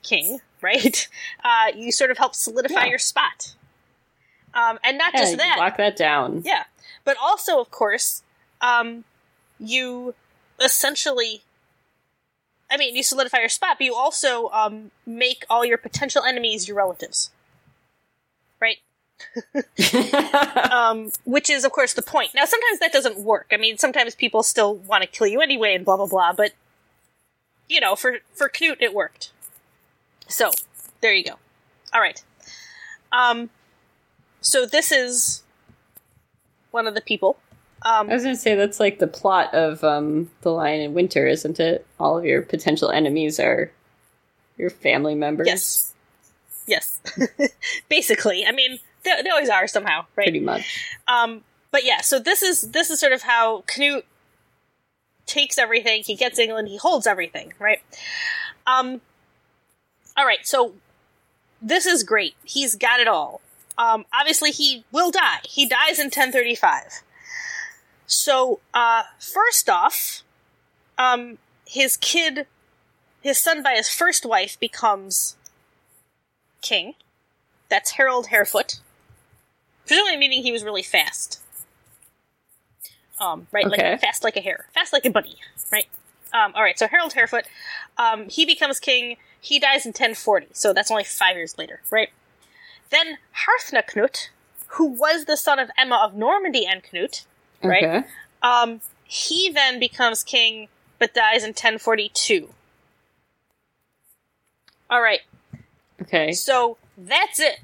king, 0.02 0.40
right? 0.60 1.08
Uh, 1.44 1.72
you 1.74 1.92
sort 1.92 2.10
of 2.10 2.18
help 2.18 2.34
solidify 2.34 2.84
Yeah. 2.84 2.90
your 2.90 2.98
spot. 2.98 3.54
Um, 4.54 4.78
and 4.82 4.96
not 4.96 5.12
Yeah, 5.12 5.20
just 5.20 5.36
that, 5.36 5.56
Lock 5.58 5.76
that 5.76 5.96
down. 5.96 6.42
yeah, 6.44 6.64
but 7.04 7.16
also, 7.22 7.60
of 7.60 7.70
course, 7.70 8.22
um, 8.60 9.04
you 9.58 10.14
essentially. 10.60 11.42
I 12.70 12.76
mean, 12.76 12.96
you 12.96 13.02
solidify 13.02 13.38
your 13.38 13.48
spot, 13.48 13.76
but 13.78 13.84
you 13.84 13.94
also 13.94 14.48
um, 14.50 14.90
make 15.06 15.44
all 15.48 15.64
your 15.64 15.78
potential 15.78 16.22
enemies 16.24 16.66
your 16.66 16.76
relatives, 16.76 17.30
right? 18.60 18.78
um, 20.72 21.10
which 21.24 21.48
is, 21.48 21.64
of 21.64 21.72
course, 21.72 21.94
the 21.94 22.02
point. 22.02 22.30
Now, 22.34 22.44
sometimes 22.44 22.80
that 22.80 22.92
doesn't 22.92 23.18
work. 23.18 23.46
I 23.52 23.56
mean, 23.56 23.78
sometimes 23.78 24.14
people 24.14 24.42
still 24.42 24.74
want 24.74 25.02
to 25.02 25.08
kill 25.08 25.26
you 25.26 25.40
anyway, 25.40 25.74
and 25.74 25.84
blah 25.84 25.96
blah 25.96 26.06
blah. 26.06 26.32
But 26.32 26.52
you 27.68 27.80
know, 27.80 27.94
for 27.96 28.18
for 28.34 28.48
Knut, 28.48 28.76
it 28.80 28.92
worked. 28.92 29.30
So 30.28 30.50
there 31.00 31.14
you 31.14 31.24
go. 31.24 31.34
All 31.94 32.00
right. 32.00 32.22
Um, 33.12 33.50
so 34.40 34.66
this 34.66 34.92
is 34.92 35.42
one 36.70 36.86
of 36.86 36.94
the 36.94 37.00
people. 37.00 37.38
Um, 37.86 38.10
I 38.10 38.14
was 38.14 38.24
gonna 38.24 38.34
say 38.34 38.56
that's 38.56 38.80
like 38.80 38.98
the 38.98 39.06
plot 39.06 39.54
of 39.54 39.84
um 39.84 40.28
The 40.40 40.50
Lion 40.50 40.80
in 40.80 40.92
Winter, 40.92 41.24
isn't 41.26 41.60
it? 41.60 41.86
All 42.00 42.18
of 42.18 42.24
your 42.24 42.42
potential 42.42 42.90
enemies 42.90 43.38
are 43.38 43.70
your 44.58 44.70
family 44.70 45.14
members. 45.14 45.46
yes, 45.46 45.94
yes. 46.66 47.00
Basically, 47.88 48.44
I 48.44 48.50
mean, 48.50 48.80
they, 49.04 49.22
they 49.22 49.30
always 49.30 49.48
are 49.48 49.68
somehow, 49.68 50.06
right? 50.16 50.24
Pretty 50.24 50.40
much. 50.40 50.84
Um, 51.06 51.42
but 51.70 51.84
yeah, 51.84 52.00
so 52.00 52.18
this 52.18 52.42
is 52.42 52.62
this 52.72 52.90
is 52.90 52.98
sort 52.98 53.12
of 53.12 53.22
how 53.22 53.62
Knut 53.68 54.02
takes 55.26 55.56
everything. 55.56 56.02
He 56.04 56.16
gets 56.16 56.40
England. 56.40 56.66
He 56.66 56.78
holds 56.78 57.06
everything, 57.06 57.52
right? 57.60 57.80
Um, 58.66 59.00
all 60.16 60.26
right. 60.26 60.44
So 60.44 60.72
this 61.62 61.86
is 61.86 62.02
great. 62.02 62.34
He's 62.44 62.74
got 62.74 62.98
it 62.98 63.06
all. 63.06 63.40
Um, 63.78 64.06
obviously, 64.12 64.50
he 64.50 64.84
will 64.90 65.12
die. 65.12 65.40
He 65.44 65.68
dies 65.68 66.00
in 66.00 66.06
1035. 66.06 67.02
So 68.06 68.60
uh, 68.72 69.02
first 69.18 69.68
off, 69.68 70.22
um, 70.98 71.38
his 71.66 71.96
kid, 71.96 72.46
his 73.20 73.38
son 73.38 73.62
by 73.62 73.74
his 73.74 73.88
first 73.88 74.24
wife, 74.24 74.58
becomes 74.58 75.36
king. 76.62 76.94
That's 77.68 77.92
Harold 77.92 78.28
Harefoot 78.28 78.80
presumably 79.86 80.16
meaning 80.16 80.42
he 80.42 80.52
was 80.52 80.64
really 80.64 80.82
fast. 80.82 81.40
Um, 83.18 83.46
right, 83.50 83.64
Okay. 83.66 83.92
like 83.92 84.00
fast 84.00 84.24
like 84.24 84.36
a 84.36 84.40
hare, 84.40 84.66
fast 84.74 84.92
like 84.92 85.06
a 85.06 85.10
bunny, 85.10 85.36
right? 85.72 85.86
Um, 86.34 86.52
all 86.54 86.62
right, 86.62 86.78
so 86.78 86.86
Harold 86.86 87.14
Harefoot, 87.14 87.44
um, 87.96 88.28
he 88.28 88.44
becomes 88.44 88.78
king. 88.78 89.16
He 89.40 89.58
dies 89.58 89.86
in 89.86 89.90
1040, 89.90 90.48
so 90.52 90.72
that's 90.72 90.90
only 90.90 91.04
five 91.04 91.36
years 91.36 91.56
later, 91.56 91.80
right? 91.90 92.10
Then 92.90 93.18
Harthacnut, 93.46 94.28
who 94.70 94.84
was 94.86 95.24
the 95.24 95.36
son 95.36 95.58
of 95.58 95.70
Emma 95.78 95.96
of 95.96 96.14
Normandy 96.14 96.66
and 96.66 96.82
Knut, 96.82 97.24
right? 97.62 97.84
Okay. 97.84 98.06
Um, 98.42 98.80
he 99.04 99.50
then 99.50 99.78
becomes 99.80 100.22
king, 100.22 100.68
but 100.98 101.14
dies 101.14 101.42
in 101.42 101.48
1042. 101.50 102.48
All 104.88 105.00
right, 105.02 105.20
Okay. 106.02 106.32
so 106.32 106.76
that's 106.96 107.40
it 107.40 107.58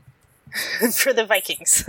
for 0.95 1.12
the 1.12 1.24
Vikings. 1.24 1.88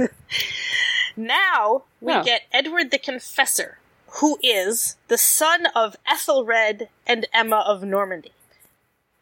now 1.17 1.83
we 2.01 2.13
Oh. 2.13 2.23
get 2.23 2.43
Edward 2.51 2.91
the 2.91 2.99
Confessor, 2.99 3.79
who 4.19 4.37
is 4.43 4.95
the 5.07 5.17
son 5.17 5.65
of 5.75 5.95
Ethelred 6.07 6.89
and 7.07 7.25
Emma 7.33 7.63
of 7.65 7.83
Normandy. 7.83 8.31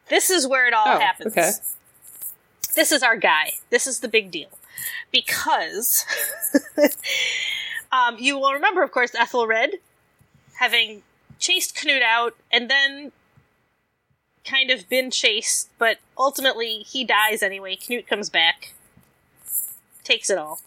This 0.09 0.29
is 0.29 0.45
where 0.45 0.67
it 0.67 0.73
all 0.73 0.97
Oh, 0.97 0.99
happens. 0.99 1.31
okay. 1.37 1.51
This 2.75 2.91
is 2.91 3.01
our 3.03 3.15
guy. 3.15 3.53
This 3.69 3.87
is 3.87 4.01
the 4.01 4.09
big 4.09 4.31
deal. 4.31 4.49
Because 5.11 6.05
um, 7.91 8.17
you 8.17 8.37
will 8.37 8.53
remember, 8.53 8.83
of 8.83 8.91
course, 8.91 9.13
Ethelred 9.15 9.75
having 10.59 11.01
chased 11.39 11.75
Knut 11.75 12.03
out 12.03 12.35
and 12.51 12.69
then 12.69 13.11
kind 14.45 14.71
of 14.71 14.87
been 14.89 15.11
chased, 15.11 15.69
but 15.77 15.97
ultimately 16.17 16.79
he 16.79 17.03
dies 17.03 17.43
anyway. 17.43 17.75
Knut 17.75 18.07
comes 18.07 18.29
back, 18.29 18.73
takes 20.03 20.29
it 20.29 20.37
all. 20.37 20.61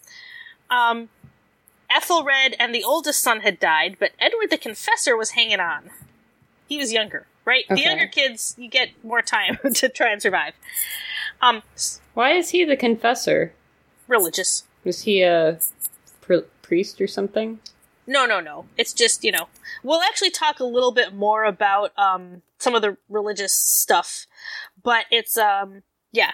Um, 0.70 1.08
Ethelred 1.90 2.56
and 2.58 2.74
the 2.74 2.84
oldest 2.84 3.22
son 3.22 3.40
had 3.40 3.60
died, 3.60 3.96
but 3.98 4.12
Edward 4.18 4.50
the 4.50 4.58
Confessor 4.58 5.16
was 5.16 5.30
hanging 5.30 5.60
on. 5.60 5.90
He 6.66 6.78
was 6.78 6.92
younger, 6.92 7.26
right? 7.44 7.64
The 7.68 7.80
younger 7.80 8.06
kids, 8.06 8.54
you 8.58 8.68
get 8.68 8.90
more 9.04 9.22
time 9.22 9.58
to 9.74 9.88
try 9.88 10.10
and 10.10 10.20
survive. 10.20 10.54
Um, 11.40 11.62
Why 12.14 12.32
is 12.32 12.50
he 12.50 12.64
the 12.64 12.76
confessor? 12.76 13.52
Religious. 14.08 14.64
Was 14.84 15.02
he 15.02 15.22
a 15.22 15.58
pr- 16.20 16.48
priest 16.62 17.00
or 17.00 17.06
something? 17.06 17.60
No, 18.06 18.26
no, 18.26 18.40
no. 18.40 18.66
It's 18.76 18.92
just, 18.92 19.24
you 19.24 19.32
know, 19.32 19.48
we'll 19.82 20.02
actually 20.02 20.30
talk 20.30 20.60
a 20.60 20.64
little 20.64 20.92
bit 20.92 21.14
more 21.14 21.44
about 21.44 21.96
um 21.98 22.42
some 22.58 22.74
of 22.74 22.82
the 22.82 22.96
religious 23.08 23.52
stuff, 23.52 24.26
but 24.82 25.06
it's 25.10 25.36
um 25.38 25.82
yeah. 26.12 26.32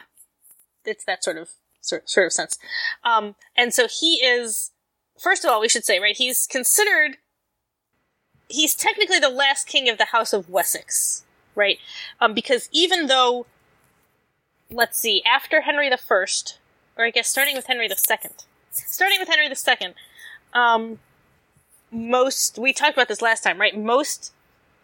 It's 0.84 1.04
that 1.04 1.22
sort 1.22 1.36
of 1.36 1.50
sort, 1.80 2.08
sort 2.08 2.26
of 2.26 2.32
sense. 2.32 2.58
Um 3.04 3.36
and 3.56 3.72
so 3.72 3.86
he 3.86 4.16
is 4.16 4.72
first 5.18 5.44
of 5.44 5.50
all, 5.50 5.60
we 5.60 5.68
should 5.68 5.84
say, 5.84 6.00
right, 6.00 6.16
he's 6.16 6.46
considered 6.46 7.18
he's 8.48 8.74
technically 8.74 9.20
the 9.20 9.28
last 9.28 9.68
king 9.68 9.88
of 9.88 9.96
the 9.96 10.06
house 10.06 10.32
of 10.32 10.50
Wessex, 10.50 11.24
right? 11.54 11.78
Um 12.20 12.34
because 12.34 12.68
even 12.72 13.06
though 13.06 13.46
let's 14.72 14.98
see, 14.98 15.22
after 15.24 15.60
Henry 15.62 15.88
the 15.88 15.96
First, 15.96 16.58
or 17.00 17.04
I 17.06 17.10
guess 17.10 17.28
starting 17.28 17.56
with 17.56 17.66
Henry 17.66 17.88
the 17.88 17.96
Second. 17.96 18.44
Starting 18.70 19.18
with 19.18 19.28
Henry 19.28 19.48
the 19.48 19.56
Second, 19.56 19.94
um 20.52 20.98
most 21.90 22.58
we 22.58 22.72
talked 22.72 22.92
about 22.96 23.08
this 23.08 23.22
last 23.22 23.42
time, 23.42 23.60
right? 23.60 23.76
Most 23.76 24.32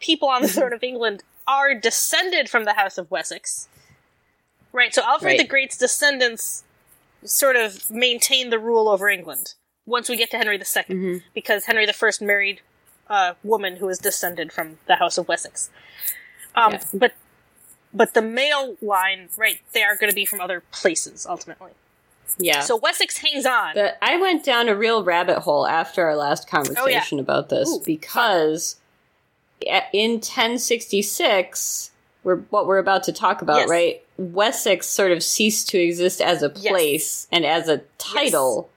people 0.00 0.28
on 0.28 0.42
the 0.42 0.48
throne 0.48 0.72
of 0.72 0.82
England 0.90 1.22
are 1.46 1.74
descended 1.74 2.48
from 2.48 2.64
the 2.64 2.72
House 2.74 2.98
of 2.98 3.10
Wessex. 3.10 3.68
Right, 4.72 4.92
so 4.94 5.02
Alfred 5.04 5.32
Right. 5.32 5.38
the 5.38 5.46
Great's 5.46 5.78
descendants 5.78 6.64
sort 7.24 7.56
of 7.56 7.90
maintain 7.90 8.50
the 8.50 8.58
rule 8.58 8.88
over 8.88 9.08
England 9.08 9.54
once 9.86 10.08
we 10.08 10.16
get 10.16 10.30
to 10.32 10.36
Henry 10.36 10.56
II, 10.56 10.62
Mhm. 10.62 11.22
because 11.34 11.64
Henry 11.66 11.86
I 11.88 12.10
married 12.20 12.60
a 13.08 13.36
woman 13.44 13.76
who 13.76 13.86
was 13.86 13.98
descended 13.98 14.52
from 14.52 14.78
the 14.86 14.96
House 14.96 15.16
of 15.16 15.28
Wessex. 15.28 15.70
Um, 16.54 16.72
Yeah. 16.72 16.82
But 16.92 17.12
but 17.94 18.12
the 18.12 18.20
male 18.20 18.76
line, 18.82 19.30
right? 19.36 19.60
They 19.72 19.82
are 19.82 19.96
going 19.96 20.10
to 20.10 20.14
be 20.14 20.26
from 20.26 20.40
other 20.40 20.60
places 20.72 21.24
ultimately. 21.24 21.72
Yeah. 22.38 22.60
So 22.60 22.76
Wessex 22.76 23.18
hangs 23.18 23.46
on. 23.46 23.74
But 23.74 23.98
I 24.02 24.16
went 24.18 24.44
down 24.44 24.68
a 24.68 24.76
real 24.76 25.04
rabbit 25.04 25.38
hole 25.40 25.66
after 25.66 26.04
our 26.04 26.16
last 26.16 26.46
oh, 26.48 26.56
conversation 26.56 27.18
about 27.18 27.48
this 27.48 27.68
Ooh, 27.68 27.82
because 27.84 28.76
in 29.92 30.12
1066, 30.12 31.90
we're, 32.24 32.36
what 32.36 32.66
we're 32.66 32.78
about 32.78 33.04
to 33.04 33.12
talk 33.12 33.42
about, 33.42 33.60
Yes. 33.60 33.68
right? 33.68 34.02
Wessex 34.18 34.86
sort 34.86 35.12
of 35.12 35.22
ceased 35.22 35.68
to 35.70 35.78
exist 35.78 36.20
as 36.20 36.42
a 36.42 36.52
Yes. 36.56 36.68
place 36.68 37.28
and 37.30 37.44
as 37.46 37.68
a 37.68 37.82
title. 37.98 38.68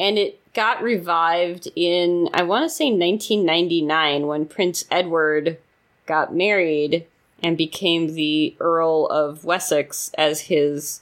And 0.00 0.18
it 0.18 0.40
got 0.54 0.82
revived 0.82 1.68
in, 1.76 2.28
I 2.32 2.42
want 2.42 2.64
to 2.64 2.70
say 2.70 2.86
1999 2.86 4.26
when 4.26 4.46
Prince 4.46 4.84
Edward 4.90 5.58
got 6.06 6.34
married 6.34 7.06
and 7.42 7.56
became 7.56 8.14
the 8.14 8.56
Earl 8.58 9.06
of 9.06 9.44
Wessex 9.44 10.10
as 10.16 10.42
his 10.42 11.00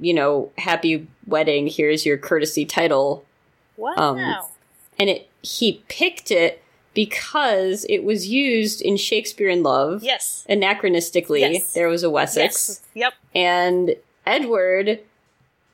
you 0.00 0.14
know, 0.14 0.50
happy 0.58 1.06
wedding, 1.26 1.66
here's 1.66 2.06
your 2.06 2.16
courtesy 2.18 2.64
title. 2.64 3.24
wow. 3.76 3.94
um, 3.96 4.18
And 4.98 5.08
it 5.10 5.28
he 5.42 5.82
picked 5.88 6.30
it 6.30 6.62
because 6.94 7.84
it 7.88 8.02
was 8.02 8.26
used 8.28 8.80
in 8.82 8.96
Shakespeare 8.96 9.48
in 9.48 9.62
Love. 9.62 10.02
yes. 10.02 10.44
Anachronistically, 10.50 11.40
Yes. 11.40 11.72
there 11.72 11.88
was 11.88 12.02
a 12.02 12.10
Wessex. 12.10 12.68
Yes. 12.68 12.82
Yep. 12.94 13.12
And 13.34 13.96
Edward 14.26 15.00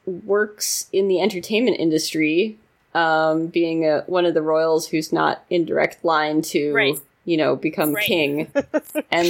works 0.07 0.89
in 0.93 1.09
the 1.09 1.21
entertainment 1.21 1.79
industry, 1.79 2.59
um, 2.95 3.47
being 3.47 3.87
a, 3.87 4.03
one 4.07 4.27
of 4.27 4.35
the 4.35 4.43
royals 4.43 4.89
who's 4.89 5.13
not 5.13 5.45
in 5.51 5.65
direct 5.65 6.05
line 6.05 6.43
to, 6.43 6.73
Right. 6.75 6.99
you 7.25 7.37
know, 7.39 7.57
become 7.57 7.95
Right. 7.95 8.05
king. 8.07 8.53
and 9.11 9.27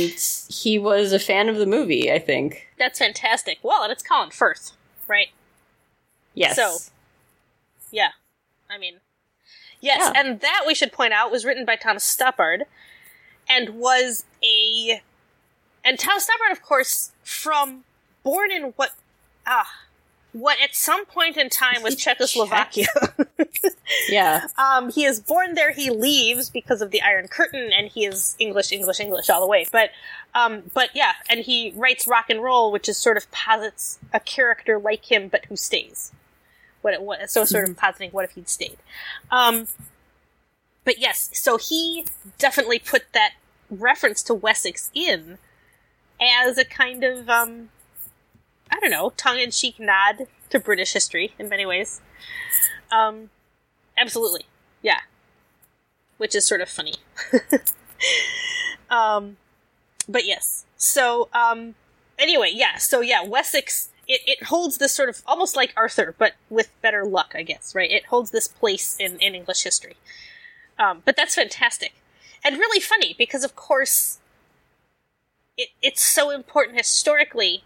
he 0.48 0.78
was 0.78 1.12
a 1.12 1.18
fan 1.20 1.48
of 1.48 1.56
the 1.56 1.66
movie, 1.66 2.10
I 2.10 2.18
think. 2.18 2.66
That's 2.78 2.98
fantastic. 2.98 3.58
Well, 3.62 3.82
and 3.84 3.92
it's 3.92 4.02
Colin 4.02 4.30
Firth, 4.30 4.72
right? 5.08 5.28
Yes. 6.34 6.56
So- 6.56 6.78
Yeah. 7.90 8.10
I 8.68 8.78
mean, 8.78 9.00
yes, 9.80 9.98
Yeah. 10.00 10.20
and 10.20 10.40
that 10.40 10.64
we 10.66 10.74
should 10.74 10.92
point 10.92 11.12
out 11.12 11.30
was 11.30 11.44
written 11.44 11.64
by 11.64 11.76
Thomas 11.76 12.04
Stoppard 12.04 12.62
and 13.48 13.70
was 13.78 14.24
a. 14.42 15.02
And 15.84 15.98
Thomas 15.98 16.26
Stoppard, 16.26 16.50
of 16.52 16.62
course, 16.62 17.12
from 17.22 17.84
born 18.22 18.50
in 18.50 18.72
what. 18.76 18.92
Ah. 19.46 19.82
What 20.34 20.58
at 20.60 20.74
some 20.74 21.06
point 21.06 21.36
in 21.36 21.48
time 21.48 21.84
was 21.84 21.94
Czechoslovakia. 22.04 22.88
yeah. 24.08 24.48
Um, 24.58 24.90
he 24.90 25.04
is 25.04 25.20
born 25.20 25.54
there. 25.54 25.70
He 25.70 25.90
leaves 25.90 26.50
because 26.50 26.82
of 26.82 26.90
the 26.90 27.00
Iron 27.02 27.28
Curtain, 27.28 27.70
and 27.72 27.86
he 27.86 28.04
is 28.04 28.34
English, 28.40 28.72
English, 28.72 28.98
English 28.98 29.30
all 29.30 29.40
the 29.40 29.46
way. 29.46 29.64
But, 29.70 29.90
um, 30.34 30.64
but 30.74 30.90
yeah, 30.92 31.12
and 31.30 31.38
he 31.38 31.72
writes 31.76 32.08
rock 32.08 32.30
and 32.30 32.42
roll, 32.42 32.72
which 32.72 32.88
is 32.88 32.98
sort 32.98 33.16
of 33.16 33.30
posits 33.30 34.00
a 34.12 34.18
character 34.18 34.76
like 34.76 35.04
him, 35.10 35.28
but 35.28 35.44
who 35.44 35.54
stays. 35.54 36.10
What, 36.82 37.00
what 37.00 37.30
so 37.30 37.44
sort 37.44 37.68
of 37.68 37.76
positing 37.76 38.10
what 38.10 38.24
if 38.24 38.32
he'd 38.32 38.48
stayed. 38.48 38.76
Um, 39.30 39.68
but 40.84 40.98
yes, 40.98 41.30
so 41.32 41.58
he 41.58 42.06
definitely 42.38 42.80
put 42.80 43.04
that 43.12 43.34
reference 43.70 44.22
to 44.24 44.34
Wessex 44.34 44.90
in 44.92 45.38
as 46.20 46.58
a 46.58 46.64
kind 46.64 47.04
of 47.04 47.30
um, 47.30 47.70
I 48.74 48.80
don't 48.80 48.90
know, 48.90 49.12
tongue-in-cheek 49.16 49.78
nod 49.78 50.26
to 50.50 50.58
British 50.58 50.92
history 50.92 51.34
in 51.38 51.48
many 51.48 51.64
ways. 51.64 52.00
Um, 52.90 53.30
absolutely, 53.96 54.46
yeah. 54.82 55.00
Which 56.18 56.34
is 56.34 56.46
sort 56.46 56.60
of 56.60 56.68
funny. 56.68 56.94
um, 58.90 59.36
but 60.08 60.26
yes. 60.26 60.64
So, 60.76 61.28
um, 61.32 61.74
anyway, 62.18 62.50
yeah. 62.52 62.76
So 62.76 63.00
yeah, 63.00 63.22
Wessex. 63.24 63.90
It, 64.06 64.20
it 64.26 64.42
holds 64.44 64.76
this 64.76 64.92
sort 64.92 65.08
of 65.08 65.22
almost 65.24 65.56
like 65.56 65.72
Arthur, 65.78 66.14
but 66.18 66.34
with 66.50 66.70
better 66.82 67.06
luck, 67.06 67.32
I 67.34 67.42
guess. 67.42 67.74
Right? 67.74 67.90
It 67.90 68.06
holds 68.06 68.32
this 68.32 68.46
place 68.46 68.96
in 69.00 69.18
in 69.18 69.34
English 69.34 69.62
history. 69.62 69.96
Um, 70.78 71.02
but 71.06 71.16
that's 71.16 71.34
fantastic 71.34 71.94
and 72.44 72.58
really 72.58 72.80
funny 72.80 73.14
because, 73.16 73.42
of 73.42 73.56
course, 73.56 74.18
it 75.56 75.70
it's 75.80 76.02
so 76.02 76.30
important 76.30 76.76
historically 76.76 77.64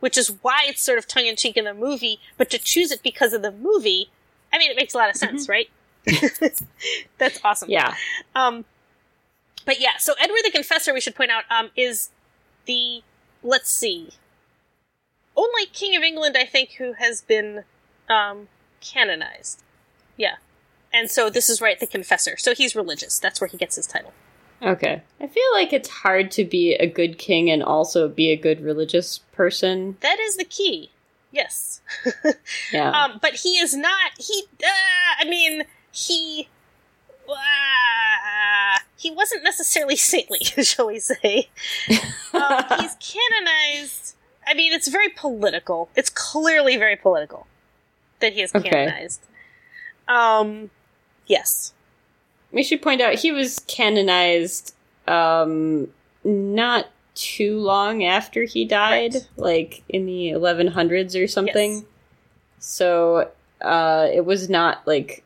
which 0.00 0.16
is 0.16 0.28
why 0.42 0.64
it's 0.66 0.82
sort 0.82 0.98
of 0.98 1.06
tongue 1.06 1.26
in 1.26 1.36
cheek 1.36 1.56
in 1.56 1.64
the 1.64 1.74
movie, 1.74 2.20
but 2.36 2.50
to 2.50 2.58
choose 2.58 2.90
it 2.90 3.02
because 3.02 3.32
of 3.32 3.42
the 3.42 3.52
movie, 3.52 4.10
I 4.52 4.58
mean, 4.58 4.70
it 4.70 4.76
makes 4.76 4.94
a 4.94 4.98
lot 4.98 5.10
of 5.10 5.16
sense, 5.16 5.48
right? 5.48 5.68
That's 7.18 7.40
awesome. 7.44 7.70
Yeah. 7.70 7.94
Um, 8.34 8.64
but 9.66 9.80
yeah, 9.80 9.98
so 9.98 10.14
Edward 10.20 10.40
the 10.44 10.50
Confessor, 10.50 10.94
we 10.94 11.00
should 11.00 11.14
point 11.14 11.30
out, 11.30 11.44
um, 11.50 11.70
is 11.76 12.10
the, 12.66 13.02
let's 13.42 13.70
see, 13.70 14.10
only 15.36 15.66
King 15.66 15.96
of 15.96 16.02
England, 16.02 16.36
I 16.38 16.44
think, 16.44 16.72
who 16.78 16.94
has 16.94 17.20
been, 17.20 17.64
um, 18.08 18.48
canonized. 18.80 19.62
Yeah. 20.16 20.36
And 20.92 21.10
so 21.10 21.28
this 21.28 21.50
is 21.50 21.60
right, 21.60 21.78
the 21.78 21.86
Confessor. 21.86 22.36
So 22.38 22.54
he's 22.54 22.74
religious. 22.74 23.18
That's 23.18 23.40
where 23.40 23.48
he 23.48 23.56
gets 23.56 23.76
his 23.76 23.86
title. 23.86 24.12
Okay. 24.62 25.02
I 25.20 25.26
feel 25.26 25.44
like 25.52 25.72
it's 25.72 25.88
hard 25.88 26.30
to 26.32 26.44
be 26.44 26.74
a 26.74 26.86
good 26.86 27.18
king 27.18 27.50
and 27.50 27.62
also 27.62 28.08
be 28.08 28.30
a 28.30 28.36
good 28.36 28.60
religious 28.60 29.18
person. 29.32 29.96
That 30.00 30.18
is 30.20 30.36
the 30.36 30.44
key. 30.44 30.90
Yes. 31.30 31.80
Yeah. 32.72 32.90
Um, 32.90 33.18
but 33.22 33.34
he 33.34 33.58
is 33.58 33.74
not. 33.74 34.12
He. 34.18 34.44
Uh, 34.62 34.66
I 35.20 35.24
mean, 35.28 35.64
he. 35.92 36.48
Uh, 37.28 38.78
he 38.96 39.10
wasn't 39.10 39.44
necessarily 39.44 39.96
saintly, 40.12 40.38
shall 40.62 40.86
we 40.86 40.98
say? 40.98 41.48
Um, 42.32 42.64
he's 42.80 42.96
canonized. 43.00 44.16
I 44.46 44.54
mean, 44.54 44.72
it's 44.72 44.88
very 44.88 45.08
political. 45.10 45.88
It's 45.94 46.10
clearly 46.10 46.76
very 46.76 46.96
political 46.96 47.46
that 48.20 48.32
he 48.32 48.42
is 48.42 48.54
Okay. 48.54 48.68
canonized. 48.70 49.20
Um, 50.08 50.70
yes. 51.26 51.72
We 52.52 52.62
should 52.62 52.82
point 52.82 53.00
out 53.00 53.14
he 53.14 53.32
was 53.32 53.58
canonized 53.66 54.74
um 55.06 55.88
not 56.24 56.86
too 57.14 57.58
long 57.58 58.04
after 58.04 58.44
he 58.44 58.64
died, 58.64 59.14
Right. 59.14 59.28
like 59.36 59.82
in 59.88 60.06
the 60.06 60.30
1100s 60.30 61.20
or 61.20 61.26
something. 61.26 61.72
Yes. 61.72 61.84
So 62.58 63.30
uh 63.60 64.08
it 64.12 64.24
was 64.24 64.48
not 64.48 64.86
like 64.86 65.24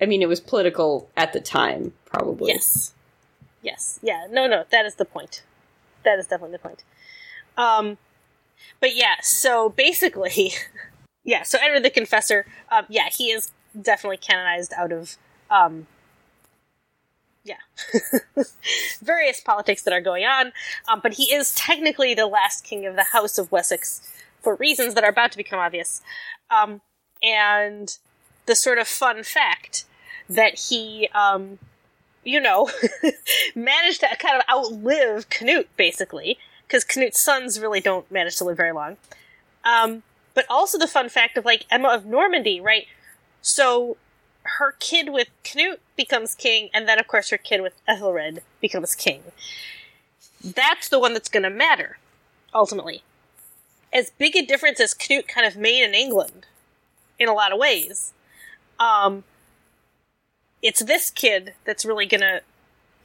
I 0.00 0.06
mean 0.06 0.22
it 0.22 0.28
was 0.28 0.40
political 0.40 1.08
at 1.16 1.32
the 1.32 1.40
time, 1.40 1.92
probably. 2.04 2.52
Yes. 2.52 2.92
Yes. 3.62 3.98
Yeah. 4.02 4.26
No. 4.30 4.46
No. 4.46 4.64
That 4.70 4.86
is 4.86 4.94
the 4.96 5.04
point. 5.04 5.42
That 6.04 6.18
is 6.18 6.26
definitely 6.28 6.52
the 6.52 6.60
point. 6.60 6.84
Um, 7.56 7.98
but 8.80 8.94
yeah. 8.94 9.16
So 9.22 9.70
basically, 9.70 10.52
yeah. 11.24 11.42
So 11.42 11.58
Edward 11.60 11.82
the 11.82 11.90
Confessor. 11.90 12.46
Um, 12.70 12.84
yeah, 12.88 13.08
he 13.10 13.30
is 13.30 13.50
definitely 13.80 14.18
canonized 14.18 14.72
out 14.76 14.92
of 14.92 15.16
um. 15.50 15.86
Yeah, 17.46 17.58
various 19.00 19.40
politics 19.40 19.82
that 19.82 19.94
are 19.94 20.00
going 20.00 20.24
on, 20.24 20.52
um, 20.88 20.98
but 21.00 21.12
he 21.12 21.32
is 21.32 21.54
technically 21.54 22.12
the 22.12 22.26
last 22.26 22.64
king 22.64 22.86
of 22.86 22.96
the 22.96 23.04
House 23.04 23.38
of 23.38 23.52
Wessex 23.52 24.00
for 24.40 24.56
reasons 24.56 24.94
that 24.94 25.04
are 25.04 25.10
about 25.10 25.30
to 25.30 25.36
become 25.36 25.60
obvious. 25.60 26.02
Um, 26.50 26.80
and 27.22 27.96
the 28.46 28.56
sort 28.56 28.78
of 28.78 28.88
fun 28.88 29.22
fact 29.22 29.84
that 30.28 30.58
he, 30.68 31.08
um, 31.14 31.58
you 32.24 32.40
know, 32.40 32.68
managed 33.54 34.00
to 34.00 34.08
kind 34.18 34.36
of 34.36 34.42
outlive 34.48 35.28
Canute, 35.28 35.68
basically, 35.76 36.38
because 36.66 36.84
Canute's 36.84 37.20
sons 37.20 37.60
really 37.60 37.80
don't 37.80 38.10
manage 38.10 38.36
to 38.36 38.44
live 38.44 38.56
very 38.56 38.72
long. 38.72 38.96
Um, 39.64 40.02
but 40.34 40.46
also 40.50 40.78
the 40.78 40.88
fun 40.88 41.08
fact 41.08 41.36
of, 41.38 41.44
like, 41.44 41.64
Emma 41.70 41.88
of 41.88 42.06
Normandy, 42.06 42.60
right? 42.60 42.86
So 43.40 43.96
her 44.58 44.72
kid 44.78 45.10
with 45.10 45.28
Canute 45.42 45.80
becomes 45.96 46.34
king, 46.34 46.68
and 46.72 46.88
then, 46.88 46.98
of 46.98 47.06
course, 47.06 47.30
her 47.30 47.38
kid 47.38 47.62
with 47.62 47.74
Ethelred 47.86 48.42
becomes 48.60 48.94
king. 48.94 49.22
That's 50.42 50.88
the 50.88 50.98
one 50.98 51.12
that's 51.12 51.28
going 51.28 51.42
to 51.42 51.50
matter, 51.50 51.98
ultimately. 52.54 53.02
As 53.92 54.10
big 54.10 54.36
a 54.36 54.44
difference 54.44 54.80
as 54.80 54.94
Canute 54.94 55.28
kind 55.28 55.46
of 55.46 55.56
made 55.56 55.82
in 55.82 55.94
England, 55.94 56.46
in 57.18 57.28
a 57.28 57.34
lot 57.34 57.52
of 57.52 57.58
ways, 57.58 58.12
um, 58.78 59.24
it's 60.62 60.82
this 60.82 61.10
kid 61.10 61.54
that's 61.64 61.84
really 61.84 62.06
gonna 62.06 62.40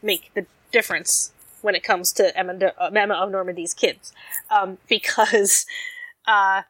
make 0.01 0.31
the 0.33 0.45
difference 0.71 1.31
when 1.61 1.75
it 1.75 1.83
comes 1.83 2.11
to 2.13 2.35
Emma, 2.37 2.73
uh, 2.79 2.89
Emma 2.93 3.13
of 3.13 3.31
Normandy's 3.31 3.73
kids, 3.73 4.13
um, 4.49 4.77
because 4.87 5.65
uh, 6.25 6.63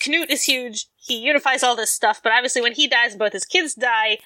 Knut 0.00 0.30
is 0.30 0.44
huge. 0.44 0.86
He 0.96 1.18
unifies 1.18 1.62
all 1.62 1.76
this 1.76 1.90
stuff, 1.90 2.20
but 2.22 2.32
obviously, 2.32 2.62
when 2.62 2.72
he 2.74 2.86
dies 2.86 3.12
and 3.12 3.18
both 3.18 3.32
his 3.32 3.44
kids 3.44 3.74
die, 3.74 4.18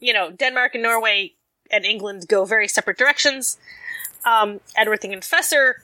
you 0.00 0.12
know, 0.12 0.30
Denmark 0.30 0.74
and 0.74 0.82
Norway 0.82 1.32
and 1.70 1.84
England 1.84 2.26
go 2.28 2.44
very 2.44 2.68
separate 2.68 2.98
directions. 2.98 3.58
Um, 4.24 4.60
Edward 4.76 5.02
the 5.02 5.08
Confessor 5.08 5.82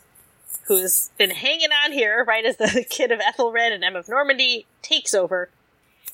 who's 0.71 1.11
been 1.19 1.31
hanging 1.31 1.71
on 1.85 1.93
here, 1.93 2.25
right, 2.29 2.45
as 2.45 2.57
the 2.57 2.85
kid 2.91 3.11
of 3.11 3.21
Ethelred 3.21 3.73
and 3.73 3.85
M 3.85 3.97
of 3.97 4.09
Normandy 4.09 4.67
takes 4.83 5.15
over, 5.15 5.51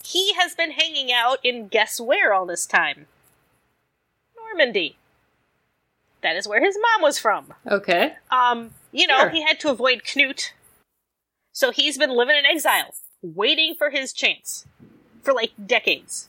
he 0.02 0.32
has 0.34 0.54
been 0.54 0.70
hanging 0.70 1.12
out 1.12 1.38
in 1.44 1.68
guess 1.68 2.00
where 2.00 2.32
all 2.32 2.46
this 2.46 2.64
time? 2.66 3.06
Normandy. 4.36 4.96
That 6.22 6.36
is 6.36 6.48
where 6.48 6.64
his 6.64 6.76
mom 6.80 7.02
was 7.02 7.18
from. 7.18 7.52
Okay. 7.66 8.14
Um, 8.30 8.70
you 8.92 9.06
know, 9.06 9.18
Sure. 9.20 9.28
he 9.28 9.42
had 9.42 9.60
to 9.60 9.70
avoid 9.70 10.02
Knut. 10.04 10.52
So 11.56 11.72
he's 11.72 11.96
been 11.96 12.10
living 12.10 12.36
in 12.36 12.44
exile, 12.44 12.94
waiting 13.22 13.74
for 13.78 13.88
his 13.88 14.12
chance. 14.12 14.66
For 15.22 15.32
like 15.32 15.52
decades. 15.66 16.28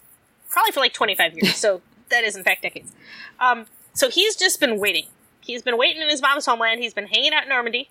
Probably 0.50 0.72
for 0.72 0.80
like 0.80 0.94
25 0.94 1.34
years. 1.34 1.56
so 1.58 1.82
that 2.08 2.24
is 2.24 2.38
in 2.38 2.46
fact 2.46 2.62
decades. 2.62 2.94
Um, 3.38 3.66
so 3.94 4.10
he's 4.10 4.38
just 4.38 4.62
been 4.62 4.80
waiting. 4.80 5.08
He's 5.42 5.62
been 5.62 5.78
waiting 5.78 6.02
in 6.02 6.08
his 6.08 6.22
mom's 6.22 6.46
homeland. 6.46 6.80
He's 6.80 6.94
been 6.94 7.08
hanging 7.08 7.34
out 7.34 7.44
in 7.44 7.50
Normandy, 7.50 7.90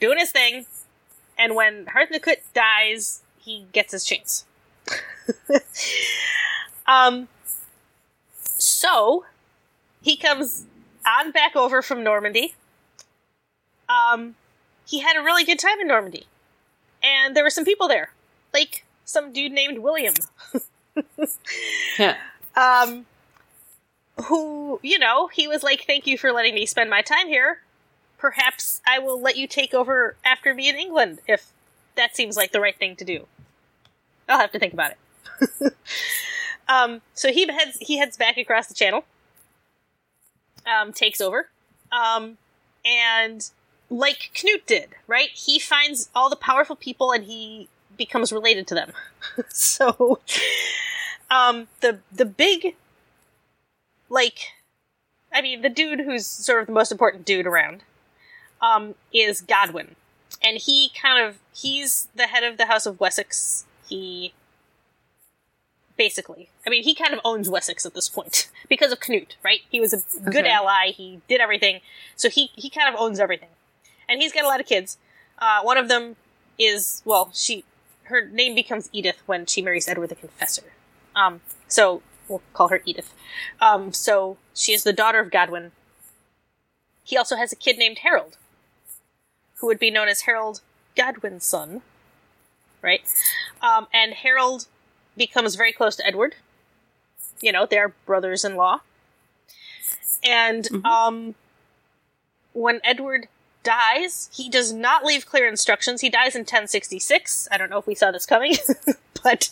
doing 0.00 0.16
his 0.16 0.30
thing. 0.30 0.64
And 1.36 1.54
when 1.54 1.84
Harthacnut 1.84 2.38
dies, 2.54 3.20
he 3.38 3.66
gets 3.72 3.92
his 3.92 4.02
chance. 4.02 4.46
um, 6.86 7.28
so 8.32 9.26
he 10.00 10.16
comes 10.16 10.64
on 11.06 11.32
back 11.32 11.54
over 11.54 11.82
from 11.82 12.02
Normandy. 12.02 12.54
Um, 13.90 14.36
he 14.94 15.00
had 15.00 15.16
a 15.16 15.22
really 15.22 15.42
good 15.44 15.58
time 15.58 15.80
in 15.80 15.88
Normandy, 15.88 16.24
and 17.02 17.34
there 17.34 17.42
were 17.42 17.50
some 17.50 17.64
people 17.64 17.88
there, 17.88 18.12
like 18.52 18.84
some 19.04 19.32
dude 19.32 19.50
named 19.50 19.78
William, 19.78 20.14
Yeah. 21.98 22.16
um, 22.54 23.06
who 24.26 24.78
you 24.84 25.00
know 25.00 25.26
he 25.26 25.48
was 25.48 25.64
like, 25.64 25.84
"Thank 25.84 26.06
you 26.06 26.16
for 26.16 26.30
letting 26.30 26.54
me 26.54 26.64
spend 26.64 26.90
my 26.90 27.02
time 27.02 27.26
here. 27.26 27.58
Perhaps 28.18 28.80
I 28.86 29.00
will 29.00 29.20
let 29.20 29.36
you 29.36 29.48
take 29.48 29.74
over 29.74 30.14
after 30.24 30.54
me 30.54 30.68
in 30.68 30.76
England 30.76 31.18
if 31.26 31.50
that 31.96 32.14
seems 32.14 32.36
like 32.36 32.52
the 32.52 32.60
right 32.60 32.78
thing 32.78 32.94
to 32.96 33.04
do." 33.04 33.26
I'll 34.28 34.38
have 34.38 34.52
to 34.52 34.60
think 34.60 34.72
about 34.72 34.92
it. 34.92 35.72
um, 36.68 37.00
so 37.14 37.32
he 37.32 37.46
heads 37.52 37.78
he 37.80 37.98
heads 37.98 38.16
back 38.16 38.36
across 38.38 38.68
the 38.68 38.74
channel. 38.74 39.04
Um, 40.64 40.92
takes 40.92 41.20
over. 41.20 41.50
Um, 41.90 42.38
and 42.86 43.50
like 43.90 44.30
Knut 44.34 44.66
did, 44.66 44.90
right? 45.06 45.30
He 45.30 45.58
finds 45.58 46.08
all 46.14 46.30
the 46.30 46.36
powerful 46.36 46.76
people 46.76 47.12
and 47.12 47.24
he 47.24 47.68
becomes 47.96 48.32
related 48.32 48.66
to 48.68 48.74
them. 48.74 48.92
so, 49.48 50.20
um, 51.30 51.68
the 51.80 51.98
the 52.12 52.24
big, 52.24 52.74
like, 54.08 54.38
I 55.32 55.42
mean, 55.42 55.62
the 55.62 55.68
dude 55.68 56.00
who's 56.00 56.26
sort 56.26 56.60
of 56.60 56.66
the 56.66 56.72
most 56.72 56.92
important 56.92 57.24
dude 57.24 57.46
around, 57.46 57.82
um, 58.60 58.94
is 59.12 59.40
Godwin, 59.40 59.96
and 60.42 60.58
he 60.58 60.90
kind 61.00 61.24
of 61.24 61.38
he's 61.54 62.08
the 62.14 62.26
head 62.26 62.42
of 62.42 62.56
the 62.58 62.66
House 62.66 62.86
of 62.86 63.00
Wessex. 63.00 63.64
He 63.88 64.32
basically. 65.96 66.48
I 66.66 66.70
mean, 66.70 66.82
he 66.82 66.94
kind 66.94 67.14
of 67.14 67.20
owns 67.24 67.48
Wessex 67.48 67.86
at 67.86 67.94
this 67.94 68.08
point 68.08 68.50
because 68.68 68.92
of 68.92 69.00
Knut, 69.00 69.32
right? 69.44 69.60
He 69.70 69.80
was 69.80 69.92
a 69.92 70.02
good 70.30 70.44
Okay. 70.44 70.50
ally. 70.50 70.88
He 70.88 71.20
did 71.28 71.40
everything, 71.40 71.80
so 72.16 72.28
he 72.28 72.50
he 72.54 72.70
kind 72.70 72.92
of 72.92 73.00
owns 73.00 73.20
everything, 73.20 73.50
and 74.08 74.20
he's 74.20 74.32
got 74.32 74.44
a 74.44 74.48
lot 74.48 74.60
of 74.60 74.66
kids. 74.66 74.98
Uh, 75.38 75.60
one 75.62 75.76
of 75.76 75.88
them 75.88 76.16
is 76.58 77.02
well, 77.04 77.30
she 77.34 77.64
her 78.04 78.26
name 78.26 78.54
becomes 78.54 78.88
Edith 78.92 79.22
when 79.26 79.46
she 79.46 79.62
marries 79.62 79.88
Edward 79.88 80.08
the 80.08 80.14
Confessor. 80.14 80.72
Um, 81.16 81.40
so 81.68 82.02
we'll 82.28 82.42
call 82.52 82.68
her 82.68 82.82
Edith. 82.84 83.14
Um, 83.60 83.92
so 83.92 84.36
she 84.54 84.72
is 84.72 84.84
the 84.84 84.92
daughter 84.92 85.20
of 85.20 85.30
Godwin. 85.30 85.72
He 87.02 87.16
also 87.16 87.36
has 87.36 87.52
a 87.52 87.56
kid 87.56 87.78
named 87.78 87.98
Harold, 87.98 88.36
who 89.56 89.66
would 89.66 89.78
be 89.78 89.90
known 89.90 90.08
as 90.08 90.22
Harold 90.22 90.60
Godwinson, 90.96 91.82
right? 92.82 93.02
Um, 93.60 93.86
and 93.92 94.14
Harold 94.14 94.66
becomes 95.16 95.54
very 95.54 95.72
close 95.72 95.96
to 95.96 96.06
Edward. 96.06 96.36
You 97.40 97.52
know, 97.52 97.66
they're 97.66 97.94
brothers 98.06 98.44
in 98.44 98.56
law. 98.56 98.80
And 100.22 100.64
Mhm. 100.64 100.84
um, 100.84 101.34
when 102.52 102.80
Edward 102.84 103.28
dies, 103.64 104.30
he 104.32 104.48
does 104.48 104.72
not 104.72 105.04
leave 105.04 105.26
clear 105.26 105.48
instructions. 105.48 106.00
He 106.00 106.10
dies 106.10 106.36
in 106.36 106.40
1066. 106.40 107.48
I 107.50 107.56
don't 107.56 107.70
know 107.70 107.78
if 107.78 107.86
we 107.86 107.94
saw 107.94 108.10
this 108.10 108.26
coming, 108.26 108.54
but 109.24 109.50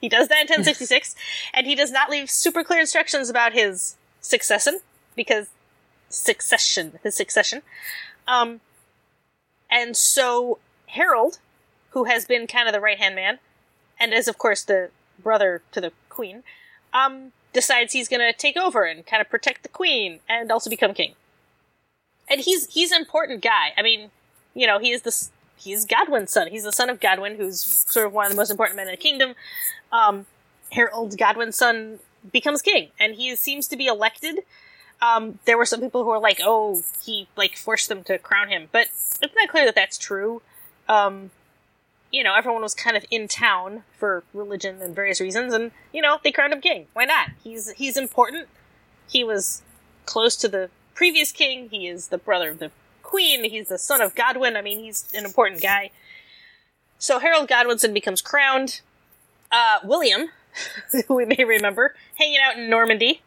he 0.00 0.08
does 0.08 0.28
that 0.28 0.40
in 0.40 0.48
1066. 0.48 1.14
and 1.54 1.66
he 1.66 1.76
does 1.76 1.92
not 1.92 2.10
leave 2.10 2.30
super 2.30 2.64
clear 2.64 2.80
instructions 2.80 3.30
about 3.30 3.52
his 3.52 3.96
succession, 4.20 4.80
because 5.14 5.48
succession, 6.08 6.98
his 7.02 7.14
succession. 7.14 7.62
Um, 8.26 8.60
and 9.70 9.96
so 9.96 10.58
Harold, 10.86 11.38
who 11.90 12.04
has 12.04 12.24
been 12.24 12.46
kind 12.46 12.68
of 12.68 12.74
the 12.74 12.80
right 12.80 12.98
hand 12.98 13.14
man, 13.14 13.38
and 13.98 14.12
is 14.12 14.26
of 14.26 14.38
course 14.38 14.64
the 14.64 14.90
brother 15.22 15.62
to 15.72 15.80
the 15.80 15.92
queen, 16.08 16.42
um, 16.92 17.32
decides 17.52 17.92
he's 17.92 18.08
going 18.08 18.20
to 18.20 18.36
take 18.36 18.56
over 18.56 18.84
and 18.84 19.06
kind 19.06 19.20
of 19.20 19.28
protect 19.28 19.62
the 19.62 19.68
queen 19.68 20.20
and 20.28 20.50
also 20.50 20.70
become 20.70 20.94
king. 20.94 21.14
And 22.30 22.40
he's 22.40 22.72
he's 22.72 22.92
an 22.92 23.00
important 23.00 23.42
guy. 23.42 23.72
I 23.76 23.82
mean, 23.82 24.10
you 24.54 24.66
know, 24.66 24.78
he 24.78 24.92
is 24.92 25.02
the 25.02 25.08
s- 25.08 25.30
he's 25.56 25.84
Godwin's 25.84 26.32
son. 26.32 26.46
He's 26.48 26.64
the 26.64 26.72
son 26.72 26.88
of 26.88 27.00
Godwin, 27.00 27.36
who's 27.36 27.60
sort 27.60 28.06
of 28.06 28.12
one 28.12 28.26
of 28.26 28.30
the 28.30 28.36
most 28.36 28.50
important 28.50 28.76
men 28.76 28.86
in 28.86 28.92
the 28.92 28.96
kingdom. 28.96 29.34
Um, 29.92 30.26
Harold 30.72 31.18
Godwinson 31.18 31.98
becomes 32.32 32.62
king, 32.62 32.90
and 32.98 33.14
he 33.16 33.34
seems 33.36 33.66
to 33.68 33.76
be 33.76 33.86
elected. 33.86 34.44
Um, 35.02 35.38
there 35.46 35.56
were 35.58 35.64
some 35.66 35.80
people 35.80 36.04
who 36.04 36.10
were 36.10 36.18
like, 36.20 36.40
"Oh, 36.44 36.82
he 37.04 37.26
like 37.36 37.56
forced 37.56 37.88
them 37.88 38.04
to 38.04 38.18
crown 38.18 38.48
him," 38.48 38.68
but 38.70 38.86
it's 39.22 39.34
not 39.34 39.48
clear 39.48 39.64
that 39.64 39.74
that's 39.74 39.98
true. 39.98 40.42
Um, 40.88 41.30
you 42.12 42.24
know, 42.24 42.34
everyone 42.34 42.62
was 42.62 42.74
kind 42.74 42.96
of 42.96 43.04
in 43.10 43.28
town 43.28 43.84
for 43.98 44.24
religion 44.34 44.82
and 44.82 44.94
various 44.94 45.20
reasons, 45.20 45.54
and 45.54 45.70
you 45.92 46.02
know, 46.02 46.18
they 46.22 46.32
crowned 46.32 46.52
him 46.52 46.60
king. 46.60 46.86
Why 46.92 47.04
not? 47.04 47.30
He's 47.42 47.70
he's 47.72 47.96
important. 47.96 48.48
He 49.08 49.24
was 49.24 49.62
close 50.06 50.36
to 50.36 50.48
the 50.48 50.70
previous 51.00 51.32
king. 51.32 51.70
He 51.70 51.88
is 51.88 52.08
the 52.08 52.18
brother 52.18 52.50
of 52.50 52.58
the 52.58 52.70
queen. 53.02 53.48
He's 53.48 53.68
the 53.68 53.78
son 53.78 54.02
of 54.02 54.14
Godwin. 54.14 54.54
I 54.54 54.60
mean, 54.60 54.80
he's 54.80 55.10
an 55.14 55.24
important 55.24 55.62
guy. 55.62 55.92
So 56.98 57.18
Harold 57.20 57.48
Godwinson 57.48 57.94
becomes 57.94 58.20
crowned. 58.20 58.82
Uh, 59.50 59.78
William, 59.82 60.26
who 61.08 61.14
we 61.14 61.24
may 61.24 61.42
remember, 61.42 61.94
hanging 62.18 62.36
out 62.44 62.58
in 62.58 62.68
Normandy. 62.68 63.22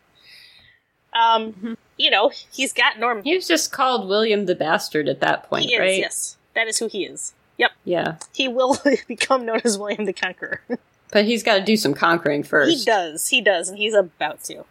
Um, 1.14 1.76
you 1.98 2.12
know, 2.12 2.32
he's 2.52 2.74
got 2.74 3.00
Norm. 3.00 3.24
He 3.24 3.36
was 3.36 3.48
just 3.48 3.72
called 3.72 4.08
William 4.08 4.46
the 4.46 4.54
Bastard 4.54 5.10
at 5.10 5.20
that 5.22 5.50
point, 5.50 5.66
He 5.66 5.74
is, 5.74 5.80
right? 5.80 5.98
yes, 5.98 6.38
that 6.54 6.68
is 6.68 6.78
who 6.78 6.88
he 6.88 7.06
is. 7.06 7.34
Yep, 7.58 7.72
Yeah. 7.86 8.16
he 8.34 8.48
will 8.48 8.78
become 9.08 9.48
known 9.48 9.62
as 9.64 9.80
William 9.80 10.06
the 10.06 10.14
Conqueror. 10.14 10.62
But 11.12 11.26
he's 11.26 11.42
got 11.44 11.56
to 11.60 11.64
do 11.64 11.76
some 11.78 11.94
conquering 11.96 12.44
first. 12.44 12.72
He 12.76 12.86
does. 12.86 13.28
He 13.30 13.40
does, 13.42 13.70
and 13.70 13.78
he's 13.80 13.94
about 13.96 14.44
to. 14.46 14.66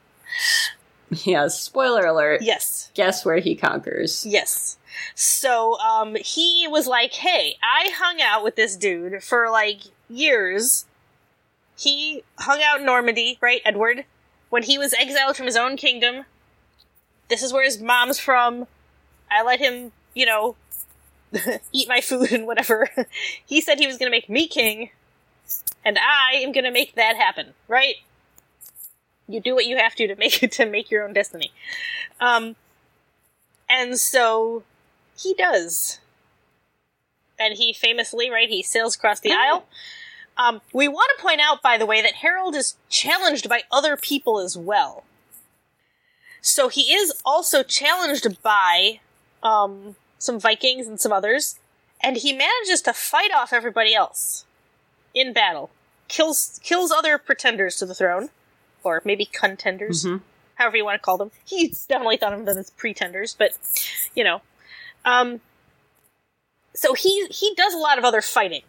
Yeah, 1.25 1.49
spoiler 1.49 2.07
alert. 2.07 2.43
Yes. 2.43 2.91
Guess 2.95 3.25
where 3.25 3.39
he 3.39 3.55
conquers. 3.55 4.25
Yes. 4.27 4.79
So, 5.15 5.79
um, 5.79 6.17
he 6.17 6.67
was 6.69 6.87
like, 6.87 7.13
hey, 7.13 7.57
I 7.63 7.91
hung 7.95 8.21
out 8.21 8.43
with 8.43 8.57
this 8.57 8.77
dude 8.77 9.23
for 9.23 9.51
like 9.51 9.81
years. 10.09 10.87
He 11.77 12.23
hung 12.39 12.63
out 12.63 12.81
in 12.81 12.87
Normandy, 12.87 13.39
right, 13.41 13.61
Edward? 13.65 14.05
When 14.51 14.63
he 14.63 14.79
was 14.79 14.93
exiled 14.95 15.37
from 15.37 15.47
his 15.47 15.57
own 15.57 15.77
kingdom. 15.77 16.25
This 17.29 17.43
is 17.43 17.53
where 17.53 17.65
his 17.65 17.81
mom's 17.81 18.19
from. 18.19 18.67
I 19.31 19.43
let 19.43 19.59
him, 19.59 19.93
you 20.15 20.27
know, 20.27 20.57
eat 21.73 21.89
my 21.89 22.01
food 22.01 22.33
and 22.33 22.47
whatever. 22.47 22.89
he 23.47 23.61
said 23.61 23.79
he 23.79 23.87
was 23.87 23.97
gonna 23.97 24.11
make 24.11 24.29
me 24.29 24.47
king. 24.47 24.91
And 25.85 25.99
I 25.99 26.37
am 26.37 26.53
gonna 26.53 26.71
make 26.71 26.95
that 26.95 27.17
happen, 27.17 27.55
right? 27.69 27.97
You 29.33 29.41
do 29.41 29.55
what 29.55 29.67
you 29.67 29.77
have 29.77 29.95
to 29.97 30.07
to 30.07 30.17
make 30.17 30.43
it 30.43 30.53
to 30.59 30.67
make 30.67 30.91
your 30.91 31.05
own 31.05 31.13
destiny. 31.13 31.53
Um, 32.21 32.57
and 33.69 33.99
so 33.99 34.63
he 35.17 35.35
does. 35.35 35.99
And 37.39 37.55
he 37.57 37.73
famously, 37.73 38.31
right, 38.31 38.49
he 38.49 38.63
sails 38.63 38.95
across 38.95 39.21
the 39.21 39.33
aisle. 39.33 39.67
Um, 40.37 40.61
we 40.73 40.89
want 40.89 41.11
to 41.17 41.23
point 41.23 41.41
out, 41.41 41.63
by 41.63 41.77
the 41.77 41.87
way, 41.87 42.01
that 42.03 42.15
Harold 42.17 42.55
is 42.55 42.77
challenged 42.89 43.49
by 43.49 43.63
other 43.71 43.97
people 43.97 44.39
as 44.39 44.57
well. 44.57 45.05
So 46.41 46.69
he 46.69 46.93
is 46.93 47.21
also 47.25 47.63
challenged 47.63 48.43
by 48.43 49.01
um, 49.43 49.97
some 50.19 50.41
Vikings 50.41 50.87
and 50.87 51.01
some 51.01 51.13
others, 51.13 51.59
and 52.03 52.17
he 52.17 52.33
manages 52.33 52.83
to 52.83 52.93
fight 52.93 53.31
off 53.35 53.53
everybody 53.53 53.95
else 53.95 54.45
in 55.15 55.33
battle. 55.33 55.71
Kills 56.09 56.61
kills 56.63 56.91
other 56.91 57.17
pretenders 57.17 57.77
to 57.77 57.87
the 57.87 57.95
throne, 57.95 58.31
or 58.85 59.03
maybe 59.05 59.25
contenders 59.25 60.05
Mhm. 60.05 60.21
however 60.57 60.77
you 60.77 60.85
want 60.85 60.95
to 61.01 61.05
call 61.05 61.17
them. 61.19 61.31
He's 61.45 61.87
definitely 61.87 62.17
thought 62.17 62.33
of 62.33 62.45
them 62.45 62.59
as 62.59 62.71
pretenders, 62.71 63.35
but 63.39 63.53
you 64.15 64.25
know. 64.25 64.41
Um, 65.05 65.41
so 66.75 66.95
he 66.95 67.27
he 67.27 67.55
does 67.55 67.75
a 67.75 67.79
lot 67.79 67.99
of 67.99 68.05
other 68.05 68.23
fighting, 68.23 68.63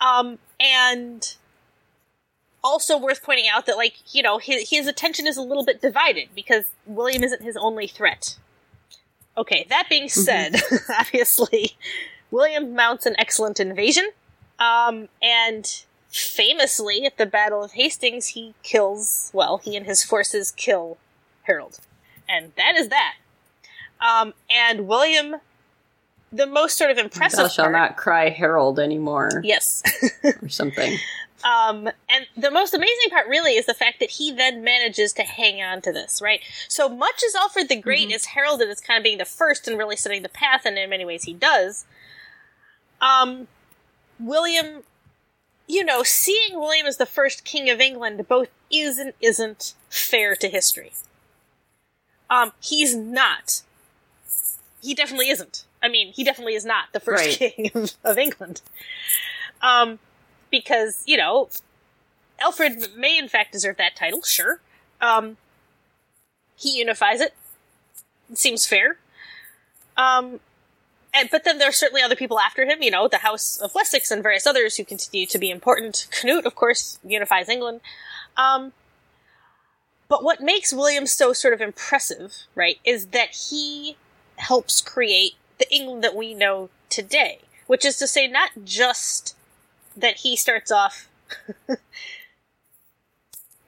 um, 0.00 0.38
and 0.58 1.34
also 2.64 2.98
worth 2.98 3.22
pointing 3.22 3.46
out 3.48 3.66
that 3.66 3.76
like 3.76 3.94
you 4.14 4.22
know 4.22 4.38
his 4.38 4.70
his 4.70 4.86
attention 4.86 5.26
is 5.26 5.36
a 5.36 5.42
little 5.42 5.64
bit 5.64 5.80
divided 5.80 6.28
because 6.34 6.64
William 6.86 7.22
isn't 7.22 7.42
his 7.42 7.56
only 7.56 7.86
threat. 7.86 8.36
Okay, 9.36 9.66
that 9.70 9.86
being 9.88 10.08
said, 10.08 10.56
obviously, 10.98 11.76
William 12.32 12.74
mounts 12.74 13.06
an 13.06 13.14
excellent 13.18 13.60
invasion, 13.60 14.10
um, 14.58 15.08
and 15.22 15.84
famously, 16.08 17.04
at 17.04 17.16
the 17.18 17.26
Battle 17.26 17.62
of 17.62 17.72
Hastings, 17.72 18.28
he 18.28 18.54
kills, 18.62 19.30
well, 19.32 19.58
he 19.58 19.76
and 19.76 19.86
his 19.86 20.02
forces 20.02 20.50
kill 20.50 20.98
Harold. 21.44 21.78
And 22.28 22.52
that 22.56 22.76
is 22.76 22.88
that. 22.88 23.14
Um, 24.00 24.34
and 24.50 24.86
William, 24.86 25.36
the 26.32 26.46
most 26.46 26.76
sort 26.78 26.90
of 26.90 26.98
impressive. 26.98 27.50
Thou 27.56 27.64
part- 27.64 27.72
not 27.72 27.96
cry 27.96 28.28
Harold 28.28 28.78
anymore, 28.78 29.40
Yes. 29.44 29.82
or 30.42 30.48
something. 30.48 30.98
Um, 31.44 31.88
and 32.08 32.26
the 32.36 32.50
most 32.50 32.74
amazing 32.74 33.10
part 33.10 33.28
really 33.28 33.52
is 33.52 33.66
the 33.66 33.74
fact 33.74 34.00
that 34.00 34.10
he 34.10 34.32
then 34.32 34.64
manages 34.64 35.12
to 35.14 35.22
hang 35.22 35.62
on 35.62 35.80
to 35.82 35.92
this, 35.92 36.20
right? 36.20 36.40
So 36.66 36.88
much 36.88 37.22
as 37.26 37.34
Alfred 37.36 37.68
the 37.68 37.76
Great 37.76 38.10
is 38.10 38.26
heralded 38.26 38.68
as 38.68 38.80
kind 38.80 38.98
of 38.98 39.04
being 39.04 39.18
the 39.18 39.24
first 39.24 39.68
and 39.68 39.78
really 39.78 39.94
setting 39.94 40.22
the 40.22 40.28
path, 40.28 40.62
and 40.64 40.76
in 40.76 40.90
many 40.90 41.04
ways 41.04 41.24
he 41.24 41.34
does, 41.34 41.84
um, 43.00 43.46
William, 44.18 44.82
you 45.68 45.84
know, 45.84 46.02
seeing 46.02 46.58
William 46.58 46.86
as 46.86 46.96
the 46.96 47.06
first 47.06 47.44
king 47.44 47.68
of 47.70 47.80
England 47.80 48.26
both 48.26 48.48
is 48.70 48.98
and 48.98 49.12
isn't 49.20 49.74
fair 49.90 50.34
to 50.36 50.48
history. 50.48 50.92
Um, 52.30 52.52
he's 52.60 52.96
not. 52.96 53.62
He 54.82 54.94
definitely 54.94 55.28
isn't. 55.28 55.64
I 55.82 55.88
mean, 55.88 56.12
he 56.12 56.24
definitely 56.24 56.54
is 56.54 56.64
not 56.64 56.86
the 56.92 57.00
first 57.00 57.40
Right. 57.40 57.54
king 57.56 57.70
of, 57.74 57.92
of 58.02 58.18
England. 58.18 58.62
Um, 59.62 59.98
because, 60.50 61.02
you 61.06 61.16
know, 61.16 61.50
Alfred 62.40 62.96
may 62.96 63.18
in 63.18 63.28
fact 63.28 63.52
deserve 63.52 63.76
that 63.76 63.94
title, 63.94 64.22
sure. 64.22 64.60
Um, 65.00 65.36
he 66.56 66.78
unifies 66.78 67.20
it. 67.20 67.34
It 68.30 68.38
seems 68.38 68.66
fair. 68.66 68.98
Um, 69.96 70.40
and, 71.14 71.28
but 71.30 71.44
then 71.44 71.58
there 71.58 71.68
are 71.68 71.72
certainly 71.72 72.02
other 72.02 72.16
people 72.16 72.38
after 72.38 72.64
him, 72.64 72.82
you 72.82 72.90
know, 72.90 73.08
the 73.08 73.18
House 73.18 73.58
of 73.58 73.74
Wessex 73.74 74.10
and 74.10 74.22
various 74.22 74.46
others 74.46 74.76
who 74.76 74.84
continue 74.84 75.26
to 75.26 75.38
be 75.38 75.50
important. 75.50 76.06
Canute, 76.10 76.46
of 76.46 76.54
course, 76.54 76.98
unifies 77.04 77.48
England. 77.48 77.80
Um, 78.36 78.72
but 80.08 80.22
what 80.22 80.40
makes 80.40 80.72
William 80.72 81.06
so 81.06 81.32
sort 81.32 81.54
of 81.54 81.60
impressive, 81.60 82.34
right, 82.54 82.78
is 82.84 83.06
that 83.06 83.30
he 83.50 83.96
helps 84.36 84.80
create 84.80 85.34
the 85.58 85.72
England 85.74 86.04
that 86.04 86.14
we 86.14 86.34
know 86.34 86.70
today. 86.88 87.40
Which 87.66 87.84
is 87.84 87.98
to 87.98 88.06
say, 88.06 88.26
not 88.26 88.50
just 88.64 89.36
that 89.96 90.18
he 90.18 90.36
starts 90.36 90.70
off 90.70 91.08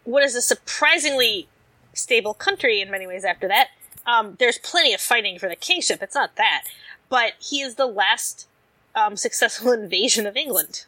what 0.04 0.22
is 0.22 0.34
a 0.34 0.40
surprisingly 0.40 1.48
stable 1.92 2.34
country 2.34 2.80
in 2.80 2.90
many 2.90 3.06
ways 3.06 3.24
after 3.24 3.48
that. 3.48 3.68
Um, 4.06 4.36
there's 4.38 4.58
plenty 4.58 4.94
of 4.94 5.00
fighting 5.00 5.38
for 5.38 5.48
the 5.48 5.56
kingship, 5.56 6.02
it's 6.02 6.14
not 6.14 6.36
that. 6.36 6.64
But 7.10 7.34
he 7.38 7.60
is 7.60 7.74
the 7.74 7.86
last 7.86 8.46
um, 8.94 9.16
successful 9.16 9.72
invasion 9.72 10.26
of 10.26 10.36
England. 10.36 10.86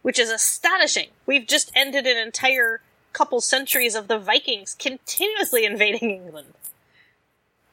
Which 0.00 0.18
is 0.18 0.30
astonishing. 0.30 1.08
We've 1.26 1.46
just 1.46 1.70
ended 1.74 2.06
an 2.06 2.16
entire 2.16 2.80
couple 3.12 3.40
centuries 3.42 3.94
of 3.94 4.08
the 4.08 4.18
Vikings 4.18 4.74
continuously 4.74 5.64
invading 5.66 6.10
England. 6.10 6.54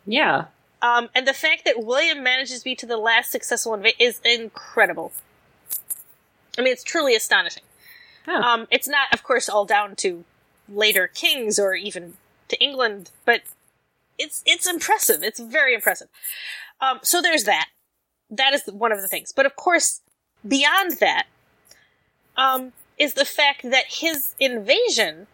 Yeah. 0.06 0.46
Um, 0.82 1.10
and 1.16 1.28
the 1.28 1.34
fact 1.34 1.64
that 1.66 1.84
William 1.84 2.22
manages 2.22 2.60
to 2.60 2.64
be 2.66 2.76
to 2.76 2.86
the 2.86 2.98
last 2.98 3.32
successful 3.32 3.74
invasion 3.74 3.98
is 4.00 4.20
incredible. 4.26 5.14
I 6.58 6.62
mean, 6.62 6.74
it's 6.74 6.84
truly 6.84 7.16
astonishing. 7.16 7.64
Huh. 8.26 8.41
Um, 8.41 8.68
it's 8.72 8.88
not, 8.88 9.14
of 9.14 9.24
course, 9.24 9.48
all 9.48 9.66
down 9.66 9.96
to 9.98 10.26
later 10.68 11.08
kings 11.08 11.60
or 11.60 11.76
even 11.76 12.16
to 12.48 12.62
England, 12.62 13.12
but 13.24 13.41
it's 14.18 14.41
it's 14.46 14.68
impressive. 14.68 15.24
It's 15.24 15.39
very 15.39 15.74
impressive. 15.74 16.08
Um, 16.82 16.99
so 17.03 17.21
there's 17.21 17.43
that. 17.45 17.67
That 18.30 18.53
is 18.53 18.63
one 18.65 18.91
of 18.91 19.01
the 19.01 19.07
things. 19.07 19.32
But 19.32 19.45
of 19.45 19.55
course, 19.55 20.01
beyond 20.47 20.93
that, 20.99 21.28
um, 22.38 22.73
is 22.97 23.13
the 23.13 23.26
fact 23.26 23.63
that 23.63 23.86
his 23.88 24.34
invasion 24.39 25.28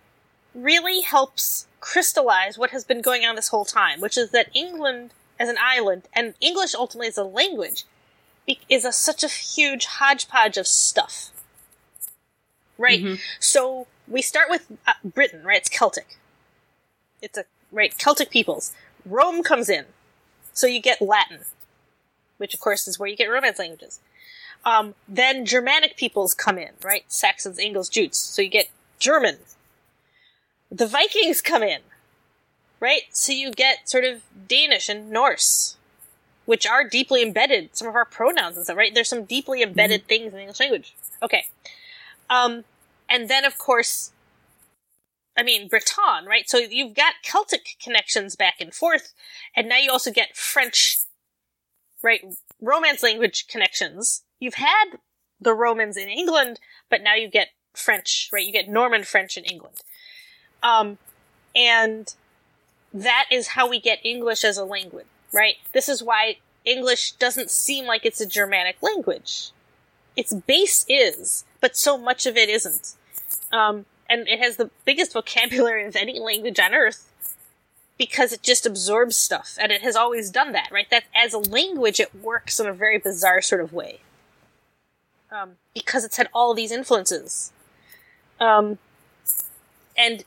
really 0.54 1.02
helps 1.02 1.68
crystallize 1.80 2.58
what 2.58 2.72
has 2.72 2.84
been 2.84 3.02
going 3.02 3.26
on 3.26 3.36
this 3.36 3.48
whole 3.50 3.66
time, 3.66 4.02
which 4.02 4.18
is 4.18 4.32
that 4.32 4.50
England 4.54 5.12
as 5.40 5.50
an 5.50 5.58
island 5.60 6.04
and 6.14 6.36
English 6.40 6.76
ultimately 6.76 7.08
as 7.08 7.18
a 7.18 7.24
language 7.24 7.86
is 8.70 8.86
a, 8.86 8.92
such 8.92 9.24
a 9.24 9.28
huge 9.28 9.86
hodgepodge 9.86 10.58
of 10.58 10.68
stuff. 10.68 11.30
Right? 12.78 13.02
Mhm. 13.02 13.20
So 13.40 13.88
we 14.08 14.22
start 14.22 14.50
with 14.50 14.72
uh, 14.88 14.94
Britain, 15.04 15.44
right? 15.44 15.58
It's 15.58 15.70
Celtic. 15.70 16.18
It's 17.22 17.38
a, 17.38 17.46
right, 17.72 17.96
Celtic 17.98 18.30
peoples. 18.30 18.74
Rome 19.06 19.44
comes 19.44 19.70
in. 19.70 19.86
So 20.54 20.68
you 20.68 20.82
get 20.82 21.02
Latin, 21.02 21.40
which 22.38 22.54
of 22.54 22.60
course 22.60 22.88
is 22.88 23.00
where 23.00 23.10
you 23.10 23.16
get 23.16 23.30
Romance 23.30 23.60
languages. 23.60 24.00
Um, 24.64 24.94
then 25.08 25.46
Germanic 25.46 25.98
peoples 25.98 26.34
come 26.34 26.58
in, 26.58 26.72
right? 26.84 27.04
Saxons, 27.08 27.60
Angles, 27.60 27.90
Jutes. 27.90 28.18
So 28.18 28.42
you 28.42 28.50
get 28.50 28.70
German. 29.00 29.38
The 30.72 30.88
Vikings 30.88 31.42
come 31.42 31.64
in, 31.64 31.82
right? 32.80 33.04
So 33.12 33.32
you 33.32 33.52
get 33.52 33.90
sort 33.90 34.04
of 34.04 34.22
Danish 34.48 34.88
and 34.88 35.10
Norse, 35.10 35.78
which 36.46 36.68
are 36.68 36.88
deeply 36.88 37.24
embedded. 37.24 37.76
Some 37.76 37.88
of 37.88 37.96
our 37.96 38.06
pronouns 38.06 38.56
and 38.56 38.66
stuff, 38.66 38.78
right? 38.78 38.94
There's 38.94 39.10
some 39.10 39.26
deeply 39.26 39.64
embedded 39.64 40.08
things 40.08 40.28
in 40.28 40.34
the 40.34 40.42
English 40.42 40.60
language. 40.60 40.94
Okay. 41.24 41.46
Um, 42.30 42.64
and 43.10 43.30
then 43.30 43.46
of 43.46 43.58
course, 43.58 44.12
I 45.38 45.44
mean, 45.44 45.68
Breton, 45.68 46.26
right? 46.28 46.50
So 46.50 46.58
you've 46.58 46.94
got 46.94 47.14
Celtic 47.24 47.66
connections 47.82 48.36
back 48.36 48.56
and 48.60 48.74
forth, 48.74 49.14
and 49.56 49.70
now 49.70 49.78
you 49.78 49.92
also 49.92 50.12
get 50.12 50.36
French, 50.36 50.98
right? 52.04 52.22
Romance 52.60 53.02
language 53.02 53.48
connections. 53.48 54.24
You've 54.40 54.56
had 54.56 54.86
the 55.40 55.54
Romans 55.54 55.98
in 55.98 56.10
England, 56.10 56.60
but 56.90 57.02
now 57.02 57.16
you 57.16 57.30
get 57.30 57.50
French, 57.74 58.30
right? 58.32 58.46
You 58.46 58.52
get 58.52 58.70
Norman 58.70 59.04
French 59.04 59.38
in 59.38 59.46
England. 59.46 59.82
Um, 60.62 60.98
and 61.56 62.14
that 62.94 63.26
is 63.32 63.50
how 63.50 63.70
we 63.70 63.80
get 63.80 64.06
English 64.06 64.44
as 64.44 64.58
a 64.58 64.66
language, 64.66 65.08
right? 65.32 65.56
This 65.74 65.90
is 65.90 66.04
why 66.04 66.38
English 66.66 67.14
doesn't 67.14 67.50
seem 67.50 67.86
like 67.86 68.06
it's 68.06 68.22
a 68.22 68.26
Germanic 68.26 68.78
language. 68.82 69.52
Its 70.16 70.34
base 70.34 70.86
is, 70.90 71.46
but 71.62 71.76
so 71.76 71.98
much 71.98 72.26
of 72.26 72.36
it 72.36 72.50
isn't. 72.50 72.96
Um, 73.52 73.86
and 74.12 74.28
it 74.28 74.40
has 74.40 74.58
the 74.58 74.70
biggest 74.84 75.14
vocabulary 75.14 75.86
of 75.86 75.96
any 75.96 76.20
language 76.20 76.60
on 76.60 76.74
earth 76.74 77.10
because 77.98 78.34
it 78.34 78.44
just 78.44 78.66
absorbs 78.66 79.16
stuff, 79.16 79.58
and 79.60 79.72
it 79.72 79.82
has 79.82 79.96
always 79.96 80.30
done 80.30 80.52
that, 80.52 80.70
right? 80.72 80.90
That 80.90 81.04
as 81.16 81.34
a 81.34 81.38
language, 81.38 82.00
it 82.00 82.14
works 82.14 82.60
in 82.60 82.68
a 82.68 82.74
very 82.74 82.98
bizarre 82.98 83.42
sort 83.42 83.62
of 83.62 83.72
way. 83.72 84.00
Um, 85.32 85.52
because 85.74 86.04
it's 86.04 86.18
had 86.18 86.28
all 86.34 86.54
these 86.54 86.72
influences. 86.72 87.54
Um, 88.40 88.80
and 89.98 90.26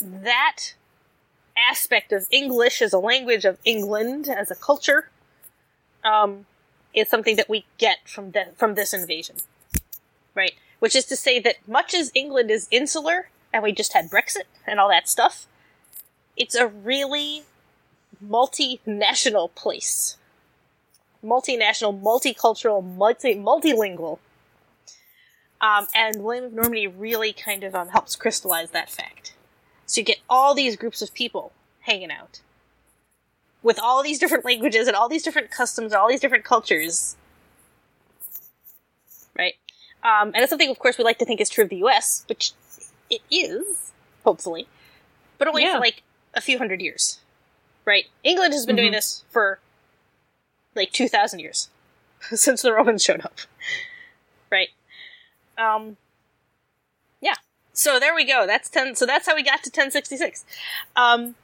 that 0.00 0.74
aspect 1.56 2.12
of 2.12 2.28
English 2.30 2.80
as 2.80 2.92
a 2.92 2.98
language, 2.98 3.44
of 3.44 3.58
England 3.64 4.28
as 4.28 4.50
a 4.50 4.54
culture, 4.54 5.10
um, 6.04 6.46
is 6.94 7.08
something 7.08 7.34
that 7.36 7.48
we 7.48 7.64
get 7.78 8.06
from 8.06 8.30
the, 8.32 8.48
from 8.56 8.74
this 8.74 8.94
invasion, 8.94 9.36
right? 10.34 10.52
Which 10.78 10.94
is 10.94 11.06
to 11.06 11.16
say 11.16 11.40
that 11.40 11.56
much 11.66 11.94
as 11.94 12.12
England 12.14 12.50
is 12.50 12.68
insular, 12.70 13.28
and 13.52 13.62
we 13.62 13.72
just 13.72 13.94
had 13.94 14.10
Brexit 14.10 14.44
and 14.66 14.78
all 14.78 14.88
that 14.88 15.08
stuff, 15.08 15.46
it's 16.36 16.54
a 16.54 16.66
really 16.66 17.44
multinational 18.24 19.54
place, 19.54 20.16
multinational, 21.24 22.00
multicultural, 22.00 22.84
multi 22.84 23.34
multilingual. 23.34 24.18
Um, 25.60 25.86
and 25.94 26.22
William 26.22 26.44
of 26.44 26.52
Normandy 26.52 26.86
really 26.86 27.32
kind 27.32 27.64
of 27.64 27.74
um, 27.74 27.88
helps 27.88 28.14
crystallize 28.14 28.70
that 28.72 28.90
fact. 28.90 29.32
So 29.86 30.00
you 30.00 30.04
get 30.04 30.18
all 30.28 30.54
these 30.54 30.76
groups 30.76 31.00
of 31.00 31.14
people 31.14 31.52
hanging 31.80 32.10
out 32.10 32.40
with 33.62 33.80
all 33.82 34.02
these 34.02 34.18
different 34.18 34.44
languages 34.44 34.86
and 34.86 34.96
all 34.96 35.08
these 35.08 35.22
different 35.22 35.50
customs, 35.50 35.92
and 35.92 36.00
all 36.00 36.08
these 36.08 36.20
different 36.20 36.44
cultures. 36.44 37.16
Um, 40.06 40.28
and 40.28 40.36
it's 40.36 40.50
something, 40.50 40.70
of 40.70 40.78
course, 40.78 40.98
we 40.98 41.04
like 41.04 41.18
to 41.18 41.24
think 41.24 41.40
is 41.40 41.48
true 41.50 41.64
of 41.64 41.70
the 41.70 41.78
US, 41.78 42.24
which 42.28 42.52
it 43.10 43.22
is, 43.30 43.90
hopefully, 44.24 44.68
but 45.38 45.48
only 45.48 45.64
Yeah. 45.64 45.74
for 45.74 45.80
like 45.80 46.02
a 46.34 46.40
few 46.40 46.58
hundred 46.58 46.80
years. 46.80 47.18
Right? 47.84 48.06
England 48.22 48.52
has 48.54 48.66
been 48.66 48.76
doing 48.76 48.90
Mhm. 48.90 48.96
this 48.96 49.24
for 49.30 49.58
like 50.76 50.92
2,000 50.92 51.40
years 51.40 51.70
since 52.34 52.62
the 52.62 52.72
Romans 52.72 53.02
showed 53.02 53.24
up. 53.24 53.40
Right? 54.48 54.68
Um, 55.58 55.96
yeah. 57.20 57.34
So 57.72 57.98
there 57.98 58.14
we 58.14 58.24
go. 58.24 58.46
That's 58.46 58.68
10. 58.70 58.94
So 58.94 59.04
that's 59.06 59.26
how 59.26 59.34
we 59.34 59.42
got 59.42 59.64
to 59.64 59.70
1066. 59.70 60.44
Um, 60.94 61.34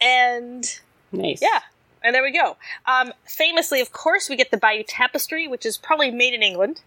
and 0.00 0.64
Nice. 1.12 1.40
yeah, 1.40 1.60
and 2.02 2.12
there 2.14 2.24
we 2.24 2.32
go. 2.32 2.56
Um, 2.86 3.12
famously, 3.24 3.80
of 3.80 3.92
course, 3.92 4.28
we 4.28 4.34
get 4.34 4.50
the 4.50 4.56
Bayeux 4.56 4.82
Tapestry, 4.86 5.46
which 5.46 5.64
is 5.64 5.78
probably 5.78 6.10
made 6.10 6.34
in 6.34 6.42
England. 6.42 6.80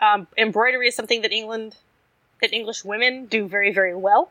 Um, 0.00 0.26
embroidery 0.36 0.88
is 0.88 0.96
something 0.96 1.22
that 1.22 1.32
England, 1.32 1.76
that 2.40 2.52
English 2.52 2.84
women 2.84 3.26
do 3.26 3.46
very, 3.46 3.72
very 3.72 3.94
well. 3.94 4.30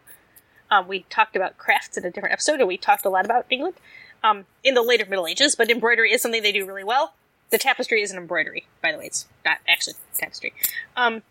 Um, 0.72 0.88
we 0.88 1.04
talked 1.10 1.36
about 1.36 1.58
crafts 1.58 1.98
in 1.98 2.06
a 2.06 2.12
different 2.12 2.34
episode, 2.34 2.60
and 2.60 2.68
we 2.68 2.78
talked 2.78 3.06
a 3.06 3.10
lot 3.10 3.26
about 3.26 3.46
England. 3.50 3.76
um, 4.24 4.46
in 4.64 4.74
the 4.74 4.82
later 4.82 5.06
Middle 5.06 5.28
Ages, 5.28 5.56
but 5.56 5.70
embroidery 5.70 6.12
is 6.12 6.22
something 6.22 6.44
they 6.44 6.52
do 6.52 6.66
really 6.66 6.84
well. 6.84 7.14
The 7.50 7.58
tapestry 7.58 8.02
is 8.02 8.12
an 8.12 8.18
embroidery, 8.18 8.68
by 8.82 8.92
the 8.92 8.98
way. 8.98 9.06
It's 9.06 9.28
not 9.46 9.58
actually 9.68 9.96
tapestry. 10.18 10.54
Um, 10.96 11.24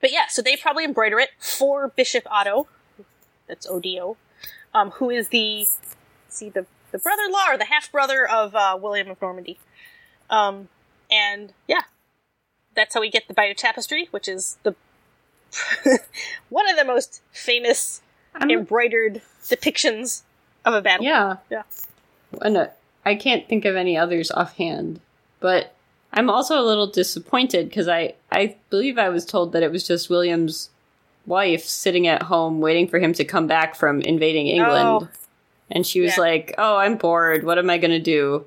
but 0.00 0.12
yeah, 0.12 0.26
so 0.28 0.42
they 0.42 0.56
probably 0.56 0.84
embroider 0.84 1.18
it 1.18 1.30
for 1.38 1.88
Bishop 1.88 2.24
Otto. 2.30 2.68
That's 3.46 3.66
Odo, 3.66 4.16
um, 4.74 4.90
who 4.92 5.10
is 5.10 5.28
the 5.28 5.66
see 6.28 6.48
the 6.48 6.66
the 6.92 6.98
brother-in-law 6.98 7.46
or 7.50 7.56
the 7.58 7.66
half 7.66 7.90
brother 7.90 8.26
of 8.28 8.54
uh, 8.54 8.78
William 8.80 9.10
of 9.10 9.20
Normandy. 9.22 9.58
Um, 10.28 10.68
and 11.10 11.52
yeah, 11.66 11.82
that's 12.80 12.94
how 12.94 13.00
we 13.00 13.10
get 13.10 13.28
the 13.28 13.34
Bayeux 13.34 13.54
Tapestry, 13.54 14.08
which 14.10 14.26
is 14.28 14.56
the 14.62 14.74
one 16.48 16.68
of 16.68 16.76
the 16.76 16.84
most 16.84 17.22
famous 17.32 18.02
I'm- 18.34 18.50
embroidered 18.50 19.20
depictions 19.44 20.22
of 20.64 20.74
a 20.74 20.80
battle. 20.82 21.04
Yeah. 21.04 21.36
Yeah. 21.50 21.62
And 22.40 22.56
uh, 22.56 22.66
I 23.04 23.14
can't 23.14 23.48
think 23.48 23.64
of 23.64 23.76
any 23.76 23.96
others 23.96 24.30
offhand, 24.30 25.00
but 25.40 25.74
I'm 26.12 26.30
also 26.30 26.58
a 26.60 26.62
little 26.62 26.86
disappointed 26.86 27.68
because 27.68 27.88
I 27.88 28.14
I 28.30 28.56
believe 28.70 28.98
I 28.98 29.08
was 29.08 29.24
told 29.24 29.52
that 29.52 29.62
it 29.62 29.70
was 29.72 29.86
just 29.86 30.10
William's 30.10 30.70
wife 31.26 31.64
sitting 31.64 32.06
at 32.06 32.22
home 32.22 32.60
waiting 32.60 32.86
for 32.88 32.98
him 32.98 33.12
to 33.14 33.24
come 33.24 33.46
back 33.46 33.74
from 33.74 34.00
invading 34.02 34.46
England, 34.46 34.86
Oh. 34.88 35.08
and 35.70 35.86
she 35.86 36.00
was 36.00 36.16
Yeah. 36.16 36.20
like, 36.22 36.54
"Oh, 36.58 36.76
I'm 36.76 36.96
bored. 36.96 37.42
What 37.44 37.58
am 37.58 37.68
I 37.70 37.78
gonna 37.78 37.98
do? 38.00 38.46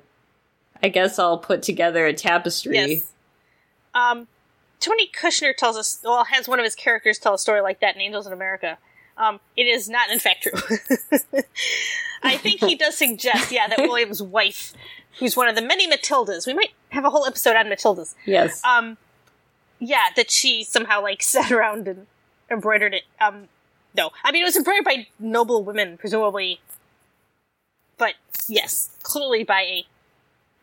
I 0.82 0.88
guess 0.88 1.18
I'll 1.18 1.38
put 1.38 1.62
together 1.62 2.06
a 2.06 2.12
tapestry." 2.14 2.76
Yes. 2.76 3.12
Um, 3.94 4.28
Tony 4.80 5.08
Kushner 5.08 5.56
tells 5.56 5.76
us, 5.76 6.00
well, 6.04 6.24
has 6.24 6.48
one 6.48 6.58
of 6.58 6.64
his 6.64 6.74
characters 6.74 7.18
tell 7.18 7.34
a 7.34 7.38
story 7.38 7.60
like 7.60 7.80
that 7.80 7.94
in 7.94 8.02
Angels 8.02 8.26
in 8.26 8.32
America. 8.32 8.78
Um, 9.16 9.40
it 9.56 9.62
is 9.62 9.88
not, 9.88 10.10
in 10.10 10.18
fact, 10.18 10.42
true. 10.42 10.78
I 12.22 12.36
think 12.36 12.60
he 12.60 12.74
does 12.76 12.96
suggest, 12.96 13.52
yeah, 13.52 13.68
that 13.68 13.78
William's 13.78 14.22
wife, 14.22 14.74
who's 15.18 15.36
one 15.36 15.48
of 15.48 15.54
the 15.54 15.62
many 15.62 15.88
Matildas, 15.88 16.46
we 16.46 16.54
might 16.54 16.72
have 16.90 17.04
a 17.04 17.10
whole 17.10 17.26
episode 17.26 17.56
on 17.56 17.66
Matildas. 17.66 18.14
Yes. 18.26 18.62
Um, 18.64 18.96
yeah, 19.78 20.08
that 20.16 20.30
she 20.30 20.64
somehow 20.64 21.02
like 21.02 21.22
sat 21.22 21.52
around 21.52 21.86
and 21.86 22.06
embroidered 22.50 22.94
it. 22.94 23.02
Um, 23.20 23.48
no, 23.96 24.10
I 24.24 24.32
mean 24.32 24.42
it 24.42 24.46
was 24.46 24.56
embroidered 24.56 24.84
by 24.84 25.06
noble 25.18 25.62
women, 25.62 25.96
presumably. 25.96 26.60
But 27.96 28.14
yes, 28.48 28.90
clearly 29.02 29.44
by 29.44 29.62
a 29.62 29.86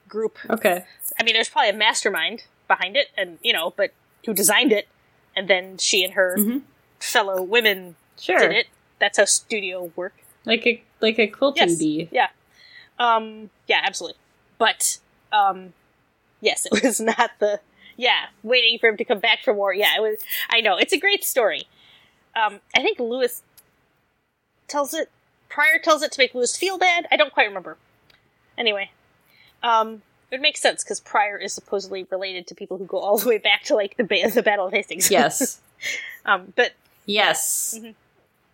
group 0.10 0.38
okay. 0.50 0.84
I 1.18 1.24
mean, 1.24 1.34
there's 1.34 1.48
probably 1.48 1.70
a 1.70 1.74
mastermind 1.74 2.44
behind 2.78 2.96
it, 2.98 3.08
and 3.18 3.38
you 3.44 3.54
know, 3.54 3.74
but 3.76 3.92
who 4.26 4.34
designed 4.34 4.72
it, 4.72 4.88
and 5.36 5.48
then 5.48 5.78
she 5.78 6.04
and 6.04 6.14
her 6.14 6.36
Mhm. 6.38 6.62
fellow 7.00 7.42
women 7.42 7.96
Sure. 8.20 8.40
did 8.40 8.52
it. 8.52 8.68
That's 9.00 9.18
how 9.18 9.26
studio 9.26 9.92
work. 9.96 10.14
Like 10.46 10.66
a 10.66 10.82
like 11.02 11.20
a 11.20 11.28
quilting 11.28 11.70
Yes, 11.70 11.78
bee. 11.80 12.10
yeah, 12.12 12.30
um, 13.00 13.50
yeah, 13.68 13.82
absolutely. 13.84 14.20
But 14.58 15.00
um, 15.32 15.74
yes, 16.40 16.66
it 16.66 16.72
was 16.84 17.00
not 17.00 17.32
the 17.40 17.60
yeah 17.98 18.28
waiting 18.44 18.80
for 18.80 18.88
him 18.90 18.98
to 18.98 19.06
come 19.06 19.20
back 19.20 19.44
from 19.44 19.58
war. 19.58 19.74
Yeah, 19.74 19.96
it 19.98 20.02
was. 20.02 20.20
I 20.50 20.62
know 20.62 20.78
it's 20.78 20.94
a 20.94 20.98
great 21.00 21.24
story. 21.24 21.68
Um, 22.36 22.62
I 22.76 22.82
think 22.82 23.00
Louis 23.00 23.42
tells 24.68 24.94
it. 24.94 25.10
Prior 25.50 25.80
tells 25.80 26.02
it 26.02 26.12
to 26.14 26.20
make 26.20 26.34
Louis 26.34 26.56
feel 26.56 26.78
bad. 26.78 27.06
I 27.12 27.18
don't 27.18 27.34
quite 27.34 27.48
remember. 27.48 27.78
Anyway, 28.58 28.92
um, 29.64 30.02
it 30.32 30.36
would 30.36 30.42
make 30.42 30.58
sense 30.58 30.84
because 30.84 31.02
Prior 31.02 31.38
is 31.38 31.52
supposedly 31.52 32.08
related 32.10 32.48
to 32.48 32.56
people 32.56 32.78
who 32.78 32.86
go 32.86 32.98
all 32.98 33.18
the 33.18 33.28
way 33.28 33.38
back 33.38 33.64
to 33.66 33.76
like 33.76 33.98
the 33.98 34.06
ba- 34.06 34.32
the 34.34 34.42
Battle 34.42 34.66
of 34.66 34.72
Hastings. 34.72 35.12
Yes. 35.12 35.60
um, 36.26 36.54
but 36.56 36.72
yes. 37.06 37.78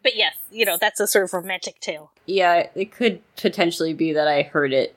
but 0.01 0.15
yes, 0.15 0.36
you 0.51 0.65
know 0.65 0.78
that's 0.80 0.99
a 0.99 1.05
sort 1.05 1.25
of 1.25 1.34
romantic 1.34 1.80
tale. 1.80 2.11
Yeah, 2.25 2.67
it 2.73 2.91
could 2.91 3.21
potentially 3.36 3.93
be 3.93 4.11
that 4.13 4.28
I 4.28 4.41
heard 4.41 4.73
it 4.73 4.95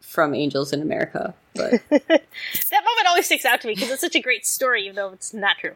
from 0.00 0.34
Angels 0.34 0.72
in 0.72 0.80
America, 0.80 1.34
but 1.54 1.70
that 1.90 2.00
moment 2.00 3.06
always 3.06 3.26
sticks 3.26 3.44
out 3.44 3.60
to 3.60 3.68
me 3.68 3.74
because 3.74 3.90
it's 3.90 4.00
such 4.00 4.16
a 4.16 4.20
great 4.20 4.46
story, 4.46 4.84
even 4.84 4.96
though 4.96 5.10
it's 5.10 5.34
not 5.34 5.58
true. 5.58 5.74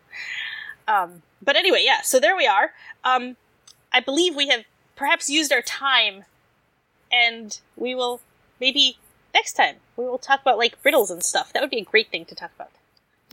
Um, 0.88 1.22
but 1.42 1.56
anyway, 1.56 1.82
yeah. 1.84 2.00
So 2.02 2.18
there 2.18 2.36
we 2.36 2.46
are. 2.46 2.72
Um, 3.04 3.36
I 3.92 4.00
believe 4.00 4.34
we 4.34 4.48
have 4.48 4.64
perhaps 4.94 5.28
used 5.28 5.52
our 5.52 5.62
time, 5.62 6.24
and 7.12 7.58
we 7.76 7.94
will 7.94 8.20
maybe 8.60 8.98
next 9.38 9.52
time 9.54 9.76
we 9.96 10.04
will 10.04 10.18
talk 10.18 10.40
about 10.42 10.56
like 10.58 10.74
riddles 10.84 11.10
and 11.10 11.22
stuff. 11.22 11.52
That 11.52 11.60
would 11.62 11.70
be 11.78 11.78
a 11.86 11.88
great 11.92 12.08
thing 12.10 12.24
to 12.26 12.34
talk 12.34 12.50
about. 12.58 12.70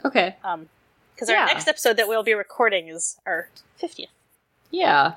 okay. 0.05 0.35
Um, 0.43 0.69
because 1.15 1.29
Yeah. 1.29 1.41
our 1.41 1.45
next 1.53 1.67
episode 1.67 1.95
that 1.97 2.07
we'll 2.07 2.23
be 2.23 2.33
recording 2.33 2.87
is 2.95 3.17
our 3.25 3.49
fiftieth. 3.77 4.09
Yeah. 4.71 5.13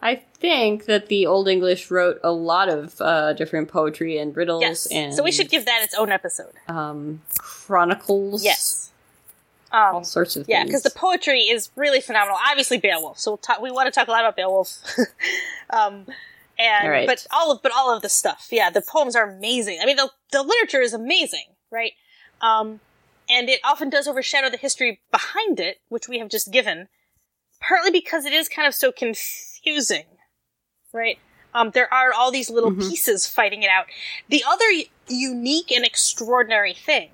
I 0.00 0.16
think 0.44 0.84
that 0.84 1.06
the 1.08 1.24
Old 1.26 1.48
English 1.48 1.90
wrote 1.90 2.18
a 2.22 2.30
lot 2.30 2.68
of 2.68 3.00
uh, 3.00 3.32
different 3.32 3.68
poetry 3.68 4.18
and 4.18 4.36
riddles 4.36 4.62
Yes. 4.62 4.86
and 4.92 5.14
So 5.14 5.22
we 5.22 5.32
should 5.32 5.48
give 5.50 5.64
that 5.64 5.80
its 5.82 5.94
own 5.94 6.10
episode. 6.12 6.52
um, 6.68 7.22
chronicles. 7.38 8.44
Yes. 8.44 8.90
Um, 9.72 9.94
all 9.96 10.04
sorts 10.04 10.36
of 10.36 10.46
things. 10.46 10.52
yeah, 10.56 10.64
because 10.64 10.82
the 10.82 10.90
poetry 10.90 11.40
is 11.54 11.70
really 11.74 12.00
phenomenal. 12.00 12.36
Obviously, 12.50 12.78
Beowulf. 12.78 13.18
So 13.18 13.32
we'll 13.32 13.38
talk, 13.38 13.60
we 13.60 13.70
want 13.72 13.86
to 13.86 13.90
talk 13.98 14.06
a 14.06 14.10
lot 14.12 14.20
about 14.20 14.36
Beowulf. 14.36 14.70
um, 15.70 16.06
and 16.64 16.90
right. 16.90 17.06
but 17.06 17.26
all 17.32 17.52
of 17.52 17.62
but 17.62 17.72
all 17.74 17.94
of 17.94 18.02
the 18.02 18.08
stuff. 18.08 18.48
Yeah, 18.50 18.70
the 18.70 18.82
poems 18.82 19.14
are 19.16 19.28
amazing. 19.36 19.78
I 19.82 19.86
mean, 19.86 19.96
the 19.96 20.10
the 20.32 20.42
literature 20.42 20.80
is 20.80 20.92
amazing, 20.94 21.44
right? 21.70 21.92
Um, 22.40 22.80
and 23.28 23.48
it 23.48 23.60
often 23.64 23.90
does 23.90 24.06
overshadow 24.06 24.50
the 24.50 24.56
history 24.56 25.00
behind 25.10 25.60
it, 25.60 25.78
which 25.88 26.08
we 26.08 26.18
have 26.18 26.28
just 26.28 26.52
given, 26.52 26.88
partly 27.60 27.90
because 27.90 28.24
it 28.26 28.32
is 28.32 28.48
kind 28.48 28.68
of 28.68 28.74
so 28.74 28.92
confusing, 28.92 30.04
right? 30.92 31.18
Um, 31.54 31.70
there 31.70 31.92
are 31.92 32.12
all 32.12 32.30
these 32.30 32.50
little 32.50 32.72
Mhm. 32.72 32.88
pieces 32.88 33.26
fighting 33.26 33.62
it 33.62 33.70
out. 33.70 33.86
The 34.28 34.42
other 34.46 34.64
y- 34.70 34.86
unique 35.08 35.70
and 35.70 35.84
extraordinary 35.84 36.74
thing 36.74 37.10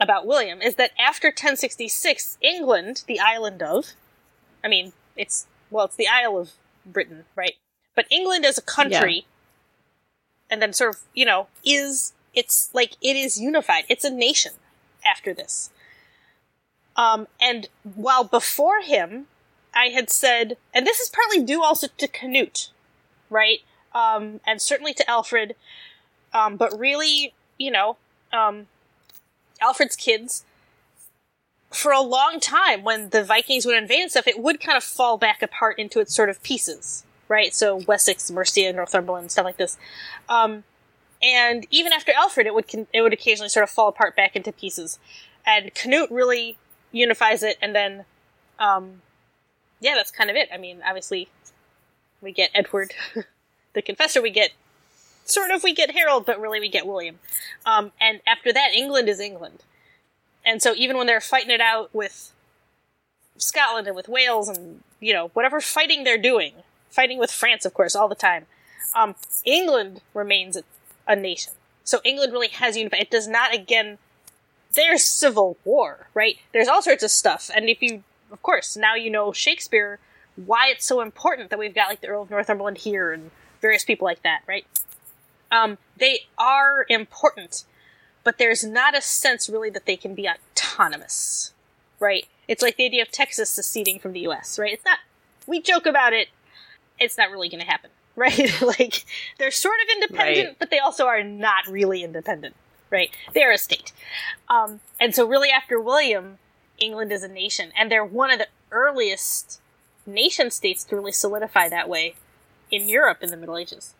about 0.00 0.26
William 0.26 0.62
is 0.62 0.76
that 0.76 0.92
after 0.98 1.30
1066, 1.30 2.38
England, 2.40 3.04
the 3.06 3.20
island 3.20 3.62
of, 3.62 3.92
I 4.64 4.68
mean, 4.68 4.92
it's, 5.14 5.46
well, 5.70 5.84
it's 5.84 5.96
the 5.96 6.08
Isle 6.08 6.38
of 6.38 6.52
Britain, 6.84 7.26
right? 7.36 7.54
But 7.96 8.06
England 8.10 8.44
as 8.44 8.56
a 8.56 8.62
country, 8.62 9.26
and 10.48 10.62
then 10.62 10.72
sort 10.72 10.94
of, 10.94 11.00
you 11.14 11.26
know, 11.26 11.48
is, 11.64 12.12
it's 12.34 12.70
like, 12.72 12.92
it 13.02 13.16
is 13.16 13.40
unified. 13.40 13.84
It's 13.88 14.04
a 14.04 14.10
nation 14.10 14.52
after 15.04 15.34
this. 15.34 15.70
Um, 16.94 17.26
and 17.40 17.68
while 17.82 18.22
before 18.22 18.80
him, 18.80 19.26
I 19.74 19.86
had 19.86 20.08
said, 20.08 20.56
and 20.72 20.86
this 20.86 21.00
is 21.00 21.10
partly 21.10 21.42
due 21.42 21.62
also 21.64 21.88
to 21.98 22.06
Canute, 22.08 22.70
right? 23.28 23.60
Um, 23.94 24.40
and 24.46 24.62
certainly 24.62 24.94
to 24.94 25.10
Alfred, 25.10 25.56
um, 26.32 26.56
but 26.56 26.78
really, 26.78 27.34
you 27.58 27.70
know, 27.70 27.96
um, 28.32 28.66
Alfred's 29.60 29.96
kids, 29.96 30.44
for 31.72 31.92
a 31.92 32.00
long 32.00 32.40
time, 32.40 32.84
when 32.84 33.10
the 33.10 33.24
Vikings 33.24 33.66
would 33.66 33.76
invade 33.76 34.02
and 34.02 34.10
stuff, 34.10 34.26
it 34.26 34.38
would 34.38 34.60
kind 34.60 34.76
of 34.76 34.84
fall 34.84 35.18
back 35.18 35.42
apart 35.42 35.78
into 35.78 36.00
its 36.00 36.14
sort 36.14 36.30
of 36.30 36.42
pieces, 36.42 37.04
right? 37.28 37.54
So 37.54 37.76
Wessex, 37.76 38.30
Mercia, 38.30 38.72
Northumberland, 38.72 39.30
stuff 39.32 39.44
like 39.44 39.56
this. 39.56 39.76
Um, 40.28 40.64
and 41.22 41.66
even 41.70 41.92
after 41.92 42.12
Alfred, 42.12 42.46
it 42.46 42.54
would 42.54 42.68
con- 42.68 42.86
it 42.92 43.00
would 43.02 43.12
occasionally 43.12 43.48
sort 43.48 43.64
of 43.64 43.70
fall 43.70 43.88
apart 43.88 44.16
back 44.16 44.36
into 44.36 44.52
pieces. 44.52 44.98
And 45.46 45.72
Canute 45.74 46.10
really 46.10 46.58
unifies 46.92 47.42
it, 47.42 47.56
and 47.62 47.74
then, 47.74 48.04
um, 48.58 49.02
yeah, 49.80 49.94
that's 49.94 50.10
kind 50.10 50.28
of 50.30 50.36
it. 50.36 50.48
I 50.52 50.58
mean, 50.58 50.82
obviously, 50.86 51.28
we 52.20 52.32
get 52.32 52.50
Edward, 52.54 52.94
the 53.72 53.82
Confessor. 53.82 54.20
We 54.20 54.30
get 54.30 54.52
sort 55.24 55.50
of 55.50 55.62
we 55.62 55.74
get 55.74 55.92
Harold, 55.92 56.26
but 56.26 56.40
really 56.40 56.60
we 56.60 56.68
get 56.68 56.86
William. 56.86 57.18
Um, 57.64 57.92
and 58.00 58.20
after 58.26 58.52
that, 58.52 58.70
England 58.74 59.08
is 59.08 59.20
England. 59.20 59.64
And 60.44 60.62
so 60.62 60.74
even 60.76 60.96
when 60.96 61.06
they're 61.06 61.20
fighting 61.20 61.50
it 61.50 61.60
out 61.60 61.92
with 61.92 62.32
Scotland 63.36 63.86
and 63.88 63.96
with 63.96 64.08
Wales 64.08 64.48
and, 64.48 64.82
you 65.00 65.12
know, 65.12 65.28
whatever 65.34 65.60
fighting 65.60 66.04
they're 66.04 66.16
doing, 66.16 66.54
fighting 66.96 67.18
with 67.18 67.30
France, 67.30 67.64
of 67.66 67.74
course, 67.74 67.94
all 67.94 68.08
the 68.08 68.14
time, 68.14 68.46
um, 68.94 69.14
England 69.44 70.00
remains 70.14 70.56
a, 70.56 70.64
a 71.06 71.14
nation. 71.14 71.52
So 71.84 72.00
England 72.02 72.32
really 72.32 72.48
has 72.48 72.76
unified. 72.76 73.02
It 73.02 73.10
does 73.10 73.28
not, 73.28 73.54
again, 73.54 73.98
there's 74.74 75.04
civil 75.04 75.56
war, 75.64 76.08
right? 76.14 76.38
There's 76.52 76.68
all 76.68 76.82
sorts 76.82 77.04
of 77.04 77.10
stuff. 77.10 77.50
And 77.54 77.68
if 77.68 77.82
you, 77.82 78.02
of 78.32 78.42
course, 78.42 78.76
now 78.76 78.94
you 78.94 79.10
know 79.10 79.32
Shakespeare, 79.32 80.00
why 80.36 80.68
it's 80.68 80.84
so 80.84 81.00
important 81.00 81.50
that 81.50 81.58
we've 81.58 81.74
got 81.74 81.88
like 81.88 82.00
the 82.00 82.08
Earl 82.08 82.22
of 82.22 82.30
Northumberland 82.30 82.78
here 82.78 83.12
and 83.12 83.30
various 83.60 83.84
people 83.84 84.06
like 84.06 84.22
that, 84.22 84.40
right? 84.48 84.66
Um, 85.52 85.78
they 85.96 86.20
are 86.36 86.86
important, 86.88 87.64
but 88.24 88.38
there's 88.38 88.64
not 88.64 88.96
a 88.96 89.00
sense 89.00 89.48
really 89.48 89.70
that 89.70 89.86
they 89.86 89.96
can 89.96 90.14
be 90.14 90.28
autonomous, 90.28 91.52
right? 92.00 92.26
It's 92.48 92.62
like 92.62 92.76
the 92.76 92.84
idea 92.84 93.02
of 93.02 93.10
Texas 93.10 93.50
seceding 93.50 93.98
from 93.98 94.12
the 94.12 94.20
U.S., 94.20 94.58
right? 94.58 94.72
It's 94.72 94.84
not. 94.84 94.98
We 95.46 95.60
joke 95.60 95.86
about 95.86 96.12
it. 96.12 96.28
It's 96.98 97.16
not 97.18 97.30
really 97.30 97.48
going 97.48 97.60
to 97.60 97.66
happen, 97.66 97.90
right? 98.16 98.62
like 98.62 99.04
they're 99.38 99.50
sort 99.50 99.76
of 99.84 99.88
independent, 100.02 100.48
Right. 100.48 100.58
but 100.58 100.70
they 100.70 100.78
also 100.78 101.06
are 101.06 101.22
not 101.22 101.66
really 101.68 102.02
independent, 102.02 102.54
right? 102.90 103.10
They're 103.34 103.52
a 103.52 103.58
state, 103.58 103.92
um, 104.48 104.80
and 105.00 105.14
so 105.14 105.26
really 105.26 105.50
after 105.50 105.80
William, 105.80 106.38
England 106.78 107.12
is 107.12 107.22
a 107.22 107.28
nation, 107.28 107.72
and 107.76 107.90
they're 107.90 108.04
one 108.04 108.30
of 108.30 108.38
the 108.38 108.48
earliest 108.70 109.60
nation 110.06 110.50
states 110.50 110.84
to 110.84 110.96
really 110.96 111.12
solidify 111.12 111.68
that 111.68 111.88
way 111.88 112.14
in 112.70 112.88
Europe 112.88 113.18
in 113.22 113.30
the 113.30 113.36
Middle 113.36 113.56
Ages. 113.56 113.94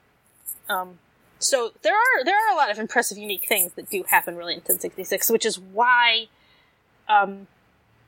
Um, 0.69 0.99
So 1.39 1.73
there 1.83 1.95
are 1.95 2.25
there 2.25 2.35
are 2.37 2.53
a 2.53 2.57
lot 2.57 2.71
of 2.71 2.79
impressive, 2.79 3.19
unique 3.19 3.47
things 3.47 3.73
that 3.75 3.91
do 3.91 4.03
happen 4.05 4.37
really 4.37 4.55
in 4.55 4.61
1066, 4.61 5.31
which 5.31 5.45
is 5.45 5.59
why, 5.59 6.29
um, 7.09 7.47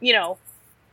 you 0.00 0.12
know, 0.12 0.38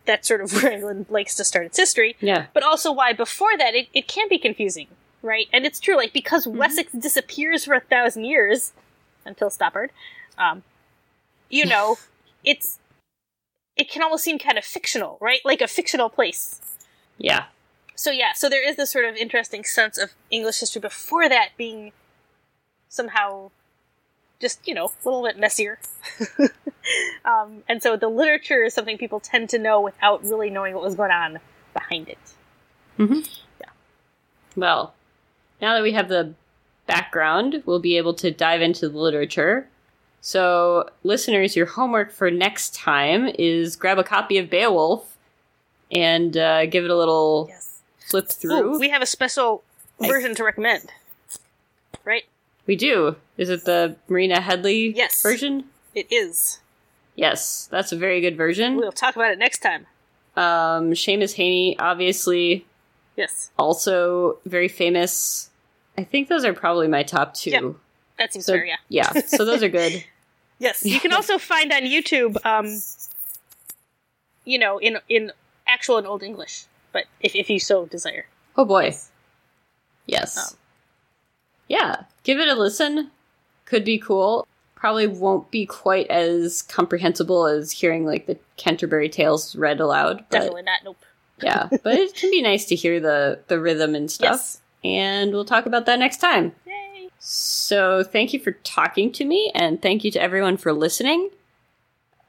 that's 0.06 0.28
sort 0.28 0.42
of 0.42 0.52
where 0.64 0.72
England 0.72 1.08
likes 1.10 1.36
to 1.36 1.44
start 1.44 1.66
its 1.66 1.78
history. 1.78 2.16
Yeah. 2.20 2.48
But 2.54 2.64
also 2.64 2.92
why 2.92 3.14
before 3.14 3.58
that 3.58 3.76
it, 3.76 3.88
it 3.94 4.08
can 4.08 4.28
be 4.30 4.38
confusing, 4.38 4.88
right? 5.22 5.48
And 5.54 5.66
it's 5.66 5.80
true, 5.80 5.98
like 5.98 6.14
because 6.14 6.48
Wessex 6.48 6.92
disappears 6.92 7.66
for 7.66 7.74
a 7.74 7.80
thousand 7.80 8.26
years 8.26 8.74
until 9.26 9.50
Stoppard, 9.50 9.90
um, 10.38 10.64
you 11.50 11.66
know, 11.74 11.98
it's 12.44 12.80
it 13.76 13.90
can 13.90 14.02
almost 14.02 14.24
seem 14.24 14.40
kind 14.40 14.58
of 14.58 14.64
fictional, 14.64 15.18
right? 15.20 15.42
Like 15.44 15.62
a 15.62 15.68
fictional 15.68 16.10
place. 16.10 16.62
Yeah. 17.18 17.46
So 17.96 18.12
yeah, 18.12 18.34
so 18.34 18.50
there 18.50 18.68
is 18.68 18.76
this 18.76 18.92
sort 18.92 19.06
of 19.06 19.16
interesting 19.16 19.64
sense 19.64 19.98
of 19.98 20.12
English 20.30 20.60
history 20.60 20.82
before 20.82 21.30
that 21.30 21.50
being 21.58 21.92
somehow 22.90 23.52
just, 24.40 24.68
you 24.68 24.74
know, 24.74 24.86
a 24.86 25.08
little 25.10 25.24
bit 25.24 25.40
messier. 25.40 25.80
um, 27.26 27.64
and 27.68 27.82
so 27.82 27.98
the 27.98 28.08
literature 28.08 28.64
is 28.64 28.74
something 28.74 28.98
people 28.98 29.20
tend 29.20 29.50
to 29.50 29.58
know 29.58 29.82
without 29.82 30.24
really 30.24 30.50
knowing 30.50 30.74
what 30.74 30.84
was 30.84 30.96
going 30.96 31.12
on 31.12 31.40
behind 31.74 32.10
it. 32.10 32.18
Mm-hmm. 33.00 33.22
Yeah. 33.62 33.70
Well, 34.56 34.94
now 35.62 35.74
that 35.76 35.84
we 35.84 35.94
have 35.94 36.10
the 36.10 36.34
background, 36.88 37.64
we'll 37.66 37.80
be 37.80 37.98
able 37.98 38.14
to 38.16 38.32
dive 38.32 38.62
into 38.62 38.90
the 38.90 38.98
literature. 38.98 39.68
So, 40.22 40.90
listeners, 41.04 41.56
your 41.56 41.68
homework 41.68 42.12
for 42.12 42.32
next 42.32 42.74
time 42.74 43.28
is 43.38 43.76
grab 43.76 44.00
a 44.00 44.04
copy 44.04 44.38
of 44.38 44.50
Beowulf 44.50 45.16
and 45.92 46.36
uh, 46.36 46.66
give 46.66 46.84
it 46.84 46.90
a 46.90 46.98
little 46.98 47.46
Yes. 47.50 47.82
flip 48.00 48.28
through. 48.28 48.76
Ooh, 48.76 48.80
we 48.80 48.90
have 48.90 49.02
a 49.02 49.06
special 49.06 49.64
version 50.02 50.34
to 50.36 50.44
recommend. 50.44 50.90
We 52.68 52.76
do. 52.76 53.16
Is 53.38 53.50
it 53.50 53.66
the 53.66 53.96
Marina 54.08 54.42
Headley 54.42 54.94
Yes. 54.96 55.22
version? 55.22 55.66
It 55.94 56.08
is. 56.12 56.60
Yes, 57.16 57.68
that's 57.72 57.92
a 57.92 57.96
very 57.98 58.20
good 58.22 58.36
version. 58.36 58.76
We'll 58.76 58.92
talk 58.92 59.16
about 59.16 59.32
it 59.32 59.38
next 59.40 59.60
time. 59.60 59.86
Um, 60.36 60.92
Seamus 60.92 61.36
Heaney, 61.36 61.76
obviously, 61.80 62.66
Yes. 63.16 63.52
also 63.58 64.40
very 64.46 64.68
famous. 64.68 65.50
I 65.98 66.04
think 66.04 66.28
those 66.28 66.44
are 66.44 66.54
probably 66.54 66.88
my 66.90 67.04
top 67.04 67.34
two. 67.34 67.52
Yep. 67.52 67.64
That 68.18 68.34
seems 68.34 68.46
So, 68.46 68.54
fair, 68.54 68.66
yeah. 68.66 68.76
yeah, 68.90 69.12
so 69.26 69.46
those 69.46 69.64
are 69.64 69.70
good. 69.70 70.04
Yes, 70.58 70.86
you 70.86 71.02
can 71.02 71.12
also 71.12 71.38
find 71.38 71.74
on 71.74 71.82
YouTube, 71.82 72.38
um, 72.46 72.82
you 74.46 74.58
know, 74.58 74.78
in 74.78 74.98
in 75.10 75.34
actual 75.68 75.98
and 75.98 76.08
old 76.08 76.24
English, 76.24 76.64
but 76.94 77.06
if 77.20 77.36
if 77.36 77.50
you 77.50 77.60
so 77.60 77.86
desire. 77.88 78.28
Oh 78.56 78.64
boy. 78.64 78.96
Yes. 80.06 80.38
Um. 80.38 80.58
Yeah, 81.68 82.04
give 82.24 82.40
it 82.40 82.48
a 82.48 82.56
listen. 82.56 83.12
Could 83.66 83.84
be 83.84 83.98
cool. 83.98 84.48
Probably 84.76 85.08
won't 85.08 85.50
be 85.50 85.66
quite 85.66 86.08
as 86.08 86.62
comprehensible 86.62 87.48
as 87.48 87.72
hearing 87.72 88.06
like 88.06 88.28
the 88.28 88.38
Canterbury 88.58 89.10
Tales 89.10 89.56
read 89.56 89.80
aloud. 89.80 90.18
But 90.30 90.40
Definitely 90.40 90.62
not. 90.64 90.80
Nope. 90.84 90.98
yeah, 91.42 91.68
but 91.84 91.96
it 91.96 92.14
can 92.14 92.30
be 92.30 92.42
nice 92.42 92.66
to 92.66 92.76
hear 92.76 93.00
the 93.00 93.40
the 93.48 93.60
rhythm 93.60 93.96
and 93.96 94.12
stuff. 94.12 94.36
Yes. 94.36 94.62
And 94.84 95.32
we'll 95.32 95.46
talk 95.46 95.66
about 95.66 95.88
that 95.88 95.98
next 95.98 96.18
time. 96.18 96.54
Yay. 96.68 97.10
So 97.18 98.04
thank 98.04 98.34
you 98.34 98.40
for 98.40 98.52
talking 98.52 99.12
to 99.14 99.26
me, 99.26 99.52
and 99.56 99.82
thank 99.82 100.04
you 100.04 100.12
to 100.12 100.22
everyone 100.22 100.58
for 100.58 100.72
listening. 100.74 101.32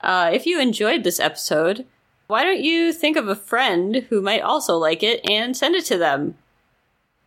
Uh, 0.01 0.31
if 0.33 0.47
you 0.47 0.61
enjoyed 0.61 1.05
this 1.05 1.21
episode, 1.21 1.85
why 2.29 2.45
don't 2.45 2.61
you 2.61 2.93
think 2.93 3.17
of 3.17 3.29
a 3.29 3.37
friend 3.37 4.07
who 4.09 4.21
might 4.23 4.41
also 4.41 4.77
like 4.77 5.03
it 5.03 5.21
and 5.29 5.57
send 5.57 5.75
it 5.75 5.85
to 5.87 5.99
them? 5.99 6.37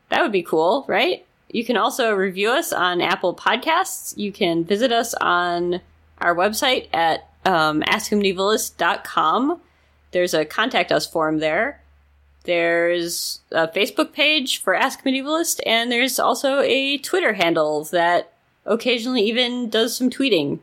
That 0.09 0.21
would 0.23 0.31
be 0.31 0.41
cool, 0.41 0.85
right? 0.87 1.25
You 1.49 1.65
can 1.65 1.77
also 1.77 2.13
review 2.13 2.49
us 2.49 2.71
on 2.71 3.01
Apple 3.01 3.35
Podcasts. 3.35 4.15
You 4.17 4.31
can 4.31 4.63
visit 4.63 4.91
us 4.91 5.13
on 5.15 5.81
our 6.19 6.35
website 6.35 6.87
at 6.93 7.27
um, 7.45 7.81
askamedievalist.com. 7.81 9.59
There's 10.11 10.33
a 10.33 10.45
contact 10.45 10.91
us 10.91 11.07
form 11.07 11.39
there. 11.39 11.81
There's 12.43 13.41
a 13.51 13.67
Facebook 13.67 14.13
page 14.13 14.61
for 14.61 14.73
Ask 14.73 15.03
Medievalist, 15.03 15.59
and 15.65 15.91
there's 15.91 16.19
also 16.19 16.59
a 16.61 16.97
Twitter 16.97 17.33
handle 17.33 17.83
that 17.85 18.33
occasionally 18.65 19.23
even 19.23 19.69
does 19.69 19.95
some 19.95 20.09
tweeting, 20.09 20.59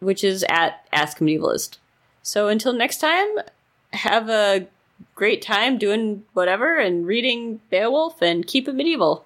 which 0.00 0.24
is 0.24 0.44
at 0.48 0.86
Ask 0.92 1.18
Medievalist. 1.18 1.78
So 2.22 2.48
until 2.48 2.72
next 2.72 2.98
time, 2.98 3.28
have 3.92 4.28
a 4.28 4.66
great 5.14 5.42
time 5.42 5.78
doing 5.78 6.24
whatever 6.32 6.78
and 6.78 7.06
reading 7.06 7.60
Beowulf 7.70 8.20
and 8.20 8.46
keep 8.46 8.68
it 8.68 8.74
medieval. 8.74 9.24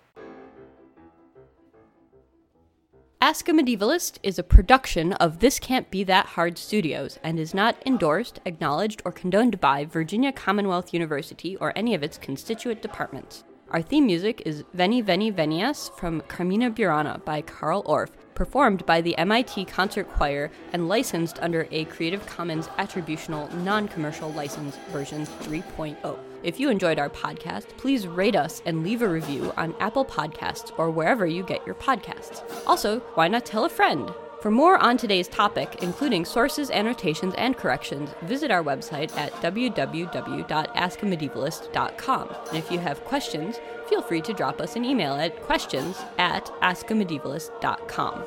Ask 3.24 3.48
a 3.48 3.52
Medievalist 3.52 4.18
is 4.22 4.38
a 4.38 4.42
production 4.42 5.14
of 5.14 5.38
This 5.38 5.58
Can't 5.58 5.90
Be 5.90 6.04
That 6.04 6.26
Hard 6.26 6.58
Studios 6.58 7.18
and 7.22 7.40
is 7.40 7.54
not 7.54 7.82
endorsed, 7.86 8.38
acknowledged, 8.44 9.00
or 9.02 9.12
condoned 9.12 9.62
by 9.62 9.86
Virginia 9.86 10.30
Commonwealth 10.30 10.92
University 10.92 11.56
or 11.56 11.72
any 11.74 11.94
of 11.94 12.02
its 12.02 12.18
constituent 12.18 12.82
departments. 12.82 13.42
Our 13.70 13.80
theme 13.80 14.04
music 14.04 14.42
is 14.44 14.64
Veni 14.74 15.00
Veni 15.00 15.32
Venias 15.32 15.88
from 15.96 16.20
Carmina 16.28 16.70
Burana 16.70 17.24
by 17.24 17.40
Carl 17.40 17.82
Orff, 17.84 18.10
performed 18.34 18.84
by 18.84 19.00
the 19.00 19.16
MIT 19.16 19.64
Concert 19.64 20.06
Choir 20.10 20.50
and 20.74 20.86
licensed 20.86 21.38
under 21.40 21.66
a 21.70 21.86
Creative 21.86 22.26
Commons 22.26 22.66
Attributional 22.78 23.50
Non 23.64 23.88
Commercial 23.88 24.30
License 24.32 24.76
version 24.90 25.24
3.0. 25.24 26.33
If 26.44 26.60
you 26.60 26.68
enjoyed 26.68 26.98
our 26.98 27.08
podcast, 27.08 27.68
please 27.78 28.06
rate 28.06 28.36
us 28.36 28.60
and 28.66 28.84
leave 28.84 29.00
a 29.00 29.08
review 29.08 29.54
on 29.56 29.74
Apple 29.80 30.04
Podcasts 30.04 30.78
or 30.78 30.90
wherever 30.90 31.26
you 31.26 31.42
get 31.42 31.64
your 31.64 31.74
podcasts. 31.74 32.42
Also, 32.66 33.00
why 33.14 33.28
not 33.28 33.46
tell 33.46 33.64
a 33.64 33.70
friend? 33.70 34.12
For 34.42 34.50
more 34.50 34.76
on 34.76 34.98
today's 34.98 35.26
topic, 35.26 35.78
including 35.80 36.26
sources, 36.26 36.70
annotations, 36.70 37.32
and 37.38 37.56
corrections, 37.56 38.10
visit 38.24 38.50
our 38.50 38.62
website 38.62 39.16
at 39.16 39.32
www.askamedievalist.com. 39.36 42.36
And 42.48 42.58
if 42.58 42.70
you 42.70 42.78
have 42.78 43.02
questions, 43.06 43.58
feel 43.88 44.02
free 44.02 44.20
to 44.20 44.34
drop 44.34 44.60
us 44.60 44.76
an 44.76 44.84
email 44.84 45.14
at 45.14 45.40
questions 45.40 45.96
at 46.18 46.52
askamedievalist.com. 46.60 48.22